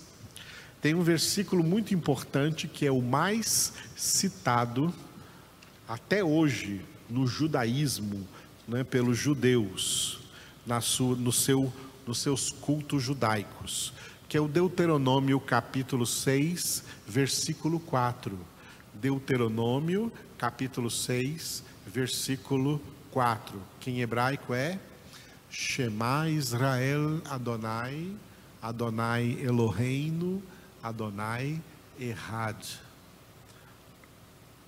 tem 0.80 0.94
um 0.94 1.02
versículo 1.02 1.62
muito 1.62 1.94
importante 1.94 2.66
que 2.66 2.84
é 2.84 2.90
o 2.90 3.00
mais 3.00 3.72
citado 3.94 4.92
até 5.86 6.24
hoje 6.24 6.80
no 7.08 7.26
judaísmo, 7.26 8.26
né, 8.66 8.84
pelos 8.84 9.18
judeus 9.18 10.20
na 10.66 10.80
sua, 10.80 11.16
no 11.16 11.32
seu, 11.32 11.72
nos 12.06 12.18
seus 12.18 12.50
cultos 12.50 13.02
judaicos, 13.02 13.92
que 14.28 14.36
é 14.36 14.40
o 14.40 14.48
Deuteronômio 14.48 15.38
capítulo 15.40 16.06
6, 16.06 16.84
versículo 17.06 17.78
4. 17.80 18.38
Deuteronômio 18.94 20.12
capítulo 20.38 20.90
6, 20.90 21.64
versículo 21.86 22.80
4, 23.10 23.60
que 23.80 23.90
em 23.90 24.00
hebraico 24.00 24.54
é 24.54 24.78
Shema 25.50 26.30
Israel 26.30 27.20
Adonai, 27.28 28.10
Adonai 28.62 29.38
Eloheinu, 29.42 30.42
Adonai 30.82 31.60
Errad. 32.00 32.56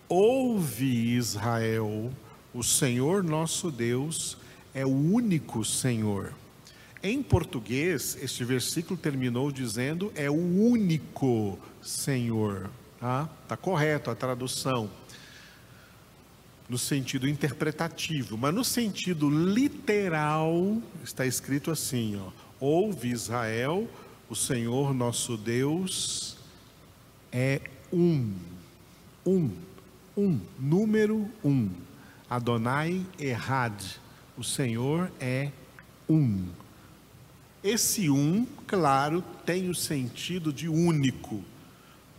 Ouve 0.09 1.17
Israel, 1.17 2.13
o 2.55 2.63
Senhor 2.63 3.23
nosso 3.23 3.71
Deus 3.71 4.39
é 4.73 4.87
o 4.87 4.91
único 4.91 5.65
Senhor. 5.65 6.33
Em 7.03 7.23
português, 7.23 8.17
este 8.23 8.45
versículo 8.45 8.97
terminou 8.97 9.53
dizendo 9.53 10.13
é 10.15 10.31
o 10.31 10.35
único 10.35 11.59
Senhor. 11.83 12.71
Tá? 12.99 13.29
Tá 13.47 13.57
correto 13.57 14.11
a 14.11 14.15
tradução 14.15 14.89
no 16.69 16.79
sentido 16.79 17.29
interpretativo, 17.29 18.39
mas 18.39 18.55
no 18.55 18.65
sentido 18.65 19.29
literal 19.29 20.79
está 21.03 21.27
escrito 21.27 21.71
assim: 21.71 22.17
ó, 22.17 22.31
ouve 22.59 23.11
Israel, 23.11 23.89
o 24.31 24.35
Senhor 24.35 24.95
nosso 24.95 25.37
Deus 25.37 26.39
é 27.31 27.61
um, 27.93 28.33
um, 29.27 29.51
um, 30.17 30.41
número 30.59 31.29
um. 31.45 31.71
Adonai 32.29 33.05
Errad, 33.19 33.81
o 34.37 34.43
Senhor 34.43 35.11
é 35.21 35.51
um. 36.09 36.47
Esse 37.63 38.11
um, 38.11 38.47
claro, 38.67 39.23
tem 39.45 39.69
o 39.69 39.75
sentido 39.75 40.53
de 40.53 40.69
único, 40.69 41.45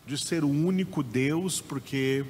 de 0.06 0.18
ser 0.18 0.44
o 0.44 0.50
único 0.50 1.04
Deus, 1.04 1.60
porque 1.62 2.26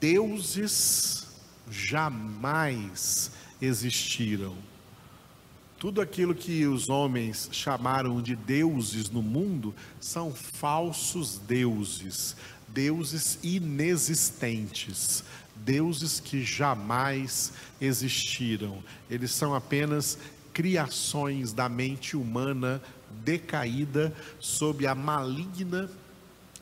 deuses 0.00 1.28
jamais 1.70 3.30
existiram. 3.60 4.56
Tudo 5.78 6.00
aquilo 6.00 6.34
que 6.34 6.64
os 6.64 6.88
homens 6.88 7.48
chamaram 7.50 8.22
de 8.22 8.36
deuses 8.36 9.10
no 9.10 9.20
mundo 9.20 9.74
são 10.00 10.32
falsos 10.32 11.38
deuses, 11.38 12.36
deuses 12.68 13.38
inexistentes, 13.42 15.24
deuses 15.64 16.20
que 16.20 16.44
jamais 16.44 17.52
existiram. 17.80 18.82
Eles 19.10 19.32
são 19.32 19.54
apenas 19.54 20.18
criações 20.52 21.52
da 21.52 21.68
mente 21.68 22.16
humana 22.16 22.82
decaída 23.24 24.14
sob 24.38 24.86
a 24.86 24.94
maligna 24.94 25.90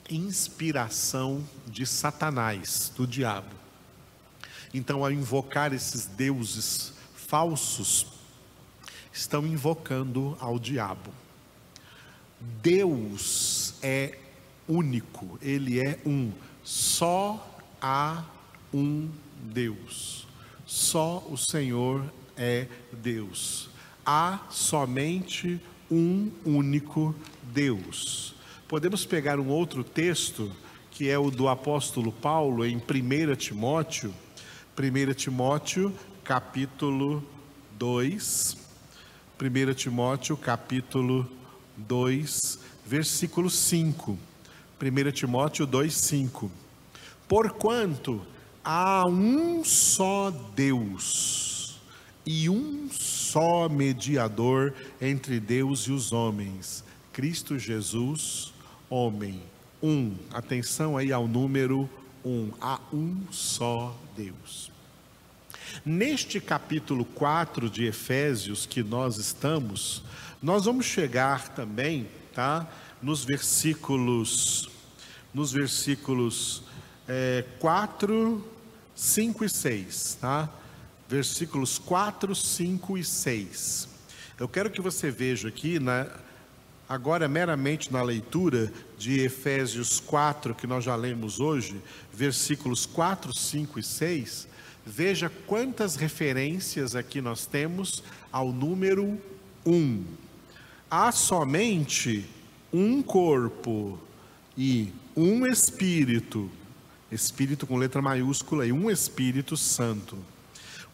inspiração 0.08 1.44
de 1.66 1.86
Satanás, 1.86 2.92
do 2.96 3.06
diabo. 3.06 3.54
Então, 4.72 5.04
ao 5.04 5.10
invocar 5.10 5.72
esses 5.72 6.06
deuses 6.06 6.92
falsos, 7.14 8.06
estão 9.12 9.46
invocando 9.46 10.36
ao 10.40 10.58
diabo. 10.58 11.10
Deus 12.62 13.74
é 13.82 14.18
único, 14.68 15.38
ele 15.42 15.80
é 15.80 15.98
um. 16.06 16.32
Só 16.62 17.60
há 17.80 18.24
um 18.72 19.08
Deus. 19.42 20.26
Só 20.66 21.26
o 21.28 21.36
Senhor 21.36 22.04
é 22.36 22.66
Deus. 22.92 23.68
Há 24.04 24.40
somente 24.50 25.60
um 25.90 26.30
único 26.44 27.14
Deus. 27.42 28.34
Podemos 28.68 29.04
pegar 29.04 29.40
um 29.40 29.48
outro 29.48 29.82
texto, 29.82 30.50
que 30.90 31.08
é 31.08 31.18
o 31.18 31.30
do 31.30 31.48
apóstolo 31.48 32.12
Paulo, 32.12 32.64
em 32.64 32.76
1 32.76 33.34
Timóteo, 33.36 34.14
1 34.78 35.14
Timóteo, 35.14 35.92
capítulo 36.22 37.24
2. 37.78 38.56
1 39.40 39.74
Timóteo, 39.74 40.36
capítulo 40.36 41.28
2, 41.76 42.58
versículo 42.86 43.50
5. 43.50 44.18
1 44.80 45.10
Timóteo 45.12 45.66
2, 45.66 45.92
5. 45.94 46.50
Porquanto 47.26 48.20
há 48.64 49.06
um 49.06 49.64
só 49.64 50.30
Deus 50.54 51.76
e 52.24 52.48
um 52.48 52.88
só 52.90 53.68
mediador 53.68 54.74
entre 55.00 55.40
Deus 55.40 55.82
e 55.82 55.92
os 55.92 56.12
homens, 56.12 56.84
Cristo 57.12 57.58
Jesus, 57.58 58.52
homem. 58.88 59.40
Um, 59.82 60.14
atenção 60.32 60.96
aí 60.96 61.12
ao 61.12 61.26
número 61.26 61.88
um, 62.24 62.50
há 62.60 62.78
um 62.92 63.16
só 63.30 63.96
Deus. 64.16 64.70
Neste 65.84 66.40
capítulo 66.40 67.04
4 67.04 67.70
de 67.70 67.86
Efésios 67.86 68.66
que 68.66 68.82
nós 68.82 69.16
estamos, 69.16 70.02
nós 70.42 70.64
vamos 70.64 70.86
chegar 70.86 71.48
também, 71.48 72.08
tá? 72.34 72.68
Nos 73.00 73.24
versículos 73.24 74.68
nos 75.32 75.52
versículos 75.52 76.64
é, 77.12 77.44
4, 77.58 78.40
5 78.94 79.44
e 79.44 79.48
6, 79.48 80.18
tá? 80.20 80.48
Versículos 81.08 81.76
4, 81.76 82.32
5 82.36 82.96
e 82.96 83.04
6. 83.04 83.88
Eu 84.38 84.48
quero 84.48 84.70
que 84.70 84.80
você 84.80 85.10
veja 85.10 85.48
aqui, 85.48 85.80
na, 85.80 86.06
agora 86.88 87.26
meramente 87.26 87.92
na 87.92 88.00
leitura 88.00 88.72
de 88.96 89.18
Efésios 89.22 89.98
4, 89.98 90.54
que 90.54 90.68
nós 90.68 90.84
já 90.84 90.94
lemos 90.94 91.40
hoje, 91.40 91.82
versículos 92.12 92.86
4, 92.86 93.34
5 93.34 93.80
e 93.80 93.82
6, 93.82 94.46
veja 94.86 95.28
quantas 95.48 95.96
referências 95.96 96.94
aqui 96.94 97.20
nós 97.20 97.44
temos 97.44 98.04
ao 98.30 98.52
número 98.52 99.20
1. 99.66 100.04
Há 100.88 101.10
somente 101.10 102.24
um 102.72 103.02
corpo 103.02 103.98
e 104.56 104.92
um 105.16 105.44
Espírito, 105.44 106.48
Espírito 107.10 107.66
com 107.66 107.76
letra 107.76 108.00
maiúscula 108.00 108.66
e 108.66 108.72
um 108.72 108.90
Espírito 108.90 109.56
Santo, 109.56 110.16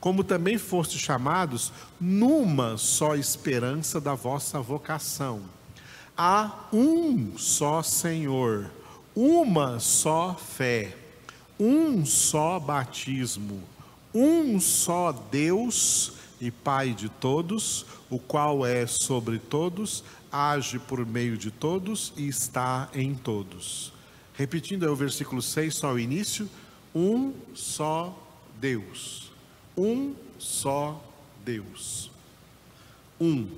como 0.00 0.24
também 0.24 0.58
foste 0.58 0.98
chamados 0.98 1.72
numa 2.00 2.76
só 2.76 3.14
esperança 3.14 4.00
da 4.00 4.14
vossa 4.14 4.60
vocação. 4.60 5.42
Há 6.16 6.68
um 6.72 7.36
só 7.36 7.82
Senhor, 7.82 8.70
uma 9.14 9.78
só 9.78 10.34
fé, 10.34 10.96
um 11.58 12.04
só 12.06 12.58
batismo, 12.58 13.62
um 14.14 14.58
só 14.58 15.12
Deus 15.12 16.12
e 16.40 16.50
Pai 16.50 16.92
de 16.92 17.08
todos, 17.08 17.86
o 18.08 18.18
qual 18.18 18.64
é 18.64 18.86
sobre 18.86 19.38
todos, 19.38 20.04
age 20.30 20.78
por 20.78 21.04
meio 21.04 21.36
de 21.36 21.50
todos 21.50 22.12
e 22.16 22.28
está 22.28 22.88
em 22.94 23.14
todos. 23.14 23.95
Repetindo 24.36 24.84
é 24.84 24.90
o 24.90 24.94
versículo 24.94 25.40
6, 25.40 25.74
só 25.74 25.92
o 25.92 25.98
início. 25.98 26.48
Um 26.94 27.32
só 27.54 28.16
Deus. 28.60 29.32
Um 29.76 30.14
só 30.38 31.02
Deus. 31.44 32.10
Um. 33.20 33.48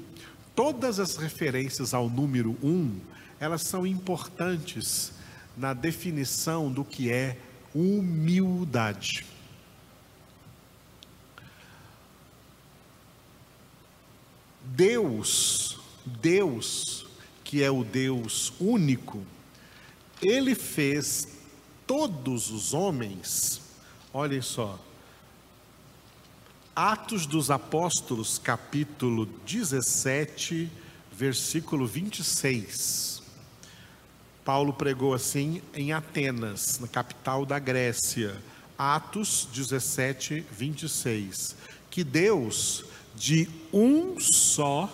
Todas 0.55 1.01
as 1.01 1.17
referências 1.17 1.95
ao 1.95 2.09
número 2.09 2.57
um, 2.63 2.99
elas 3.41 3.63
são 3.63 3.87
importantes 3.87 5.13
na 5.57 5.73
definição 5.73 6.71
do 6.71 6.85
que 6.85 7.11
é 7.11 7.37
humildade. 7.75 9.27
Deus, 14.65 15.79
Deus, 16.05 17.07
que 17.43 17.63
é 17.63 17.71
o 17.71 17.83
Deus 17.83 18.53
único, 18.61 19.25
ele 20.23 20.55
fez 20.55 21.29
todos 21.87 22.51
os 22.51 22.75
homens, 22.75 23.61
olhem 24.13 24.43
só, 24.43 24.79
Atos 26.75 27.27
dos 27.27 27.51
Apóstolos, 27.51 28.39
capítulo 28.39 29.27
17, 29.45 30.71
versículo 31.11 31.89
26. 31.89 33.21
Paulo 34.45 34.73
pregou 34.73 35.13
assim 35.13 35.61
em 35.75 35.93
Atenas, 35.93 36.79
na 36.79 36.87
capital 36.87 37.45
da 37.45 37.59
Grécia. 37.59 38.37
Atos 38.79 39.49
17, 39.53 40.47
26. 40.53 41.57
Que 41.91 42.05
Deus, 42.05 42.85
de 43.17 43.49
um 43.73 44.21
só, 44.21 44.89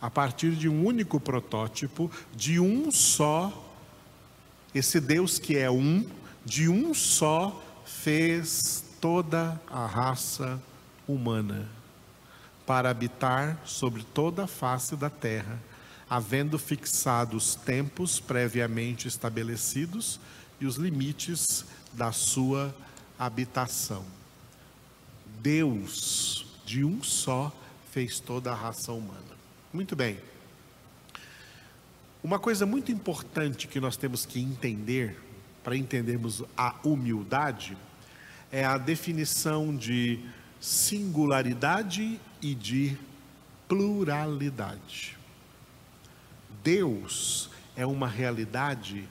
a 0.00 0.08
partir 0.08 0.52
de 0.52 0.66
um 0.66 0.86
único 0.86 1.20
protótipo, 1.20 2.10
de 2.34 2.58
um 2.58 2.90
só 2.90 3.59
esse 4.74 5.00
Deus 5.00 5.38
que 5.38 5.56
é 5.56 5.70
um, 5.70 6.06
de 6.44 6.68
um 6.68 6.94
só, 6.94 7.62
fez 7.84 8.84
toda 9.00 9.60
a 9.68 9.86
raça 9.86 10.60
humana 11.06 11.68
para 12.66 12.90
habitar 12.90 13.60
sobre 13.64 14.04
toda 14.04 14.44
a 14.44 14.46
face 14.46 14.94
da 14.94 15.10
terra, 15.10 15.60
havendo 16.08 16.58
fixado 16.58 17.36
os 17.36 17.54
tempos 17.54 18.20
previamente 18.20 19.08
estabelecidos 19.08 20.20
e 20.60 20.66
os 20.66 20.76
limites 20.76 21.64
da 21.92 22.12
sua 22.12 22.74
habitação. 23.18 24.04
Deus, 25.40 26.46
de 26.64 26.84
um 26.84 27.02
só, 27.02 27.52
fez 27.90 28.20
toda 28.20 28.52
a 28.52 28.54
raça 28.54 28.92
humana. 28.92 29.18
Muito 29.72 29.96
bem. 29.96 30.18
Uma 32.22 32.38
coisa 32.38 32.66
muito 32.66 32.92
importante 32.92 33.66
que 33.66 33.80
nós 33.80 33.96
temos 33.96 34.26
que 34.26 34.38
entender, 34.38 35.18
para 35.64 35.74
entendermos 35.74 36.44
a 36.54 36.74
humildade, 36.84 37.78
é 38.52 38.62
a 38.62 38.76
definição 38.76 39.74
de 39.74 40.20
singularidade 40.60 42.20
e 42.42 42.54
de 42.54 42.98
pluralidade. 43.66 45.16
Deus 46.62 47.48
é 47.74 47.86
uma 47.86 48.06
realidade 48.06 49.08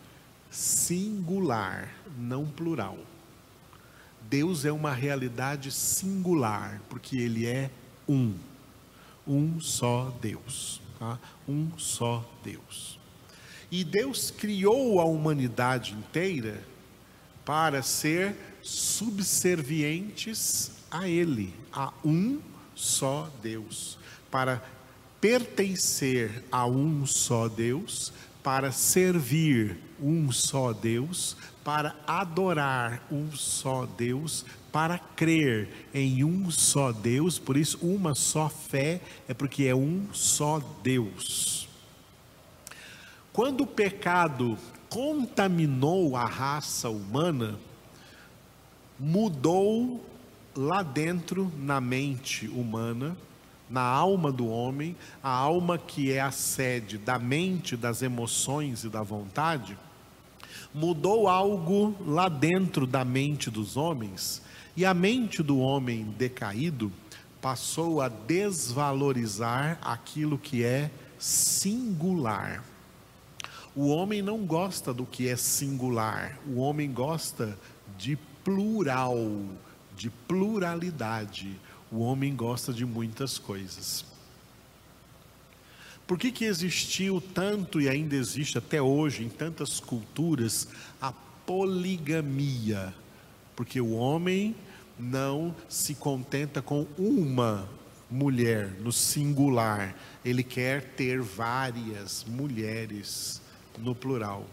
singular, 0.52 1.92
não 2.16 2.46
plural. 2.46 3.00
Deus 4.30 4.66
é 4.66 4.72
uma 4.72 4.94
realidade 4.94 5.72
singular, 5.72 6.80
porque 6.88 7.18
Ele 7.18 7.48
é 7.48 7.72
um, 8.08 8.36
um 9.28 9.60
só 9.60 10.16
Deus, 10.22 10.80
tá? 11.00 11.18
um 11.48 11.72
só 11.76 12.24
Deus. 12.44 12.99
E 13.72 13.84
Deus 13.84 14.32
criou 14.32 15.00
a 15.00 15.06
humanidade 15.06 15.94
inteira 15.94 16.64
para 17.46 17.82
ser 17.82 18.36
subservientes 18.62 20.72
a 20.90 21.08
Ele, 21.08 21.54
a 21.72 21.94
um 22.04 22.40
só 22.76 23.30
Deus, 23.42 23.98
para 24.32 24.64
pertencer 25.22 26.44
a 26.52 26.66
um 26.66 27.06
só 27.06 27.48
Deus, 27.48 28.12
para 28.44 28.72
servir 28.72 29.78
um 30.02 30.32
só 30.32 30.74
Deus, 30.74 31.36
para 31.64 31.96
adorar 32.08 33.06
um 33.12 33.32
só 33.34 33.86
Deus, 33.86 34.46
para 34.72 34.98
crer 34.98 35.88
em 35.94 36.24
um 36.24 36.50
só 36.50 36.92
Deus, 36.92 37.38
por 37.38 37.58
isso, 37.58 37.78
uma 37.82 38.16
só 38.16 38.50
fé 38.50 39.02
é 39.28 39.34
porque 39.34 39.66
é 39.66 39.76
um 39.76 40.08
só 40.14 40.60
Deus. 40.82 41.69
Quando 43.32 43.62
o 43.62 43.68
pecado 43.68 44.58
contaminou 44.90 46.16
a 46.16 46.26
raça 46.26 46.90
humana, 46.90 47.60
mudou 49.00 50.04
lá 50.56 50.82
dentro 50.82 51.52
na 51.58 51.80
mente 51.80 52.48
humana, 52.48 53.16
na 53.70 53.84
alma 53.84 54.32
do 54.32 54.48
homem, 54.48 54.96
a 55.22 55.30
alma 55.30 55.78
que 55.78 56.12
é 56.12 56.20
a 56.20 56.32
sede 56.32 56.98
da 56.98 57.20
mente, 57.20 57.78
das 57.78 58.02
emoções 58.02 58.84
e 58.84 58.90
da 58.90 59.04
vontade, 59.04 59.78
mudou 60.74 61.28
algo 61.28 61.96
lá 62.06 62.28
dentro 62.28 62.88
da 62.88 63.06
mente 63.06 63.52
dos 63.52 63.78
homens, 63.78 64.42
e 64.76 64.86
a 64.86 64.94
mente 64.94 65.44
do 65.44 65.60
homem 65.60 66.04
decaído 66.18 66.92
passou 67.40 68.02
a 68.02 68.10
desvalorizar 68.10 69.78
aquilo 69.82 70.38
que 70.38 70.64
é 70.64 70.90
singular. 71.18 72.64
O 73.82 73.88
homem 73.88 74.22
não 74.22 74.40
gosta 74.46 74.94
do 74.94 75.06
que 75.06 75.30
é 75.30 75.38
singular, 75.38 76.38
o 76.46 76.58
homem 76.58 76.92
gosta 76.92 77.58
de 77.98 78.18
plural, 78.44 79.18
de 79.96 80.10
pluralidade. 80.10 81.58
O 81.90 82.00
homem 82.00 82.36
gosta 82.36 82.74
de 82.74 82.86
muitas 82.86 83.38
coisas. 83.38 84.04
Por 86.06 86.20
que, 86.20 86.30
que 86.30 86.44
existiu 86.44 87.24
tanto 87.34 87.80
e 87.80 87.88
ainda 87.88 88.18
existe 88.18 88.58
até 88.58 88.82
hoje 88.82 89.24
em 89.24 89.30
tantas 89.30 89.80
culturas 89.80 90.68
a 91.02 91.14
poligamia? 91.46 92.94
Porque 93.56 93.80
o 93.80 93.94
homem 93.94 94.58
não 95.00 95.56
se 95.70 95.96
contenta 95.96 96.62
com 96.62 96.86
uma 96.98 97.70
mulher 98.12 98.72
no 98.82 98.92
singular, 98.92 99.96
ele 100.26 100.44
quer 100.44 100.84
ter 100.96 101.22
várias 101.22 102.26
mulheres 102.28 103.39
no 103.80 103.96
plural. 103.96 104.46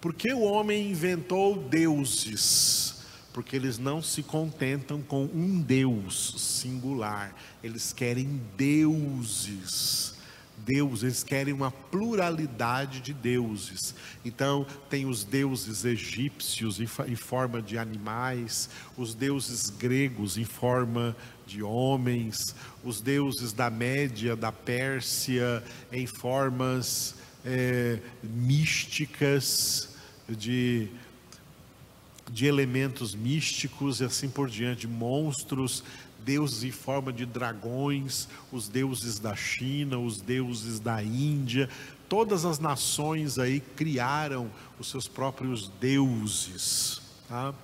Porque 0.00 0.32
o 0.32 0.40
homem 0.40 0.90
inventou 0.90 1.56
deuses? 1.56 3.02
Porque 3.32 3.54
eles 3.54 3.78
não 3.78 4.02
se 4.02 4.22
contentam 4.22 5.02
com 5.02 5.24
um 5.24 5.60
Deus 5.60 6.34
singular, 6.38 7.34
eles 7.62 7.92
querem 7.92 8.40
deuses. 8.56 10.18
Deus, 10.64 11.02
eles 11.02 11.22
querem 11.22 11.54
uma 11.54 11.70
pluralidade 11.70 13.00
de 13.00 13.14
deuses. 13.14 13.94
Então, 14.24 14.66
tem 14.88 15.06
os 15.06 15.24
deuses 15.24 15.84
egípcios 15.84 16.78
em, 16.80 17.16
forma 17.16 17.62
de 17.62 17.78
animais, 17.78 18.68
os 18.96 19.14
deuses 19.14 19.70
gregos 19.70 20.36
em 20.36 20.44
forma 20.44 21.16
de 21.46 21.62
homens, 21.62 22.54
os 22.84 23.00
deuses 23.00 23.52
da 23.52 23.70
Média, 23.70 24.36
da 24.36 24.52
Pérsia 24.52 25.64
em 25.90 26.06
formas 26.06 27.14
é, 27.44 27.98
místicas, 28.22 29.88
de, 30.28 30.88
de 32.30 32.46
elementos 32.46 33.14
místicos 33.14 34.00
e 34.00 34.04
assim 34.04 34.28
por 34.28 34.48
diante, 34.48 34.86
monstros, 34.86 35.82
deuses 36.24 36.62
em 36.62 36.70
forma 36.70 37.12
de 37.12 37.26
dragões, 37.26 38.28
os 38.52 38.68
deuses 38.68 39.18
da 39.18 39.34
China, 39.34 39.98
os 39.98 40.20
deuses 40.20 40.78
da 40.78 41.02
Índia, 41.02 41.68
todas 42.08 42.44
as 42.44 42.58
nações 42.58 43.38
aí 43.38 43.60
criaram 43.60 44.50
os 44.78 44.88
seus 44.90 45.08
próprios 45.08 45.68
deuses. 45.80 47.00
Tá? 47.28 47.54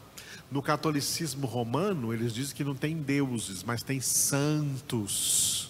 No 0.50 0.62
catolicismo 0.62 1.46
romano, 1.46 2.14
eles 2.14 2.32
dizem 2.32 2.54
que 2.54 2.64
não 2.64 2.74
tem 2.74 2.96
deuses, 2.96 3.62
mas 3.62 3.82
tem 3.82 4.00
santos. 4.00 5.65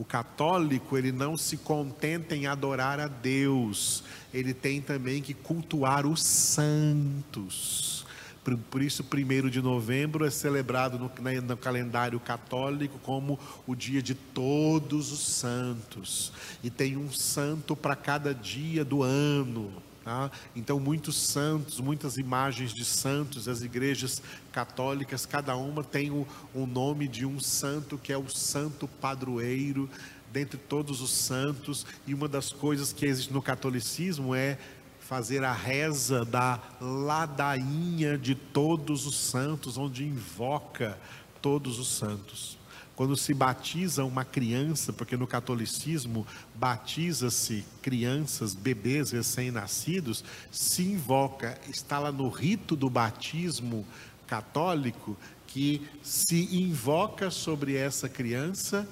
O 0.00 0.04
católico, 0.04 0.96
ele 0.96 1.12
não 1.12 1.36
se 1.36 1.58
contenta 1.58 2.34
em 2.34 2.46
adorar 2.46 2.98
a 2.98 3.06
Deus, 3.06 4.02
ele 4.32 4.54
tem 4.54 4.80
também 4.80 5.20
que 5.20 5.34
cultuar 5.34 6.06
os 6.06 6.22
santos. 6.22 8.06
Por, 8.42 8.56
por 8.56 8.80
isso, 8.80 9.04
1 9.04 9.50
de 9.50 9.60
novembro 9.60 10.24
é 10.24 10.30
celebrado 10.30 10.98
no, 10.98 11.12
no 11.42 11.56
calendário 11.58 12.18
católico 12.18 12.98
como 13.02 13.38
o 13.66 13.74
dia 13.74 14.00
de 14.00 14.14
todos 14.14 15.12
os 15.12 15.20
santos. 15.20 16.32
E 16.64 16.70
tem 16.70 16.96
um 16.96 17.12
santo 17.12 17.76
para 17.76 17.94
cada 17.94 18.32
dia 18.32 18.82
do 18.82 19.02
ano. 19.02 19.70
Tá? 20.04 20.30
Então, 20.56 20.80
muitos 20.80 21.16
santos, 21.16 21.78
muitas 21.78 22.16
imagens 22.16 22.72
de 22.72 22.84
santos, 22.84 23.46
as 23.46 23.60
igrejas 23.60 24.22
católicas, 24.50 25.26
cada 25.26 25.54
uma 25.56 25.84
tem 25.84 26.10
o, 26.10 26.26
o 26.54 26.66
nome 26.66 27.06
de 27.06 27.26
um 27.26 27.38
santo 27.38 27.98
que 27.98 28.12
é 28.12 28.16
o 28.16 28.28
santo 28.28 28.88
padroeiro 28.88 29.90
dentre 30.32 30.56
todos 30.56 31.00
os 31.00 31.10
santos, 31.10 31.84
e 32.06 32.14
uma 32.14 32.28
das 32.28 32.52
coisas 32.52 32.92
que 32.92 33.04
existe 33.04 33.32
no 33.32 33.42
catolicismo 33.42 34.34
é 34.34 34.58
fazer 35.00 35.42
a 35.42 35.52
reza 35.52 36.24
da 36.24 36.60
ladainha 36.80 38.16
de 38.16 38.36
todos 38.36 39.06
os 39.06 39.16
santos, 39.16 39.76
onde 39.76 40.04
invoca 40.04 40.96
todos 41.42 41.80
os 41.80 41.88
santos. 41.88 42.59
Quando 43.00 43.16
se 43.16 43.32
batiza 43.32 44.04
uma 44.04 44.26
criança, 44.26 44.92
porque 44.92 45.16
no 45.16 45.26
catolicismo 45.26 46.26
batiza-se 46.54 47.64
crianças, 47.80 48.54
bebês 48.54 49.10
recém-nascidos, 49.10 50.22
se 50.50 50.82
invoca, 50.82 51.58
está 51.66 51.98
lá 51.98 52.12
no 52.12 52.28
rito 52.28 52.76
do 52.76 52.90
batismo 52.90 53.86
católico, 54.26 55.16
que 55.46 55.80
se 56.02 56.54
invoca 56.54 57.30
sobre 57.30 57.74
essa 57.74 58.06
criança 58.06 58.86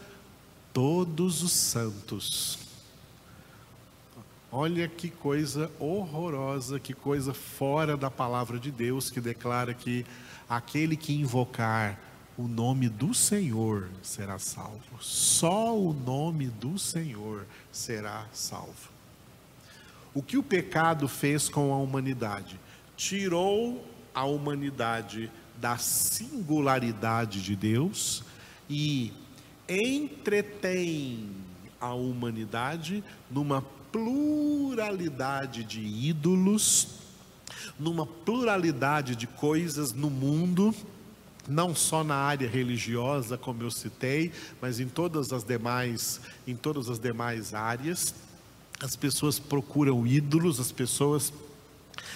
todos 0.72 1.42
os 1.42 1.52
santos. 1.52 2.59
Olha 4.50 4.88
que 4.88 5.11
coisa 5.11 5.70
horrorosa, 5.78 6.80
que 6.80 6.94
coisa 6.94 7.34
fora 7.34 7.94
da 7.94 8.11
palavra 8.11 8.59
de 8.59 8.70
Deus 8.70 9.11
que 9.11 9.20
declara 9.20 9.74
que 9.74 10.06
aquele 10.48 10.96
que 10.96 11.12
invocar 11.12 12.07
o 12.39 12.47
nome 12.47 12.89
do 12.89 13.12
Senhor 13.12 13.91
será 14.01 14.39
salvo. 14.39 14.80
Só 15.01 15.76
o 15.76 15.93
nome 15.93 16.47
do 16.47 16.78
Senhor 16.78 17.45
será 17.72 18.26
salvo. 18.32 18.91
O 20.14 20.22
que 20.22 20.39
o 20.39 20.43
pecado 20.43 21.09
fez 21.09 21.49
com 21.49 21.74
a 21.74 21.76
humanidade? 21.76 22.59
Tirou 22.97 23.84
a 24.14 24.24
humanidade 24.24 25.28
da 25.61 25.78
singularidade 25.78 27.43
de 27.43 27.57
Deus 27.57 28.22
e 28.70 29.12
entretém 29.68 31.28
a 31.80 31.93
humanidade 31.93 33.03
numa 33.28 33.62
pluralidade 33.91 35.64
de 35.64 35.80
ídolos, 35.80 37.01
numa 37.76 38.07
pluralidade 38.07 39.16
de 39.16 39.26
coisas 39.26 39.93
no 39.93 40.09
mundo 40.09 40.72
não 41.49 41.74
só 41.74 42.05
na 42.05 42.14
área 42.14 42.49
religiosa, 42.49 43.38
como 43.38 43.62
eu 43.62 43.70
citei, 43.70 44.30
mas 44.61 44.78
em 44.78 44.88
todas 44.88 45.32
as 45.32 45.42
demais, 45.42 46.20
em 46.46 46.55
todas 46.55 46.88
as 46.90 46.99
demais 46.99 47.55
áreas. 47.55 48.14
As 48.80 48.94
pessoas 48.94 49.38
procuram 49.38 50.07
ídolos, 50.07 50.61
as 50.61 50.70
pessoas 50.70 51.32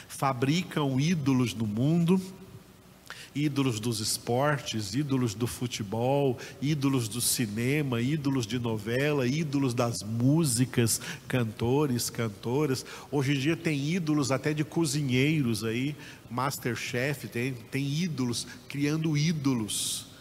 fabricam 0.07 1.01
ídolos 1.01 1.55
no 1.55 1.66
mundo 1.66 2.20
ídolos 3.35 3.80
dos 3.80 4.01
esportes, 4.01 4.95
ídolos 4.95 5.35
do 5.35 5.47
futebol, 5.47 6.39
ídolos 6.61 7.09
do 7.09 7.20
cinema, 7.20 8.01
ídolos 8.01 8.47
de 8.47 8.59
novela, 8.59 9.26
ídolos 9.26 9.74
das 9.74 10.03
músicas, 10.03 11.01
cantores, 11.26 12.11
cantoras. 12.11 12.85
Hoje 13.11 13.35
em 13.35 13.39
dia 13.39 13.57
tem 13.57 13.91
ídolos 13.91 14.30
até 14.30 14.53
de 14.53 14.64
cozinheiros 14.64 15.64
aí, 15.64 15.97
Masterchef, 16.30 17.28
tem, 17.28 17.55
tem 17.70 17.85
ídolos, 17.85 18.47
criando 18.68 19.16
ídolos 19.16 20.12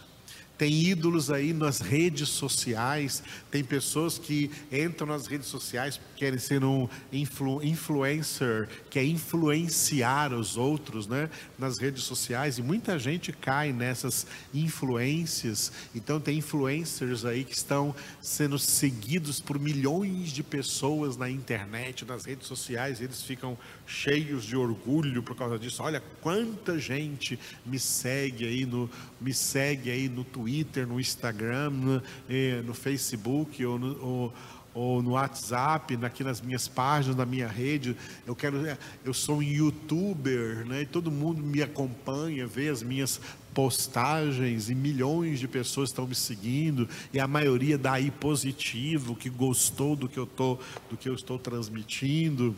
tem 0.62 0.80
ídolos 0.80 1.32
aí 1.32 1.53
nas 1.53 1.80
redes 1.80 2.30
sociais, 2.30 3.24
tem 3.49 3.64
pessoas 3.64 4.20
que 4.20 4.51
entram 4.72 5.07
nas 5.07 5.26
redes 5.26 5.47
sociais, 5.47 5.99
querem 6.16 6.38
ser 6.38 6.64
um 6.64 6.88
influ, 7.12 7.64
influencer, 7.64 8.70
quer 8.88 9.03
influenciar 9.03 10.32
os 10.32 10.57
outros, 10.57 11.07
né, 11.07 11.32
nas 11.57 11.80
redes 11.80 12.03
sociais, 12.03 12.59
e 12.59 12.62
muita 12.62 12.99
gente 12.99 13.34
cai 13.34 13.74
nessas 13.74 14.28
influências. 14.53 15.72
Então 15.95 16.20
tem 16.20 16.38
influencers 16.38 17.26
aí 17.26 17.43
que 17.43 17.55
estão 17.55 17.95
sendo 18.22 18.59
seguidos 18.59 19.39
por 19.39 19.57
milhões 19.57 20.30
de 20.30 20.43
pessoas 20.43 21.18
na 21.18 21.28
internet, 21.28 22.05
nas 22.05 22.24
redes 22.24 22.45
sociais, 22.45 23.01
eles 23.01 23.24
ficam 23.24 23.57
cheios 23.88 24.43
de 24.43 24.55
orgulho 24.55 25.24
por 25.24 25.36
causa 25.36 25.57
disso. 25.57 25.82
Olha 25.82 26.03
quanta 26.22 26.78
gente 26.78 27.39
me 27.66 27.80
segue 27.80 28.45
aí 28.45 28.64
no 28.64 28.88
me 29.20 29.34
segue 29.34 29.89
aí 29.89 30.07
no 30.07 30.24
Twitter 30.24 30.51
Twitter, 30.52 30.86
no 30.86 30.99
Instagram, 30.99 31.70
no, 31.70 32.04
eh, 32.30 32.62
no 32.66 32.74
Facebook 32.74 33.66
ou, 33.66 33.80
no, 33.80 34.06
ou, 34.06 34.34
ou 34.74 35.02
no 35.02 35.12
WhatsApp, 35.12 35.97
aqui 36.04 36.26
nas 36.26 36.41
minhas 36.41 36.68
páginas, 36.68 37.16
na 37.16 37.26
minha 37.26 37.47
rede. 37.47 37.95
Eu 38.28 38.36
quero, 38.36 38.58
eu 39.06 39.14
sou 39.14 39.38
um 39.38 39.41
youtuber, 39.41 40.66
né? 40.66 40.82
E 40.82 40.86
todo 40.86 41.10
mundo 41.10 41.41
me 41.41 41.64
acompanha, 41.64 42.45
vê 42.45 42.68
as 42.68 42.84
minhas 42.84 43.22
postagens 43.54 44.70
e 44.70 44.76
milhões 44.76 45.39
de 45.39 45.47
pessoas 45.47 45.88
estão 45.89 46.06
me 46.06 46.16
seguindo 46.16 46.88
e 47.14 47.20
a 47.20 47.28
maioria 47.28 47.78
daí 47.78 48.12
positivo, 48.12 49.16
que 49.16 49.30
gostou 49.30 49.95
do 49.95 50.10
que 50.10 50.18
eu 50.18 50.26
tô, 50.26 50.58
do 50.89 50.97
que 50.97 51.08
eu 51.08 51.16
estou 51.16 51.39
transmitindo. 51.39 52.54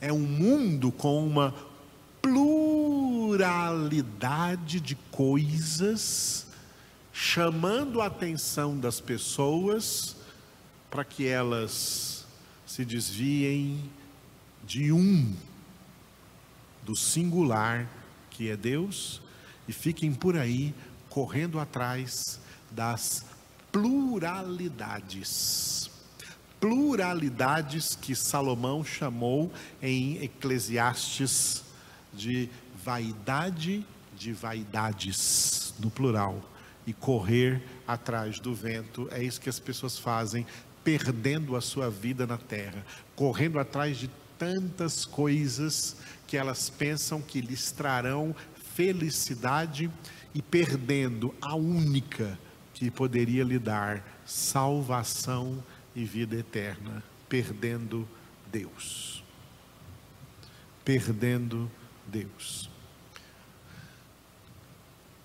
É 0.00 0.12
um 0.12 0.18
mundo 0.18 0.90
com 0.90 1.24
uma 1.24 1.54
pluralidade 2.20 4.80
de 4.80 4.96
coisas 5.10 6.47
chamando 7.20 8.00
a 8.00 8.06
atenção 8.06 8.78
das 8.78 9.00
pessoas 9.00 10.14
para 10.88 11.04
que 11.04 11.26
elas 11.26 12.24
se 12.64 12.84
desviem 12.84 13.90
de 14.64 14.92
um, 14.92 15.34
do 16.84 16.94
singular 16.94 17.88
que 18.30 18.48
é 18.48 18.56
Deus, 18.56 19.20
e 19.66 19.72
fiquem 19.72 20.14
por 20.14 20.36
aí 20.36 20.72
correndo 21.10 21.58
atrás 21.58 22.38
das 22.70 23.24
pluralidades. 23.72 25.90
Pluralidades 26.60 27.96
que 27.96 28.14
Salomão 28.14 28.84
chamou 28.84 29.52
em 29.82 30.22
Eclesiastes 30.22 31.64
de 32.14 32.48
vaidade 32.84 33.84
de 34.16 34.32
vaidades, 34.32 35.74
no 35.80 35.90
plural, 35.90 36.40
e 36.88 36.94
correr 36.94 37.62
atrás 37.86 38.40
do 38.40 38.54
vento. 38.54 39.08
É 39.10 39.22
isso 39.22 39.38
que 39.38 39.50
as 39.50 39.60
pessoas 39.60 39.98
fazem 39.98 40.46
perdendo 40.82 41.54
a 41.54 41.60
sua 41.60 41.90
vida 41.90 42.26
na 42.26 42.38
terra, 42.38 42.82
correndo 43.14 43.58
atrás 43.58 43.98
de 43.98 44.08
tantas 44.38 45.04
coisas 45.04 45.96
que 46.26 46.34
elas 46.34 46.70
pensam 46.70 47.20
que 47.20 47.42
lhes 47.42 47.70
trarão 47.70 48.34
felicidade 48.74 49.90
e 50.34 50.40
perdendo 50.40 51.34
a 51.42 51.54
única 51.54 52.38
que 52.72 52.90
poderia 52.90 53.44
lhe 53.44 53.58
dar 53.58 54.02
salvação 54.24 55.62
e 55.94 56.06
vida 56.06 56.36
eterna, 56.36 57.02
perdendo 57.28 58.08
Deus. 58.50 59.22
Perdendo 60.86 61.70
Deus. 62.06 62.67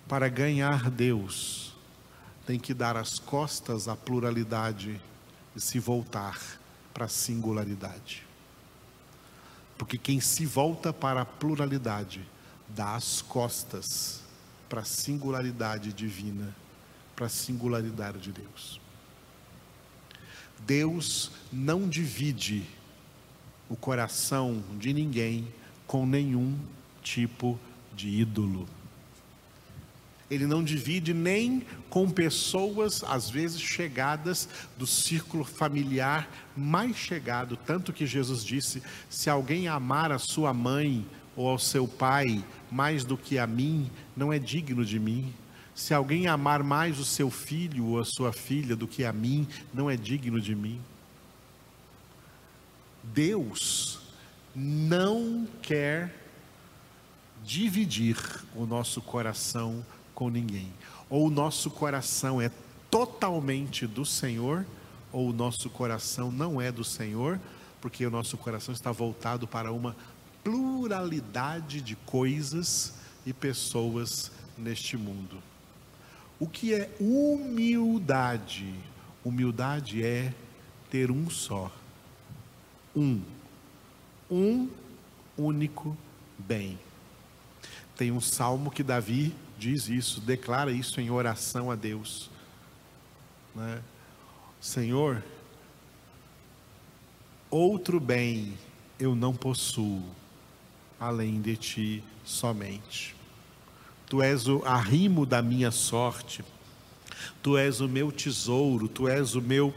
Para 0.08 0.28
ganhar 0.28 0.90
Deus, 0.90 1.74
tem 2.46 2.58
que 2.58 2.74
dar 2.74 2.96
as 2.96 3.18
costas 3.18 3.88
à 3.88 3.96
pluralidade 3.96 5.00
e 5.56 5.60
se 5.60 5.78
voltar 5.78 6.38
para 6.92 7.06
a 7.06 7.08
singularidade. 7.08 8.22
Porque 9.78 9.98
quem 9.98 10.20
se 10.20 10.44
volta 10.46 10.92
para 10.92 11.22
a 11.22 11.26
pluralidade 11.26 12.26
dá 12.68 12.94
as 12.94 13.22
costas 13.22 14.22
para 14.68 14.80
a 14.80 14.84
singularidade 14.84 15.92
divina, 15.92 16.54
para 17.16 17.26
a 17.26 17.30
singularidade 17.30 18.18
de 18.18 18.32
Deus. 18.32 18.80
Deus 20.66 21.30
não 21.52 21.88
divide 21.88 22.66
o 23.68 23.76
coração 23.76 24.62
de 24.78 24.92
ninguém 24.92 25.52
com 25.86 26.06
nenhum 26.06 26.58
tipo 27.02 27.58
de 27.94 28.08
ídolo. 28.08 28.68
Ele 30.34 30.46
não 30.46 30.62
divide 30.62 31.14
nem 31.14 31.62
com 31.88 32.10
pessoas, 32.10 33.04
às 33.04 33.30
vezes 33.30 33.60
chegadas 33.60 34.48
do 34.76 34.86
círculo 34.86 35.44
familiar 35.44 36.28
mais 36.56 36.96
chegado. 36.96 37.56
Tanto 37.56 37.92
que 37.92 38.06
Jesus 38.06 38.44
disse: 38.44 38.82
se 39.08 39.30
alguém 39.30 39.68
amar 39.68 40.10
a 40.10 40.18
sua 40.18 40.52
mãe 40.52 41.06
ou 41.36 41.48
ao 41.48 41.58
seu 41.58 41.86
pai 41.86 42.44
mais 42.70 43.04
do 43.04 43.16
que 43.16 43.38
a 43.38 43.46
mim, 43.46 43.90
não 44.16 44.32
é 44.32 44.38
digno 44.38 44.84
de 44.84 44.98
mim. 44.98 45.32
Se 45.74 45.92
alguém 45.92 46.26
amar 46.26 46.62
mais 46.62 46.98
o 46.98 47.04
seu 47.04 47.30
filho 47.30 47.86
ou 47.86 48.00
a 48.00 48.04
sua 48.04 48.32
filha 48.32 48.76
do 48.76 48.86
que 48.86 49.04
a 49.04 49.12
mim, 49.12 49.46
não 49.72 49.90
é 49.90 49.96
digno 49.96 50.40
de 50.40 50.54
mim. 50.54 50.80
Deus 53.02 54.00
não 54.54 55.46
quer 55.60 56.14
dividir 57.44 58.16
o 58.54 58.64
nosso 58.64 59.02
coração 59.02 59.84
com 60.14 60.30
ninguém. 60.30 60.72
Ou 61.10 61.26
o 61.26 61.30
nosso 61.30 61.70
coração 61.70 62.40
é 62.40 62.50
totalmente 62.90 63.86
do 63.86 64.04
Senhor, 64.04 64.64
ou 65.12 65.30
o 65.30 65.32
nosso 65.32 65.68
coração 65.68 66.30
não 66.30 66.60
é 66.60 66.70
do 66.70 66.84
Senhor, 66.84 67.40
porque 67.80 68.06
o 68.06 68.10
nosso 68.10 68.36
coração 68.36 68.72
está 68.72 68.90
voltado 68.90 69.46
para 69.46 69.72
uma 69.72 69.94
pluralidade 70.42 71.80
de 71.80 71.96
coisas 71.96 72.94
e 73.26 73.32
pessoas 73.32 74.30
neste 74.56 74.96
mundo. 74.96 75.38
O 76.38 76.46
que 76.46 76.74
é 76.74 76.94
humildade? 77.00 78.74
Humildade 79.24 80.04
é 80.04 80.32
ter 80.90 81.10
um 81.10 81.30
só. 81.30 81.70
Um. 82.94 83.22
Um 84.30 84.68
único 85.36 85.96
bem. 86.38 86.78
Tem 87.96 88.10
um 88.10 88.20
salmo 88.20 88.70
que 88.70 88.82
Davi 88.82 89.34
diz 89.58 89.88
isso, 89.88 90.20
declara 90.20 90.72
isso 90.72 91.00
em 91.00 91.10
oração 91.10 91.70
a 91.70 91.74
Deus. 91.74 92.30
Né? 93.54 93.82
Senhor, 94.60 95.22
outro 97.50 98.00
bem 98.00 98.54
eu 98.98 99.14
não 99.14 99.34
possuo, 99.34 100.02
além 100.98 101.40
de 101.40 101.56
ti 101.56 102.04
somente. 102.24 103.14
Tu 104.06 104.22
és 104.22 104.46
o 104.46 104.62
arrimo 104.64 105.24
da 105.24 105.42
minha 105.42 105.70
sorte, 105.70 106.44
tu 107.42 107.56
és 107.56 107.80
o 107.80 107.88
meu 107.88 108.12
tesouro, 108.12 108.88
tu 108.88 109.08
és 109.08 109.34
o 109.34 109.40
meu 109.40 109.74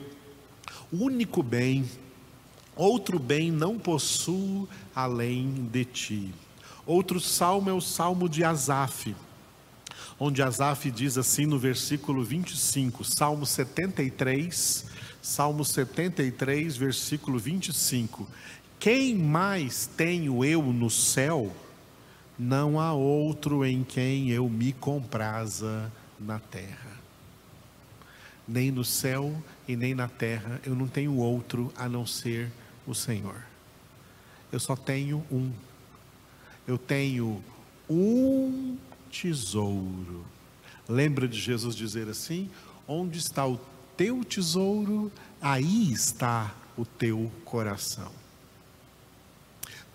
único 0.91 1.41
bem, 1.41 1.89
outro 2.75 3.19
bem 3.19 3.51
não 3.51 3.79
possuo 3.79 4.67
além 4.95 5.67
de 5.71 5.85
ti. 5.85 6.33
Outro 6.85 7.19
salmo 7.19 7.69
é 7.69 7.73
o 7.73 7.81
salmo 7.81 8.29
de 8.29 8.43
Asaf 8.43 9.13
onde 10.19 10.41
Asaf 10.41 10.89
diz 10.89 11.17
assim 11.17 11.45
no 11.45 11.59
versículo 11.59 12.23
25, 12.23 13.03
Salmo 13.03 13.45
73, 13.45 14.85
Salmo 15.21 15.63
73, 15.63 16.75
versículo 16.75 17.37
25: 17.37 18.27
Quem 18.79 19.15
mais 19.15 19.85
tenho 19.85 20.43
eu 20.43 20.61
no 20.61 20.89
céu? 20.89 21.53
Não 22.37 22.79
há 22.79 22.93
outro 22.93 23.65
em 23.65 23.83
quem 23.83 24.29
eu 24.29 24.47
me 24.47 24.71
compraza 24.71 25.91
na 26.19 26.39
terra. 26.39 26.97
Nem 28.47 28.71
no 28.71 28.85
céu 28.85 29.35
e 29.67 29.75
nem 29.75 29.93
na 29.93 30.07
terra 30.07 30.61
eu 30.63 30.75
não 30.75 30.87
tenho 30.87 31.17
outro 31.17 31.73
a 31.75 31.89
não 31.89 32.05
ser 32.05 32.51
o 32.85 32.93
Senhor. 32.93 33.43
Eu 34.51 34.59
só 34.59 34.75
tenho 34.75 35.23
um. 35.31 35.51
Eu 36.67 36.77
tenho 36.77 37.43
um 37.89 38.77
tesouro. 39.11 40.25
Lembra 40.87 41.27
de 41.27 41.39
Jesus 41.39 41.75
dizer 41.75 42.07
assim: 42.07 42.49
Onde 42.87 43.17
está 43.17 43.45
o 43.45 43.59
teu 43.95 44.23
tesouro, 44.23 45.11
aí 45.41 45.91
está 45.91 46.53
o 46.77 46.85
teu 46.85 47.31
coração. 47.43 48.11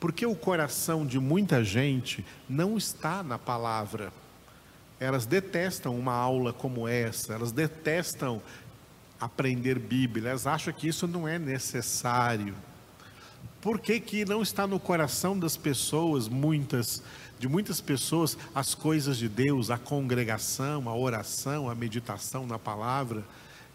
Porque 0.00 0.26
o 0.26 0.34
coração 0.34 1.06
de 1.06 1.20
muita 1.20 1.62
gente 1.62 2.24
não 2.48 2.76
está 2.76 3.22
na 3.22 3.38
palavra. 3.38 4.12
Elas 4.98 5.26
detestam 5.26 5.96
uma 5.96 6.12
aula 6.12 6.52
como 6.52 6.88
essa, 6.88 7.34
elas 7.34 7.52
detestam 7.52 8.42
aprender 9.20 9.78
Bíblia, 9.78 10.30
elas 10.30 10.46
acham 10.46 10.74
que 10.74 10.88
isso 10.88 11.06
não 11.06 11.28
é 11.28 11.38
necessário. 11.38 12.54
Por 13.60 13.78
que, 13.78 14.00
que 14.00 14.24
não 14.24 14.42
está 14.42 14.66
no 14.66 14.80
coração 14.80 15.38
das 15.38 15.56
pessoas, 15.56 16.28
muitas, 16.28 17.00
de 17.42 17.48
muitas 17.48 17.80
pessoas, 17.80 18.38
as 18.54 18.72
coisas 18.72 19.16
de 19.16 19.28
Deus, 19.28 19.68
a 19.68 19.76
congregação, 19.76 20.88
a 20.88 20.96
oração, 20.96 21.68
a 21.68 21.74
meditação 21.74 22.46
na 22.46 22.56
palavra? 22.56 23.24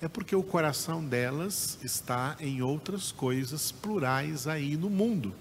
É 0.01 0.07
porque 0.07 0.33
o 0.33 0.41
coração 0.41 1.03
delas 1.03 1.77
está 1.83 2.37
em 2.39 2.61
outras 2.61 3.11
coisas 3.11 3.69
plurais 3.69 4.47
aí 4.47 4.77
no 4.77 4.89
mundo. 4.89 5.35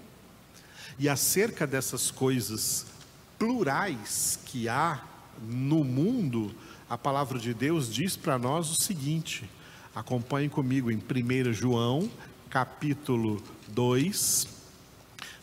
E 0.99 1.07
acerca 1.07 1.65
dessas 1.65 2.11
coisas 2.11 2.87
plurais 3.39 4.37
que 4.45 4.67
há 4.67 5.01
no 5.41 5.85
mundo, 5.85 6.53
a 6.89 6.97
palavra 6.97 7.39
de 7.39 7.53
Deus 7.53 7.89
diz 7.89 8.17
para 8.17 8.37
nós 8.37 8.69
o 8.69 8.83
seguinte: 8.83 9.49
acompanhe 9.95 10.49
comigo 10.49 10.91
em 10.91 10.97
1 10.97 11.53
João, 11.53 12.11
capítulo 12.49 13.41
2, 13.69 14.49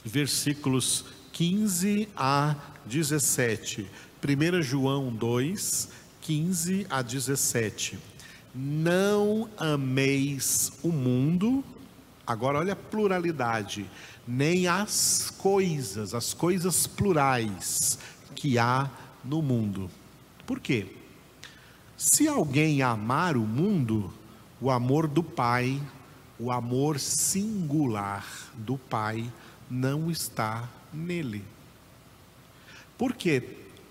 versículos 0.05 1.13
15 1.35 2.09
a 2.16 2.57
17. 2.87 3.87
1 4.24 4.62
João 4.62 5.12
2, 5.12 5.91
15 6.22 6.87
a 6.89 7.03
17. 7.03 7.99
Não 8.55 9.51
ameis 9.59 10.72
o 10.82 10.89
mundo, 10.89 11.62
Agora 12.26 12.59
olha 12.59 12.72
a 12.72 12.76
pluralidade, 12.76 13.85
nem 14.26 14.66
as 14.66 15.30
coisas, 15.37 16.14
as 16.14 16.32
coisas 16.32 16.87
plurais 16.87 17.99
que 18.35 18.59
há 18.59 18.91
no 19.22 19.43
mundo. 19.43 19.91
Por 20.47 20.59
quê? 20.59 20.87
Se 21.99 22.26
alguém 22.26 22.80
amar 22.80 23.37
o 23.37 23.43
mundo, 23.43 24.11
o 24.59 24.70
amor 24.70 25.07
do 25.07 25.22
Pai, 25.22 25.78
o 26.39 26.51
amor 26.51 26.99
singular 26.99 28.24
do 28.55 28.78
Pai, 28.78 29.30
não 29.70 30.11
está 30.11 30.66
nele. 30.95 31.45
Porque 32.97 33.42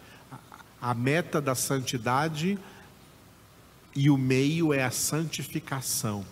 A 0.81 0.95
meta 0.95 1.41
da 1.41 1.55
santidade 1.55 2.59
e 3.95 4.09
o 4.09 4.17
meio 4.17 4.73
é 4.73 4.85
a 4.85 4.91
santificação. 4.91 6.25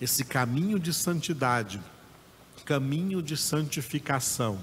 Esse 0.00 0.24
caminho 0.24 0.78
de 0.78 0.92
santidade, 0.92 1.80
caminho 2.64 3.22
de 3.22 3.36
santificação. 3.36 4.58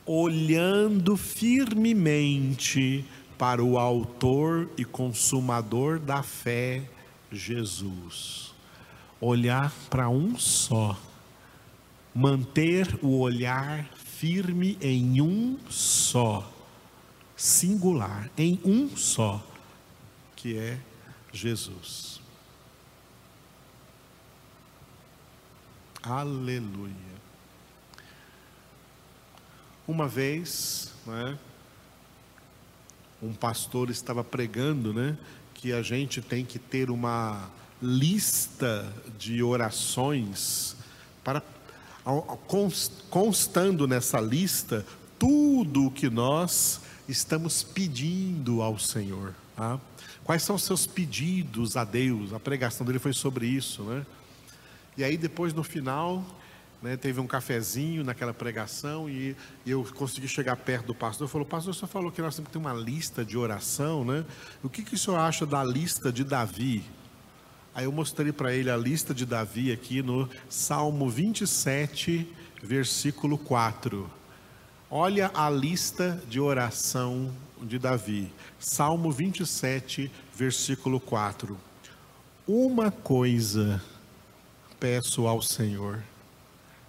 olhando 0.05 1.17
firmemente 1.17 3.05
para 3.37 3.63
o 3.63 3.77
Autor 3.77 4.69
e 4.77 4.85
Consumador 4.85 5.99
da 5.99 6.23
fé, 6.23 6.83
Jesus 7.31 8.51
olhar 9.21 9.71
para 9.87 10.09
um 10.09 10.37
só, 10.37 10.99
manter 12.13 12.99
o 13.03 13.19
olhar 13.19 13.87
firme 13.93 14.77
em 14.81 15.21
um 15.21 15.59
só, 15.69 16.51
singular, 17.37 18.31
em 18.35 18.59
um 18.65 18.89
só, 18.97 19.45
que 20.35 20.57
é 20.57 20.79
Jesus. 21.31 22.10
Aleluia. 26.03 26.95
Uma 29.87 30.07
vez, 30.07 30.91
né, 31.05 31.37
um 33.21 33.33
pastor 33.33 33.91
estava 33.91 34.23
pregando, 34.23 34.93
né, 34.93 35.15
que 35.53 35.71
a 35.71 35.83
gente 35.83 36.19
tem 36.19 36.43
que 36.43 36.57
ter 36.57 36.89
uma 36.89 37.51
lista 37.79 38.91
de 39.19 39.43
orações 39.43 40.75
para 41.23 41.43
constando 43.09 43.87
nessa 43.87 44.19
lista 44.19 44.83
tudo 45.19 45.85
o 45.85 45.91
que 45.91 46.09
nós 46.09 46.81
estamos 47.07 47.61
pedindo 47.61 48.63
ao 48.63 48.79
Senhor. 48.79 49.35
Tá? 49.55 49.79
Quais 50.23 50.41
são 50.41 50.55
os 50.55 50.63
seus 50.63 50.87
pedidos 50.87 51.77
a 51.77 51.83
Deus? 51.83 52.33
A 52.33 52.39
pregação 52.39 52.87
dele 52.87 52.97
foi 52.97 53.13
sobre 53.13 53.45
isso, 53.45 53.83
né? 53.83 54.03
E 54.97 55.03
aí 55.03 55.17
depois 55.17 55.53
no 55.53 55.63
final, 55.63 56.23
né, 56.81 56.97
teve 56.97 57.19
um 57.19 57.27
cafezinho 57.27 58.03
naquela 58.03 58.33
pregação 58.33 59.09
e, 59.09 59.35
e 59.65 59.71
eu 59.71 59.85
consegui 59.95 60.27
chegar 60.27 60.55
perto 60.57 60.87
do 60.87 60.95
pastor. 60.95 61.27
Falou, 61.27 61.45
pastor, 61.45 61.71
o 61.71 61.73
senhor 61.73 61.87
falou 61.87 62.11
que 62.11 62.21
nós 62.21 62.35
temos 62.35 62.47
que 62.47 62.53
ter 62.53 62.59
uma 62.59 62.73
lista 62.73 63.23
de 63.23 63.37
oração, 63.37 64.03
né? 64.03 64.25
O 64.63 64.69
que, 64.69 64.83
que 64.83 64.95
o 64.95 64.97
senhor 64.97 65.17
acha 65.17 65.45
da 65.45 65.63
lista 65.63 66.11
de 66.11 66.23
Davi? 66.23 66.83
Aí 67.73 67.85
eu 67.85 67.91
mostrei 67.91 68.33
para 68.33 68.53
ele 68.53 68.69
a 68.69 68.75
lista 68.75 69.13
de 69.13 69.25
Davi 69.25 69.71
aqui 69.71 70.01
no 70.01 70.29
Salmo 70.49 71.09
27, 71.09 72.27
versículo 72.61 73.37
4. 73.37 74.09
Olha 74.89 75.31
a 75.33 75.49
lista 75.49 76.21
de 76.27 76.37
oração 76.39 77.31
de 77.61 77.79
Davi. 77.79 78.29
Salmo 78.59 79.09
27, 79.09 80.11
versículo 80.35 80.99
4. 80.99 81.57
Uma 82.45 82.91
coisa 82.91 83.81
peço 84.81 85.27
ao 85.27 85.43
Senhor 85.43 86.03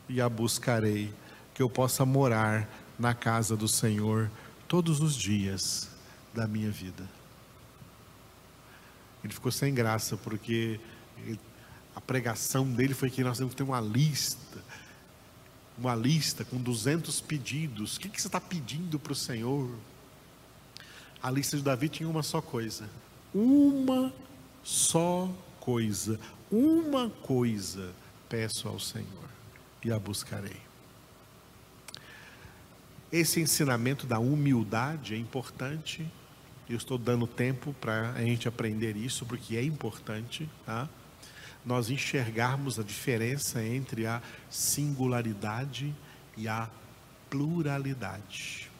e 0.09 0.19
a 0.19 0.27
buscarei, 0.27 1.12
que 1.52 1.62
eu 1.62 1.69
possa 1.69 2.06
morar 2.06 2.66
na 2.98 3.12
casa 3.12 3.55
do 3.55 3.69
Senhor 3.69 4.31
todos 4.66 5.01
os 5.01 5.14
dias 5.14 5.90
da 6.32 6.48
minha 6.48 6.70
vida. 6.70 7.06
Ele 9.23 9.32
ficou 9.35 9.52
sem 9.52 9.74
graça, 9.74 10.16
porque 10.16 10.81
a 11.94 12.01
pregação 12.01 12.66
dele 12.66 12.94
foi 12.94 13.10
que 13.10 13.23
nós 13.23 13.36
temos 13.36 13.52
que 13.52 13.59
ter 13.59 13.62
uma 13.62 13.81
lista, 13.81 14.64
uma 15.77 15.94
lista 15.94 16.47
com 16.47 16.56
200 16.56 17.20
pedidos. 17.20 17.97
O 17.97 18.01
que, 18.01 18.09
você 18.09 18.27
está 18.27 18.40
pedindo 18.40 18.98
para 18.98 19.12
o 19.12 19.16
Senhor? 19.16 19.70
A 21.23 21.31
lista 21.31 21.59
de 21.59 21.62
Davi 21.62 21.90
tinha 21.90 22.09
uma 22.09 22.23
só 22.23 22.40
coisa. 22.40 22.89
Uma 23.35 24.10
só 24.64 25.31
coisa. 25.60 26.19
Uma 26.52 27.08
coisa 27.08 27.94
peço 28.28 28.68
ao 28.68 28.78
Senhor 28.78 29.30
e 29.82 29.90
a 29.90 29.98
buscarei. 29.98 30.60
Esse 33.10 33.40
ensinamento 33.40 34.06
da 34.06 34.18
humildade 34.18 35.14
é 35.14 35.16
importante. 35.16 36.06
Eu 36.68 36.76
estou 36.76 36.98
dando 36.98 37.26
tempo 37.26 37.72
para 37.80 38.10
a 38.10 38.20
gente 38.20 38.46
aprender 38.46 38.98
isso, 38.98 39.24
porque 39.24 39.56
é 39.56 39.64
importante, 39.64 40.46
tá? 40.66 40.86
Nós 41.64 41.88
enxergarmos 41.88 42.78
a 42.78 42.82
diferença 42.82 43.64
entre 43.64 44.06
a 44.06 44.20
singularidade 44.50 45.94
e 46.36 46.48
a 46.48 46.68
pluralidade. 47.30 48.70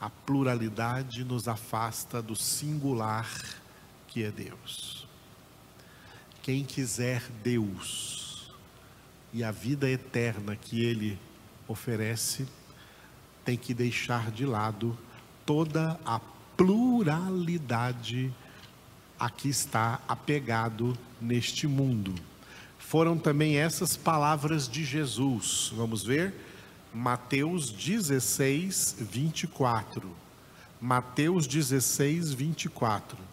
A 0.00 0.08
pluralidade 0.08 1.24
nos 1.24 1.48
afasta 1.48 2.22
do 2.22 2.36
singular 2.36 3.28
que 4.06 4.22
é 4.22 4.30
Deus. 4.30 4.95
Quem 6.46 6.62
quiser 6.62 7.24
Deus 7.42 8.52
e 9.34 9.42
a 9.42 9.50
vida 9.50 9.90
eterna 9.90 10.54
que 10.54 10.80
Ele 10.80 11.18
oferece, 11.66 12.46
tem 13.44 13.56
que 13.56 13.74
deixar 13.74 14.30
de 14.30 14.46
lado 14.46 14.96
toda 15.44 15.98
a 16.06 16.20
pluralidade 16.56 18.32
a 19.18 19.28
que 19.28 19.48
está 19.48 20.00
apegado 20.06 20.96
neste 21.20 21.66
mundo. 21.66 22.14
Foram 22.78 23.18
também 23.18 23.56
essas 23.56 23.96
palavras 23.96 24.68
de 24.68 24.84
Jesus. 24.84 25.72
Vamos 25.74 26.04
ver? 26.04 26.32
Mateus 26.94 27.70
16, 27.72 28.98
24. 29.00 30.08
Mateus 30.80 31.44
16, 31.48 32.32
24. 32.32 33.25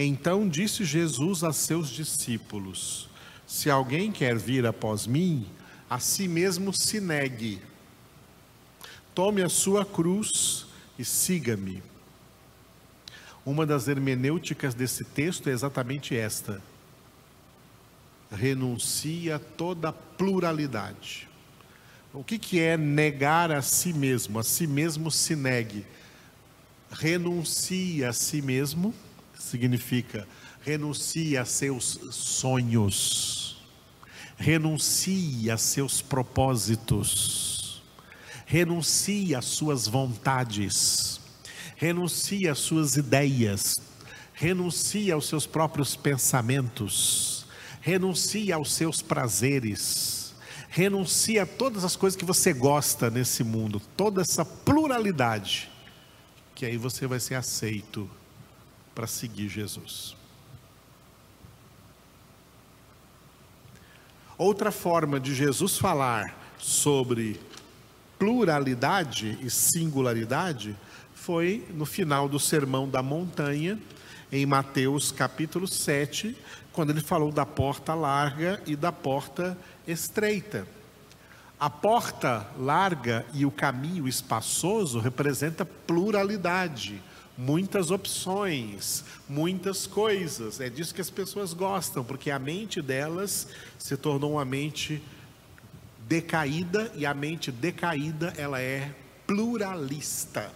Então 0.00 0.48
disse 0.48 0.84
Jesus 0.84 1.42
a 1.42 1.52
seus 1.52 1.90
discípulos: 1.90 3.10
Se 3.46 3.68
alguém 3.68 4.12
quer 4.12 4.38
vir 4.38 4.64
após 4.64 5.06
mim, 5.06 5.46
a 5.90 5.98
si 5.98 6.28
mesmo 6.28 6.72
se 6.72 7.00
negue 7.00 7.60
Tome 9.18 9.42
a 9.42 9.48
sua 9.48 9.84
cruz 9.84 10.64
e 10.96 11.04
siga-me. 11.04 11.82
Uma 13.44 13.66
das 13.66 13.88
hermenêuticas 13.88 14.74
desse 14.74 15.02
texto 15.02 15.50
é 15.50 15.52
exatamente 15.52 16.16
esta: 16.16 16.62
renuncia 18.30 19.40
toda 19.40 19.92
pluralidade. 19.92 21.28
O 22.14 22.22
que, 22.22 22.38
que 22.38 22.60
é 22.60 22.76
negar 22.76 23.50
a 23.50 23.60
si 23.60 23.92
mesmo? 23.92 24.38
A 24.38 24.44
si 24.44 24.68
mesmo 24.68 25.10
se 25.10 25.34
negue. 25.34 25.84
Renuncia 26.88 28.10
a 28.10 28.12
si 28.12 28.40
mesmo 28.40 28.94
significa 29.38 30.26
renuncia 30.60 31.42
a 31.42 31.44
seus 31.44 31.98
sonhos, 32.10 33.62
renuncia 34.36 35.54
a 35.54 35.58
seus 35.58 36.02
propósitos 36.02 37.58
renuncie 38.48 39.34
às 39.34 39.44
suas 39.44 39.86
vontades, 39.86 41.20
renuncie 41.76 42.48
às 42.48 42.58
suas 42.58 42.96
ideias, 42.96 43.76
renuncie 44.32 45.12
aos 45.12 45.28
seus 45.28 45.46
próprios 45.46 45.94
pensamentos, 45.94 47.46
renuncie 47.82 48.50
aos 48.50 48.72
seus 48.72 49.02
prazeres, 49.02 50.34
renuncie 50.70 51.38
a 51.38 51.44
todas 51.44 51.84
as 51.84 51.94
coisas 51.94 52.16
que 52.16 52.24
você 52.24 52.54
gosta 52.54 53.10
nesse 53.10 53.44
mundo, 53.44 53.82
toda 53.94 54.22
essa 54.22 54.46
pluralidade, 54.46 55.68
que 56.54 56.64
aí 56.64 56.78
você 56.78 57.06
vai 57.06 57.20
ser 57.20 57.34
aceito 57.34 58.08
para 58.98 59.06
seguir 59.06 59.48
Jesus. 59.48 60.16
Outra 64.36 64.72
forma 64.72 65.20
de 65.20 65.36
Jesus 65.36 65.78
falar 65.78 66.36
sobre 66.58 67.38
pluralidade 68.18 69.38
e 69.40 69.48
singularidade 69.48 70.76
foi 71.14 71.64
no 71.70 71.86
final 71.86 72.28
do 72.28 72.40
Sermão 72.40 72.88
da 72.88 73.00
Montanha, 73.00 73.78
em 74.32 74.44
Mateus 74.44 75.12
capítulo 75.12 75.68
7, 75.68 76.36
quando 76.72 76.90
ele 76.90 77.00
falou 77.00 77.30
da 77.30 77.46
porta 77.46 77.94
larga 77.94 78.60
e 78.66 78.74
da 78.74 78.90
porta 78.90 79.56
estreita. 79.86 80.66
A 81.60 81.70
porta 81.70 82.48
larga 82.58 83.24
e 83.32 83.46
o 83.46 83.50
caminho 83.52 84.08
espaçoso 84.08 84.98
representa 84.98 85.64
pluralidade, 85.64 87.00
muitas 87.38 87.92
opções, 87.92 89.04
muitas 89.28 89.86
coisas. 89.86 90.60
É 90.60 90.68
disso 90.68 90.92
que 90.92 91.00
as 91.00 91.08
pessoas 91.08 91.54
gostam, 91.54 92.02
porque 92.02 92.32
a 92.32 92.38
mente 92.38 92.82
delas 92.82 93.46
se 93.78 93.96
tornou 93.96 94.32
uma 94.32 94.44
mente 94.44 95.00
decaída 96.08 96.90
e 96.96 97.06
a 97.06 97.14
mente 97.14 97.52
decaída 97.52 98.34
ela 98.36 98.60
é 98.60 98.92
pluralista. 99.24 100.52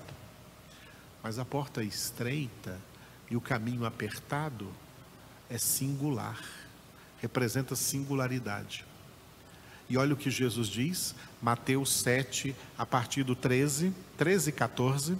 Mas 1.23 1.39
a 1.39 1.45
porta 1.45 1.85
estreita 1.85 2.81
e 3.31 3.37
o 3.37 3.41
caminho 3.41 3.85
apertado 3.85 4.69
é 5.49 5.59
singular, 5.59 6.43
representa 7.21 7.77
singularidade. 7.77 8.85
E 9.89 9.97
olha 9.97 10.15
o 10.15 10.17
que 10.17 10.31
Jesus 10.31 10.67
diz, 10.67 11.15
Mateus 11.41 11.93
7, 11.93 12.57
a 12.77 12.85
partir 12.85 13.23
do 13.23 13.37
13, 13.37 13.95
13 14.17 14.49
e 14.49 14.53
14: 14.53 15.19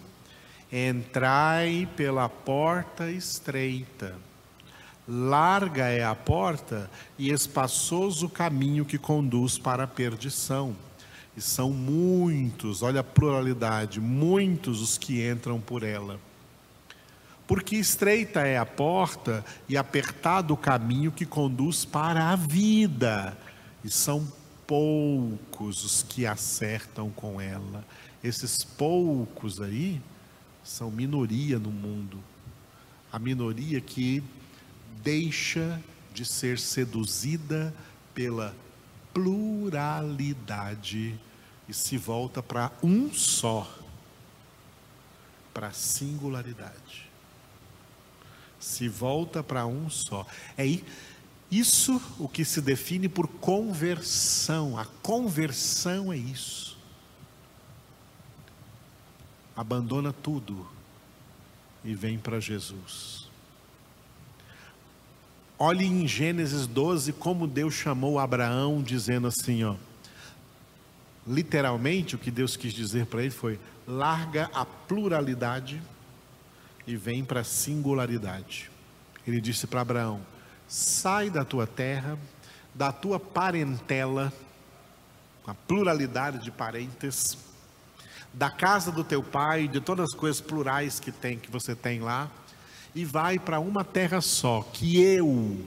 Entrai 0.73 1.87
pela 1.95 2.29
porta 2.29 3.11
estreita 3.11 4.17
Larga 5.07 5.89
é 5.89 6.05
a 6.05 6.15
porta 6.15 6.89
e 7.19 7.31
espaçoso 7.31 8.27
o 8.27 8.31
caminho 8.31 8.85
que 8.85 8.97
conduz 8.97 9.59
para 9.59 9.85
a 9.85 9.87
perdição. 9.87 10.77
E 11.37 11.41
são 11.41 11.71
muitos, 11.71 12.83
olha 12.83 13.01
a 13.01 13.05
pluralidade, 13.05 14.01
muitos 14.01 14.81
os 14.81 14.97
que 14.97 15.29
entram 15.29 15.61
por 15.61 15.83
ela. 15.83 16.21
Porque 17.49 17.75
estreita 17.75 18.41
é 18.41 18.57
a 18.57 18.67
porta 18.67 19.45
e 19.69 19.77
apertado 19.77 20.55
o 20.55 20.57
caminho 20.57 21.11
que 21.11 21.27
conduz 21.27 21.85
para 21.85 22.31
a 22.31 22.37
vida, 22.37 23.37
e 23.85 23.91
são 23.91 24.27
poucos 24.67 25.85
os 25.85 26.03
que 26.03 26.25
acertam 26.27 27.11
com 27.11 27.41
ela. 27.41 27.85
Esses 28.23 28.63
poucos 28.63 29.61
aí 29.61 30.01
são 30.65 30.91
minoria 30.91 31.59
no 31.59 31.71
mundo. 31.71 32.23
A 33.11 33.19
minoria 33.19 33.81
que 33.81 34.23
deixa 35.03 35.83
de 36.15 36.25
ser 36.25 36.59
seduzida 36.59 37.75
pela 38.15 38.55
pluralidade 39.13 41.19
e 41.69 41.75
se 41.75 41.97
volta 41.97 42.43
para 42.43 42.73
um 42.83 43.13
só, 43.13 43.71
para 45.53 45.69
a 45.69 45.73
singularidade. 45.73 47.11
Se 48.59 48.89
volta 48.89 49.43
para 49.43 49.67
um 49.67 49.91
só. 49.91 50.27
É 50.57 50.65
isso 51.51 52.01
o 52.19 52.29
que 52.29 52.45
se 52.45 52.61
define 52.61 53.09
por 53.09 53.27
conversão. 53.27 54.79
A 54.79 54.85
conversão 54.85 56.13
é 56.13 56.17
isso. 56.17 56.72
Abandona 59.57 60.13
tudo 60.13 60.67
e 61.85 61.95
vem 61.95 62.19
para 62.19 62.41
Jesus. 62.41 63.31
Olhe 65.59 65.85
em 65.85 66.09
Gênesis 66.09 66.67
12 66.67 67.13
como 67.13 67.47
Deus 67.47 67.75
chamou 67.75 68.19
Abraão, 68.19 68.83
dizendo 68.83 69.29
assim, 69.29 69.63
ó. 69.63 69.77
Literalmente, 71.27 72.17
o 72.17 72.19
que 72.19 72.31
Deus 72.31 72.57
quis 72.57 72.73
dizer 72.73 73.07
para 73.07 73.23
ele 73.23 73.31
foi: 73.31 73.61
larga 73.87 74.51
a 74.53 74.65
pluralidade 74.65 75.81
e 76.87 76.97
vem 76.97 77.25
para 77.25 77.41
a 77.41 77.45
singularidade. 77.45 78.71
Ele 79.27 79.41
disse 79.41 79.67
para 79.69 79.83
Abraão: 79.83 80.21
sai 80.67 81.31
da 81.31 81.45
tua 81.45 81.67
terra, 81.67 82.19
da 82.75 82.91
tua 82.91 83.21
parentela, 83.21 84.33
a 85.47 85.55
pluralidade 85.55 86.39
de 86.39 86.51
parentes, 86.51 87.39
da 88.33 88.51
casa 88.51 88.91
do 88.91 89.05
teu 89.05 89.23
pai, 89.23 89.69
de 89.69 89.81
todas 89.81 90.11
as 90.11 90.15
coisas 90.15 90.41
plurais 90.41 90.99
que 90.99 91.13
tem 91.13 91.39
que 91.39 91.51
você 91.51 91.75
tem 91.75 92.01
lá, 92.01 92.31
e 92.95 93.05
vai 93.05 93.39
para 93.39 93.61
uma 93.61 93.85
terra 93.85 94.21
só, 94.21 94.63
que 94.63 95.01
eu 95.01 95.59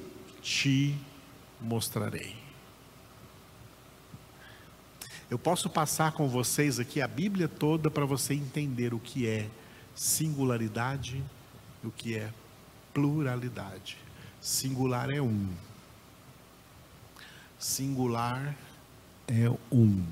te 0.42 0.96
mostrarei. 1.60 2.36
Eu 5.30 5.40
posso 5.40 5.70
passar 5.70 6.12
com 6.12 6.28
vocês 6.28 6.80
aqui 6.80 7.02
a 7.02 7.08
Bíblia 7.08 7.48
toda 7.48 7.90
para 7.90 8.06
você 8.06 8.36
entender 8.36 8.94
o 8.94 9.00
que 9.00 9.28
é 9.28 9.50
singularidade 9.96 11.24
e 11.84 11.88
o 11.88 11.92
que 11.92 12.16
é 12.16 12.32
pluralidade. 12.94 13.98
Singular 14.40 15.10
é 15.10 15.20
um. 15.20 15.50
Singular 17.58 18.56
é 19.28 19.50
um. 19.72 20.06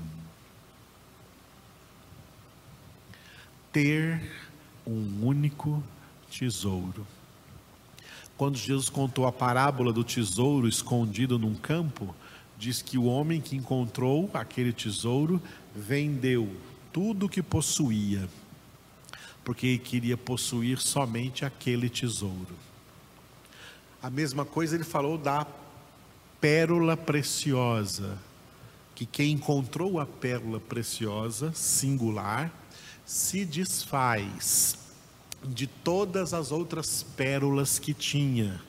Ter 3.74 4.22
um 4.86 5.26
único 5.26 5.82
tesouro. 6.30 7.04
Quando 8.36 8.56
Jesus 8.56 8.88
contou 8.88 9.26
a 9.26 9.32
parábola 9.32 9.92
do 9.92 10.04
tesouro 10.04 10.68
escondido 10.68 11.40
num 11.40 11.56
campo, 11.56 12.14
diz 12.56 12.80
que 12.80 12.96
o 12.96 13.06
homem 13.06 13.40
que 13.40 13.56
encontrou 13.56 14.30
aquele 14.32 14.72
tesouro 14.72 15.42
vendeu 15.74 16.48
tudo 16.92 17.26
o 17.26 17.28
que 17.28 17.42
possuía, 17.42 18.28
porque 19.42 19.76
queria 19.78 20.16
possuir 20.16 20.78
somente 20.78 21.44
aquele 21.44 21.88
tesouro. 21.90 22.54
A 24.00 24.08
mesma 24.08 24.44
coisa 24.44 24.76
ele 24.76 24.84
falou 24.84 25.18
da 25.18 25.44
pérola 26.40 26.96
preciosa, 26.96 28.16
que 28.94 29.04
quem 29.04 29.32
encontrou 29.32 29.98
a 29.98 30.06
pérola 30.06 30.60
preciosa, 30.60 31.52
singular, 31.52 32.52
se 33.04 33.44
desfaz 33.44 34.78
de 35.42 35.66
todas 35.66 36.32
as 36.32 36.50
outras 36.50 37.02
pérolas 37.02 37.78
que 37.78 37.92
tinha, 37.92 38.60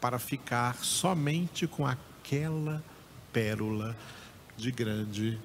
para 0.00 0.18
ficar 0.18 0.84
somente 0.84 1.66
com 1.66 1.86
aquela 1.86 2.82
pérola 3.32 3.96
de 4.56 4.70
grande 4.70 5.38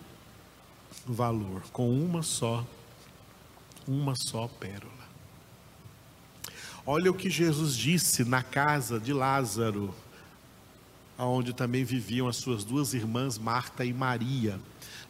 valor, 1.05 1.63
com 1.71 1.89
uma 1.89 2.23
só, 2.23 2.65
uma 3.87 4.15
só 4.15 4.47
pérola. 4.47 5.01
Olha 6.85 7.11
o 7.11 7.13
que 7.13 7.29
Jesus 7.29 7.75
disse 7.75 8.23
na 8.23 8.41
casa 8.41 8.99
de 8.99 9.13
Lázaro, 9.13 9.93
onde 11.17 11.53
também 11.53 11.83
viviam 11.83 12.27
as 12.27 12.37
suas 12.37 12.63
duas 12.63 12.93
irmãs, 12.93 13.37
Marta 13.37 13.85
e 13.85 13.93
Maria. 13.93 14.59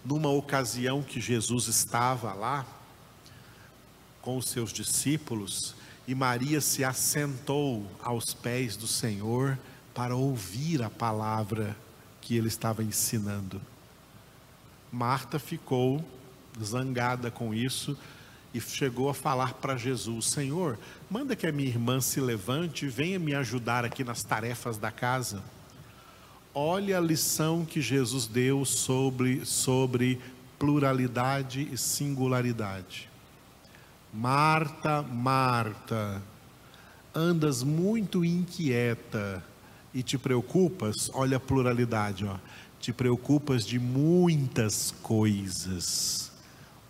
Numa 0.04 0.30
ocasião 0.30 1.02
que 1.02 1.22
Jesus 1.22 1.68
estava 1.68 2.34
lá 2.34 2.66
com 4.22 4.38
os 4.38 4.50
seus 4.50 4.72
discípulos, 4.72 5.76
e 6.08 6.16
Maria 6.16 6.60
se 6.62 6.84
assentou 6.84 7.86
aos 8.02 8.34
pés 8.34 8.76
do 8.76 8.88
Senhor 8.88 9.58
para 9.94 10.16
ouvir 10.16 10.82
a 10.82 10.90
palavra 10.90 11.76
que 12.20 12.36
ele 12.36 12.48
estava 12.48 12.84
ensinando. 12.84 13.62
Marta 14.92 15.40
ficou 15.40 16.04
zangada 16.62 17.32
com 17.32 17.54
isso 17.54 17.98
e 18.54 18.60
chegou 18.60 19.10
a 19.10 19.14
falar 19.14 19.54
para 19.54 19.78
Jesus: 19.78 20.26
Senhor, 20.26 20.78
manda 21.10 21.36
que 21.36 21.48
a 21.48 21.52
minha 21.52 21.70
irmã 21.70 22.02
se 22.02 22.20
levante 22.20 22.86
e 22.86 22.90
venha 22.90 23.18
me 23.18 23.34
ajudar 23.34 23.86
aqui 23.86 24.04
nas 24.04 24.24
tarefas 24.24 24.78
da 24.78 24.92
casa. 24.92 25.42
Olha 26.54 26.98
a 26.98 27.02
lição 27.02 27.66
que 27.66 27.82
Jesus 27.82 28.28
deu 28.28 28.66
sobre, 28.66 29.46
sobre 29.46 30.20
pluralidade 30.60 31.70
e 31.72 31.78
singularidade. 31.78 33.10
Marta, 34.14 35.02
Marta, 35.02 36.22
andas 37.16 37.64
muito 37.64 38.26
inquieta 38.26 39.44
e 39.94 40.04
te 40.04 40.18
preocupas, 40.18 41.10
olha 41.14 41.38
a 41.38 41.40
pluralidade, 41.40 42.26
ó, 42.26 42.36
te 42.80 42.92
preocupas 42.92 43.66
de 43.66 43.80
muitas 43.80 44.92
coisas 45.02 46.32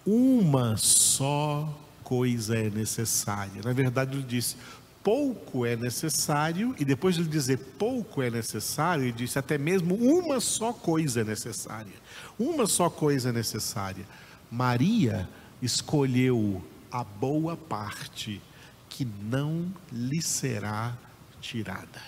uma 0.05 0.77
só 0.77 1.77
coisa 2.03 2.57
é 2.57 2.69
necessária. 2.69 3.61
Na 3.63 3.73
verdade, 3.73 4.17
ele 4.17 4.23
disse: 4.23 4.55
pouco 5.03 5.65
é 5.65 5.75
necessário, 5.75 6.75
e 6.79 6.85
depois 6.85 7.15
de 7.15 7.21
ele 7.21 7.29
dizer 7.29 7.57
pouco 7.77 8.21
é 8.21 8.29
necessário, 8.29 9.05
ele 9.05 9.11
disse 9.11 9.37
até 9.37 9.57
mesmo 9.57 9.95
uma 9.95 10.39
só 10.39 10.71
coisa 10.73 11.21
é 11.21 11.23
necessária. 11.23 11.93
Uma 12.37 12.67
só 12.67 12.89
coisa 12.89 13.29
é 13.29 13.31
necessária. 13.31 14.05
Maria 14.49 15.27
escolheu 15.61 16.61
a 16.91 17.03
boa 17.03 17.55
parte 17.55 18.41
que 18.89 19.05
não 19.05 19.73
lhe 19.91 20.21
será 20.21 20.95
tirada. 21.39 22.01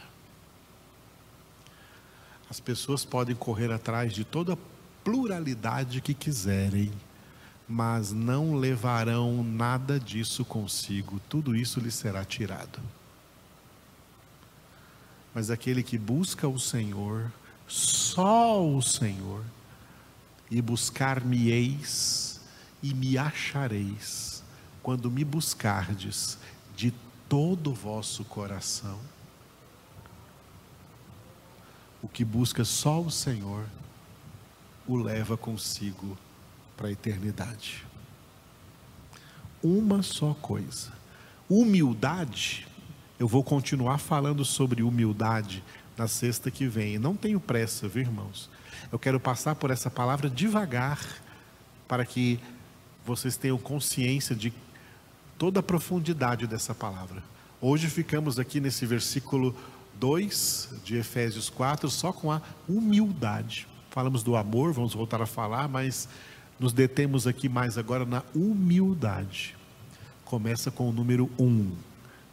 As 2.49 2.59
pessoas 2.59 3.03
podem 3.03 3.35
correr 3.35 3.71
atrás 3.71 4.13
de 4.13 4.23
toda 4.23 4.57
pluralidade 5.03 6.01
que 6.01 6.13
quiserem 6.13 6.91
mas 7.73 8.11
não 8.13 8.53
levarão 8.53 9.43
nada 9.43 9.99
disso 9.99 10.45
consigo, 10.45 11.19
tudo 11.27 11.55
isso 11.55 11.79
lhe 11.79 11.89
será 11.89 12.23
tirado. 12.23 12.79
Mas 15.33 15.49
aquele 15.49 15.81
que 15.81 15.97
busca 15.97 16.47
o 16.47 16.59
Senhor, 16.59 17.33
só 17.67 18.63
o 18.63 18.79
Senhor, 18.79 19.43
e 20.51 20.61
buscar-me-eis 20.61 22.39
e 22.83 22.93
me 22.93 23.17
achareis, 23.17 24.43
quando 24.83 25.09
me 25.09 25.25
buscardes 25.25 26.37
de 26.75 26.93
todo 27.27 27.71
o 27.71 27.73
vosso 27.73 28.23
coração. 28.23 28.99
O 32.03 32.07
que 32.07 32.23
busca 32.23 32.63
só 32.63 33.01
o 33.01 33.09
Senhor, 33.09 33.65
o 34.85 34.95
leva 34.95 35.35
consigo 35.35 36.15
para 36.75 36.87
a 36.87 36.91
eternidade. 36.91 37.85
Uma 39.61 40.03
só 40.03 40.33
coisa. 40.33 40.91
Humildade. 41.49 42.67
Eu 43.19 43.27
vou 43.27 43.43
continuar 43.43 43.97
falando 43.97 44.43
sobre 44.43 44.83
humildade 44.83 45.63
na 45.97 46.07
sexta 46.07 46.51
que 46.51 46.67
vem. 46.67 46.97
Não 46.97 47.15
tenho 47.15 47.39
pressa, 47.39 47.87
viu, 47.87 48.01
irmãos? 48.01 48.49
Eu 48.91 48.99
quero 48.99 49.19
passar 49.19 49.55
por 49.55 49.71
essa 49.71 49.89
palavra 49.89 50.29
devagar, 50.29 50.99
para 51.87 52.05
que 52.05 52.39
vocês 53.05 53.37
tenham 53.37 53.57
consciência 53.57 54.35
de 54.35 54.53
toda 55.37 55.59
a 55.59 55.63
profundidade 55.63 56.47
dessa 56.47 56.73
palavra. 56.73 57.23
Hoje 57.61 57.87
ficamos 57.87 58.39
aqui 58.39 58.59
nesse 58.59 58.85
versículo 58.85 59.55
2 59.99 60.69
de 60.83 60.97
Efésios 60.97 61.49
4, 61.49 61.89
só 61.89 62.11
com 62.11 62.31
a 62.31 62.41
humildade. 62.67 63.67
Falamos 63.89 64.23
do 64.23 64.35
amor, 64.35 64.73
vamos 64.73 64.93
voltar 64.93 65.21
a 65.21 65.25
falar, 65.25 65.67
mas 65.67 66.09
nos 66.59 66.73
detemos 66.73 67.27
aqui 67.27 67.49
mais 67.49 67.77
agora 67.77 68.05
na 68.05 68.23
humildade. 68.33 69.55
Começa 70.25 70.71
com 70.71 70.89
o 70.89 70.91
número 70.91 71.29
um, 71.37 71.75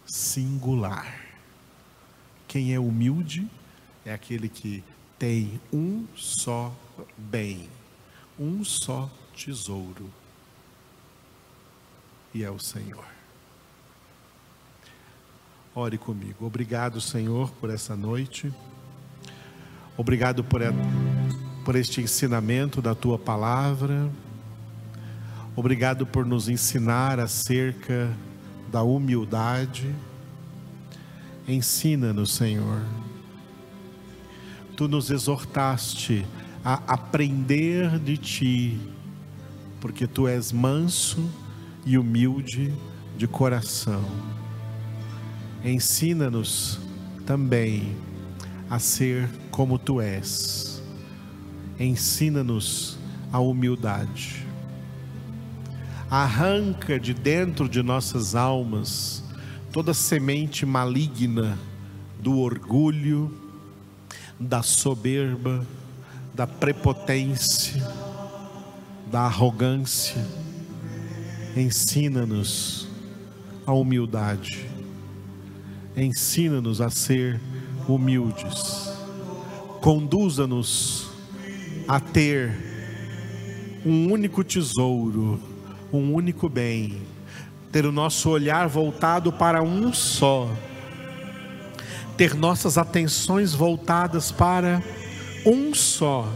singular. 0.07 1.27
Quem 2.47 2.75
é 2.75 2.81
humilde 2.81 3.49
é 4.05 4.13
aquele 4.13 4.49
que 4.49 4.83
tem 5.19 5.61
um 5.73 6.07
só 6.17 6.75
bem, 7.17 7.69
um 8.39 8.65
só 8.65 9.11
tesouro, 9.37 10.11
e 12.33 12.43
é 12.43 12.51
o 12.51 12.59
Senhor. 12.59 13.05
Ore 15.75 15.99
comigo. 15.99 16.47
Obrigado, 16.47 17.01
Senhor, 17.01 17.51
por 17.53 17.71
essa 17.71 17.95
noite. 17.95 18.53
Obrigado 19.97 20.43
por 20.43 20.63
por 21.71 21.77
este 21.77 22.01
ensinamento 22.01 22.83
da 22.83 22.97
tua 22.97 23.17
palavra. 23.17 24.11
Obrigado 25.55 26.05
por 26.05 26.27
nos 26.27 26.49
ensinar 26.49 27.21
acerca 27.21 28.11
da 28.73 28.83
humildade. 28.83 29.95
Ensina-nos, 31.47 32.35
Senhor. 32.35 32.83
Tu 34.77 34.89
nos 34.89 35.13
exortaste 35.13 36.27
a 36.65 36.75
aprender 36.93 38.01
de 38.01 38.17
ti, 38.17 38.81
porque 39.81 40.09
tu 40.09 40.27
és 40.27 40.51
manso 40.51 41.31
e 41.87 41.97
humilde 41.97 42.75
de 43.17 43.29
coração. 43.29 44.05
Ensina-nos 45.65 46.81
também 47.25 47.95
a 48.69 48.81
ser 48.81 49.31
como 49.53 49.79
tu 49.79 50.01
és 50.01 50.70
ensina-nos 51.81 52.99
a 53.33 53.41
humildade. 53.41 54.47
Arranca 56.11 57.01
de 57.01 57.15
dentro 57.15 57.69
de 57.69 57.83
nossas 57.83 58.35
almas 58.35 59.25
toda 59.73 59.95
semente 59.95 60.67
maligna 60.67 61.59
do 62.19 62.39
orgulho, 62.39 63.33
da 64.39 64.63
soberba, 64.63 65.67
da 66.35 66.47
prepotência, 66.47 67.81
da 69.11 69.23
arrogância. 69.23 70.23
Ensina-nos 71.57 72.89
a 73.67 73.73
humildade. 73.73 74.69
Ensina-nos 75.97 76.81
a 76.81 76.91
ser 76.91 77.41
humildes. 77.89 78.91
Conduza-nos 79.81 81.10
a 81.91 81.99
ter 81.99 82.53
um 83.85 84.13
único 84.13 84.45
tesouro, 84.45 85.41
um 85.93 86.15
único 86.15 86.49
bem, 86.49 87.03
ter 87.73 87.85
o 87.85 87.91
nosso 87.91 88.31
olhar 88.31 88.69
voltado 88.69 89.33
para 89.33 89.61
um 89.61 89.93
só, 89.93 90.49
ter 92.17 92.33
nossas 92.33 92.79
atenções 92.79 93.55
voltadas 93.55 94.31
para 94.31 94.81
um 95.45 95.75
só, 95.75 96.33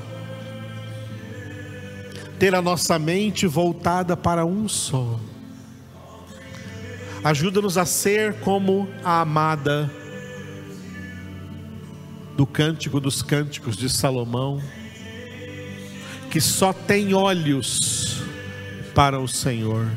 ter 2.37 2.53
a 2.53 2.61
nossa 2.61 2.99
mente 2.99 3.47
voltada 3.47 4.17
para 4.17 4.45
um 4.45 4.67
só. 4.69 5.21
Ajuda-nos 7.23 7.79
a 7.79 7.87
ser 7.87 8.41
como 8.41 8.89
a 9.05 9.21
amada 9.21 9.89
do 12.37 12.45
Cântico 12.45 12.99
dos 12.99 13.23
Cânticos 13.23 13.77
de 13.77 13.89
Salomão, 13.89 14.61
que 16.35 16.41
só 16.41 16.73
tem 16.73 17.15
olhos 17.15 18.21
para 18.93 19.21
o 19.21 19.29
Senhor, 19.29 19.89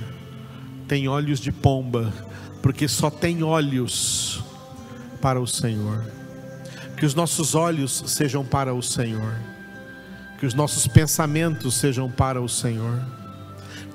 tem 0.87 1.07
olhos 1.07 1.39
de 1.39 1.51
pomba, 1.51 2.13
porque 2.61 2.87
só 2.87 3.09
tem 3.09 3.41
olhos 3.41 4.43
para 5.19 5.41
o 5.41 5.47
Senhor. 5.47 6.05
Que 6.95 7.07
os 7.07 7.15
nossos 7.15 7.55
olhos 7.55 8.03
sejam 8.05 8.45
para 8.45 8.71
o 8.71 8.83
Senhor, 8.83 9.33
que 10.39 10.45
os 10.45 10.53
nossos 10.53 10.85
pensamentos 10.85 11.73
sejam 11.73 12.07
para 12.07 12.39
o 12.39 12.47
Senhor, 12.47 13.01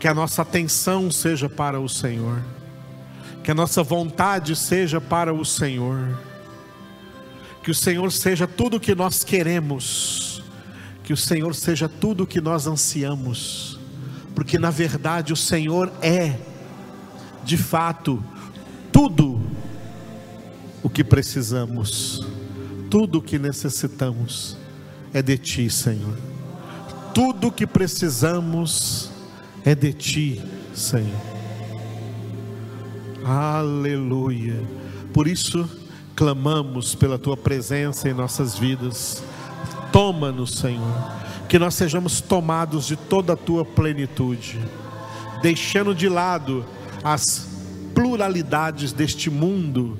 que 0.00 0.08
a 0.08 0.14
nossa 0.14 0.42
atenção 0.42 1.12
seja 1.12 1.48
para 1.48 1.78
o 1.78 1.88
Senhor, 1.88 2.42
que 3.44 3.52
a 3.52 3.54
nossa 3.54 3.84
vontade 3.84 4.56
seja 4.56 5.00
para 5.00 5.32
o 5.32 5.44
Senhor. 5.44 6.18
Que 7.62 7.70
o 7.70 7.74
Senhor 7.74 8.10
seja 8.10 8.48
tudo 8.48 8.78
o 8.78 8.80
que 8.80 8.96
nós 8.96 9.22
queremos, 9.22 10.31
que 11.04 11.12
o 11.12 11.16
Senhor 11.16 11.54
seja 11.54 11.88
tudo 11.88 12.24
o 12.24 12.26
que 12.26 12.40
nós 12.40 12.66
ansiamos, 12.66 13.78
porque 14.34 14.58
na 14.58 14.70
verdade 14.70 15.32
o 15.32 15.36
Senhor 15.36 15.92
é, 16.00 16.36
de 17.44 17.56
fato, 17.56 18.22
tudo 18.92 19.40
o 20.82 20.88
que 20.88 21.02
precisamos, 21.02 22.26
tudo 22.90 23.18
o 23.18 23.22
que 23.22 23.38
necessitamos 23.38 24.56
é 25.12 25.22
de 25.22 25.36
Ti, 25.38 25.70
Senhor. 25.70 26.16
Tudo 27.14 27.48
o 27.48 27.52
que 27.52 27.66
precisamos 27.66 29.10
é 29.64 29.74
de 29.74 29.92
Ti, 29.92 30.42
Senhor. 30.74 31.32
Aleluia. 33.24 34.60
Por 35.12 35.28
isso, 35.28 35.68
clamamos 36.16 36.94
pela 36.94 37.18
tua 37.18 37.36
presença 37.36 38.08
em 38.08 38.14
nossas 38.14 38.58
vidas. 38.58 39.22
Toma-nos, 39.92 40.56
Senhor, 40.56 41.12
que 41.48 41.58
nós 41.58 41.74
sejamos 41.74 42.20
tomados 42.20 42.86
de 42.86 42.96
toda 42.96 43.34
a 43.34 43.36
tua 43.36 43.64
plenitude, 43.64 44.58
deixando 45.42 45.94
de 45.94 46.08
lado 46.08 46.64
as 47.04 47.46
pluralidades 47.94 48.92
deste 48.92 49.28
mundo 49.28 49.98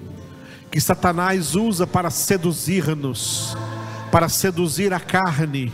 que 0.73 0.81
Satanás 0.81 1.55
usa 1.55 1.86
para 1.86 2.09
seduzir-nos, 2.09 3.55
para 4.10 4.27
seduzir 4.31 4.94
a 4.94 4.98
carne, 4.98 5.70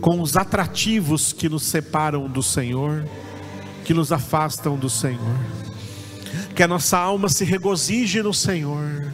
com 0.00 0.20
os 0.20 0.36
atrativos 0.36 1.32
que 1.32 1.48
nos 1.48 1.62
separam 1.62 2.28
do 2.28 2.42
Senhor, 2.42 3.04
que 3.84 3.94
nos 3.94 4.10
afastam 4.10 4.76
do 4.76 4.90
Senhor. 4.90 5.38
Que 6.56 6.64
a 6.64 6.68
nossa 6.68 6.98
alma 6.98 7.28
se 7.28 7.44
regozije 7.44 8.20
no 8.20 8.34
Senhor, 8.34 9.12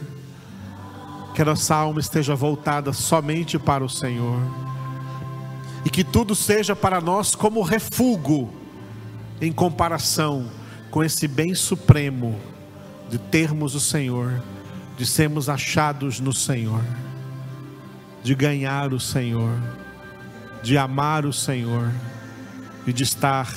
que 1.35 1.41
a 1.41 1.45
nossa 1.45 1.75
alma 1.75 1.99
esteja 1.99 2.33
voltada 2.33 2.93
somente 2.93 3.59
para 3.59 3.83
o 3.83 3.89
Senhor, 3.89 4.39
e 5.83 5.89
que 5.89 6.01
tudo 6.01 6.33
seja 6.33 6.73
para 6.73 7.01
nós 7.01 7.35
como 7.35 7.61
refúgio, 7.61 8.49
em 9.41 9.51
comparação 9.51 10.49
com 10.89 11.03
esse 11.03 11.27
bem 11.27 11.53
supremo 11.53 12.39
de 13.09 13.17
termos 13.17 13.75
o 13.75 13.81
Senhor, 13.81 14.41
de 14.97 15.05
sermos 15.05 15.49
achados 15.49 16.21
no 16.21 16.31
Senhor, 16.31 16.81
de 18.23 18.33
ganhar 18.33 18.93
o 18.93 18.99
Senhor, 18.99 19.59
de 20.63 20.77
amar 20.77 21.25
o 21.25 21.33
Senhor 21.33 21.91
e 22.87 22.93
de 22.93 23.03
estar 23.03 23.53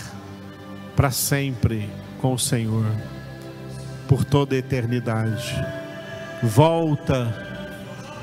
para 0.96 1.12
sempre 1.12 1.88
com 2.20 2.34
o 2.34 2.38
Senhor 2.38 2.86
por 4.09 4.24
toda 4.24 4.56
a 4.56 4.59
eternidade. 4.59 5.55
Volta 6.42 7.47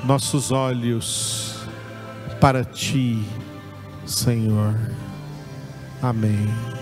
nossos 0.06 0.52
olhos 0.52 1.56
para 2.40 2.64
ti, 2.64 3.24
Senhor. 4.06 4.74
Amém. 6.00 6.75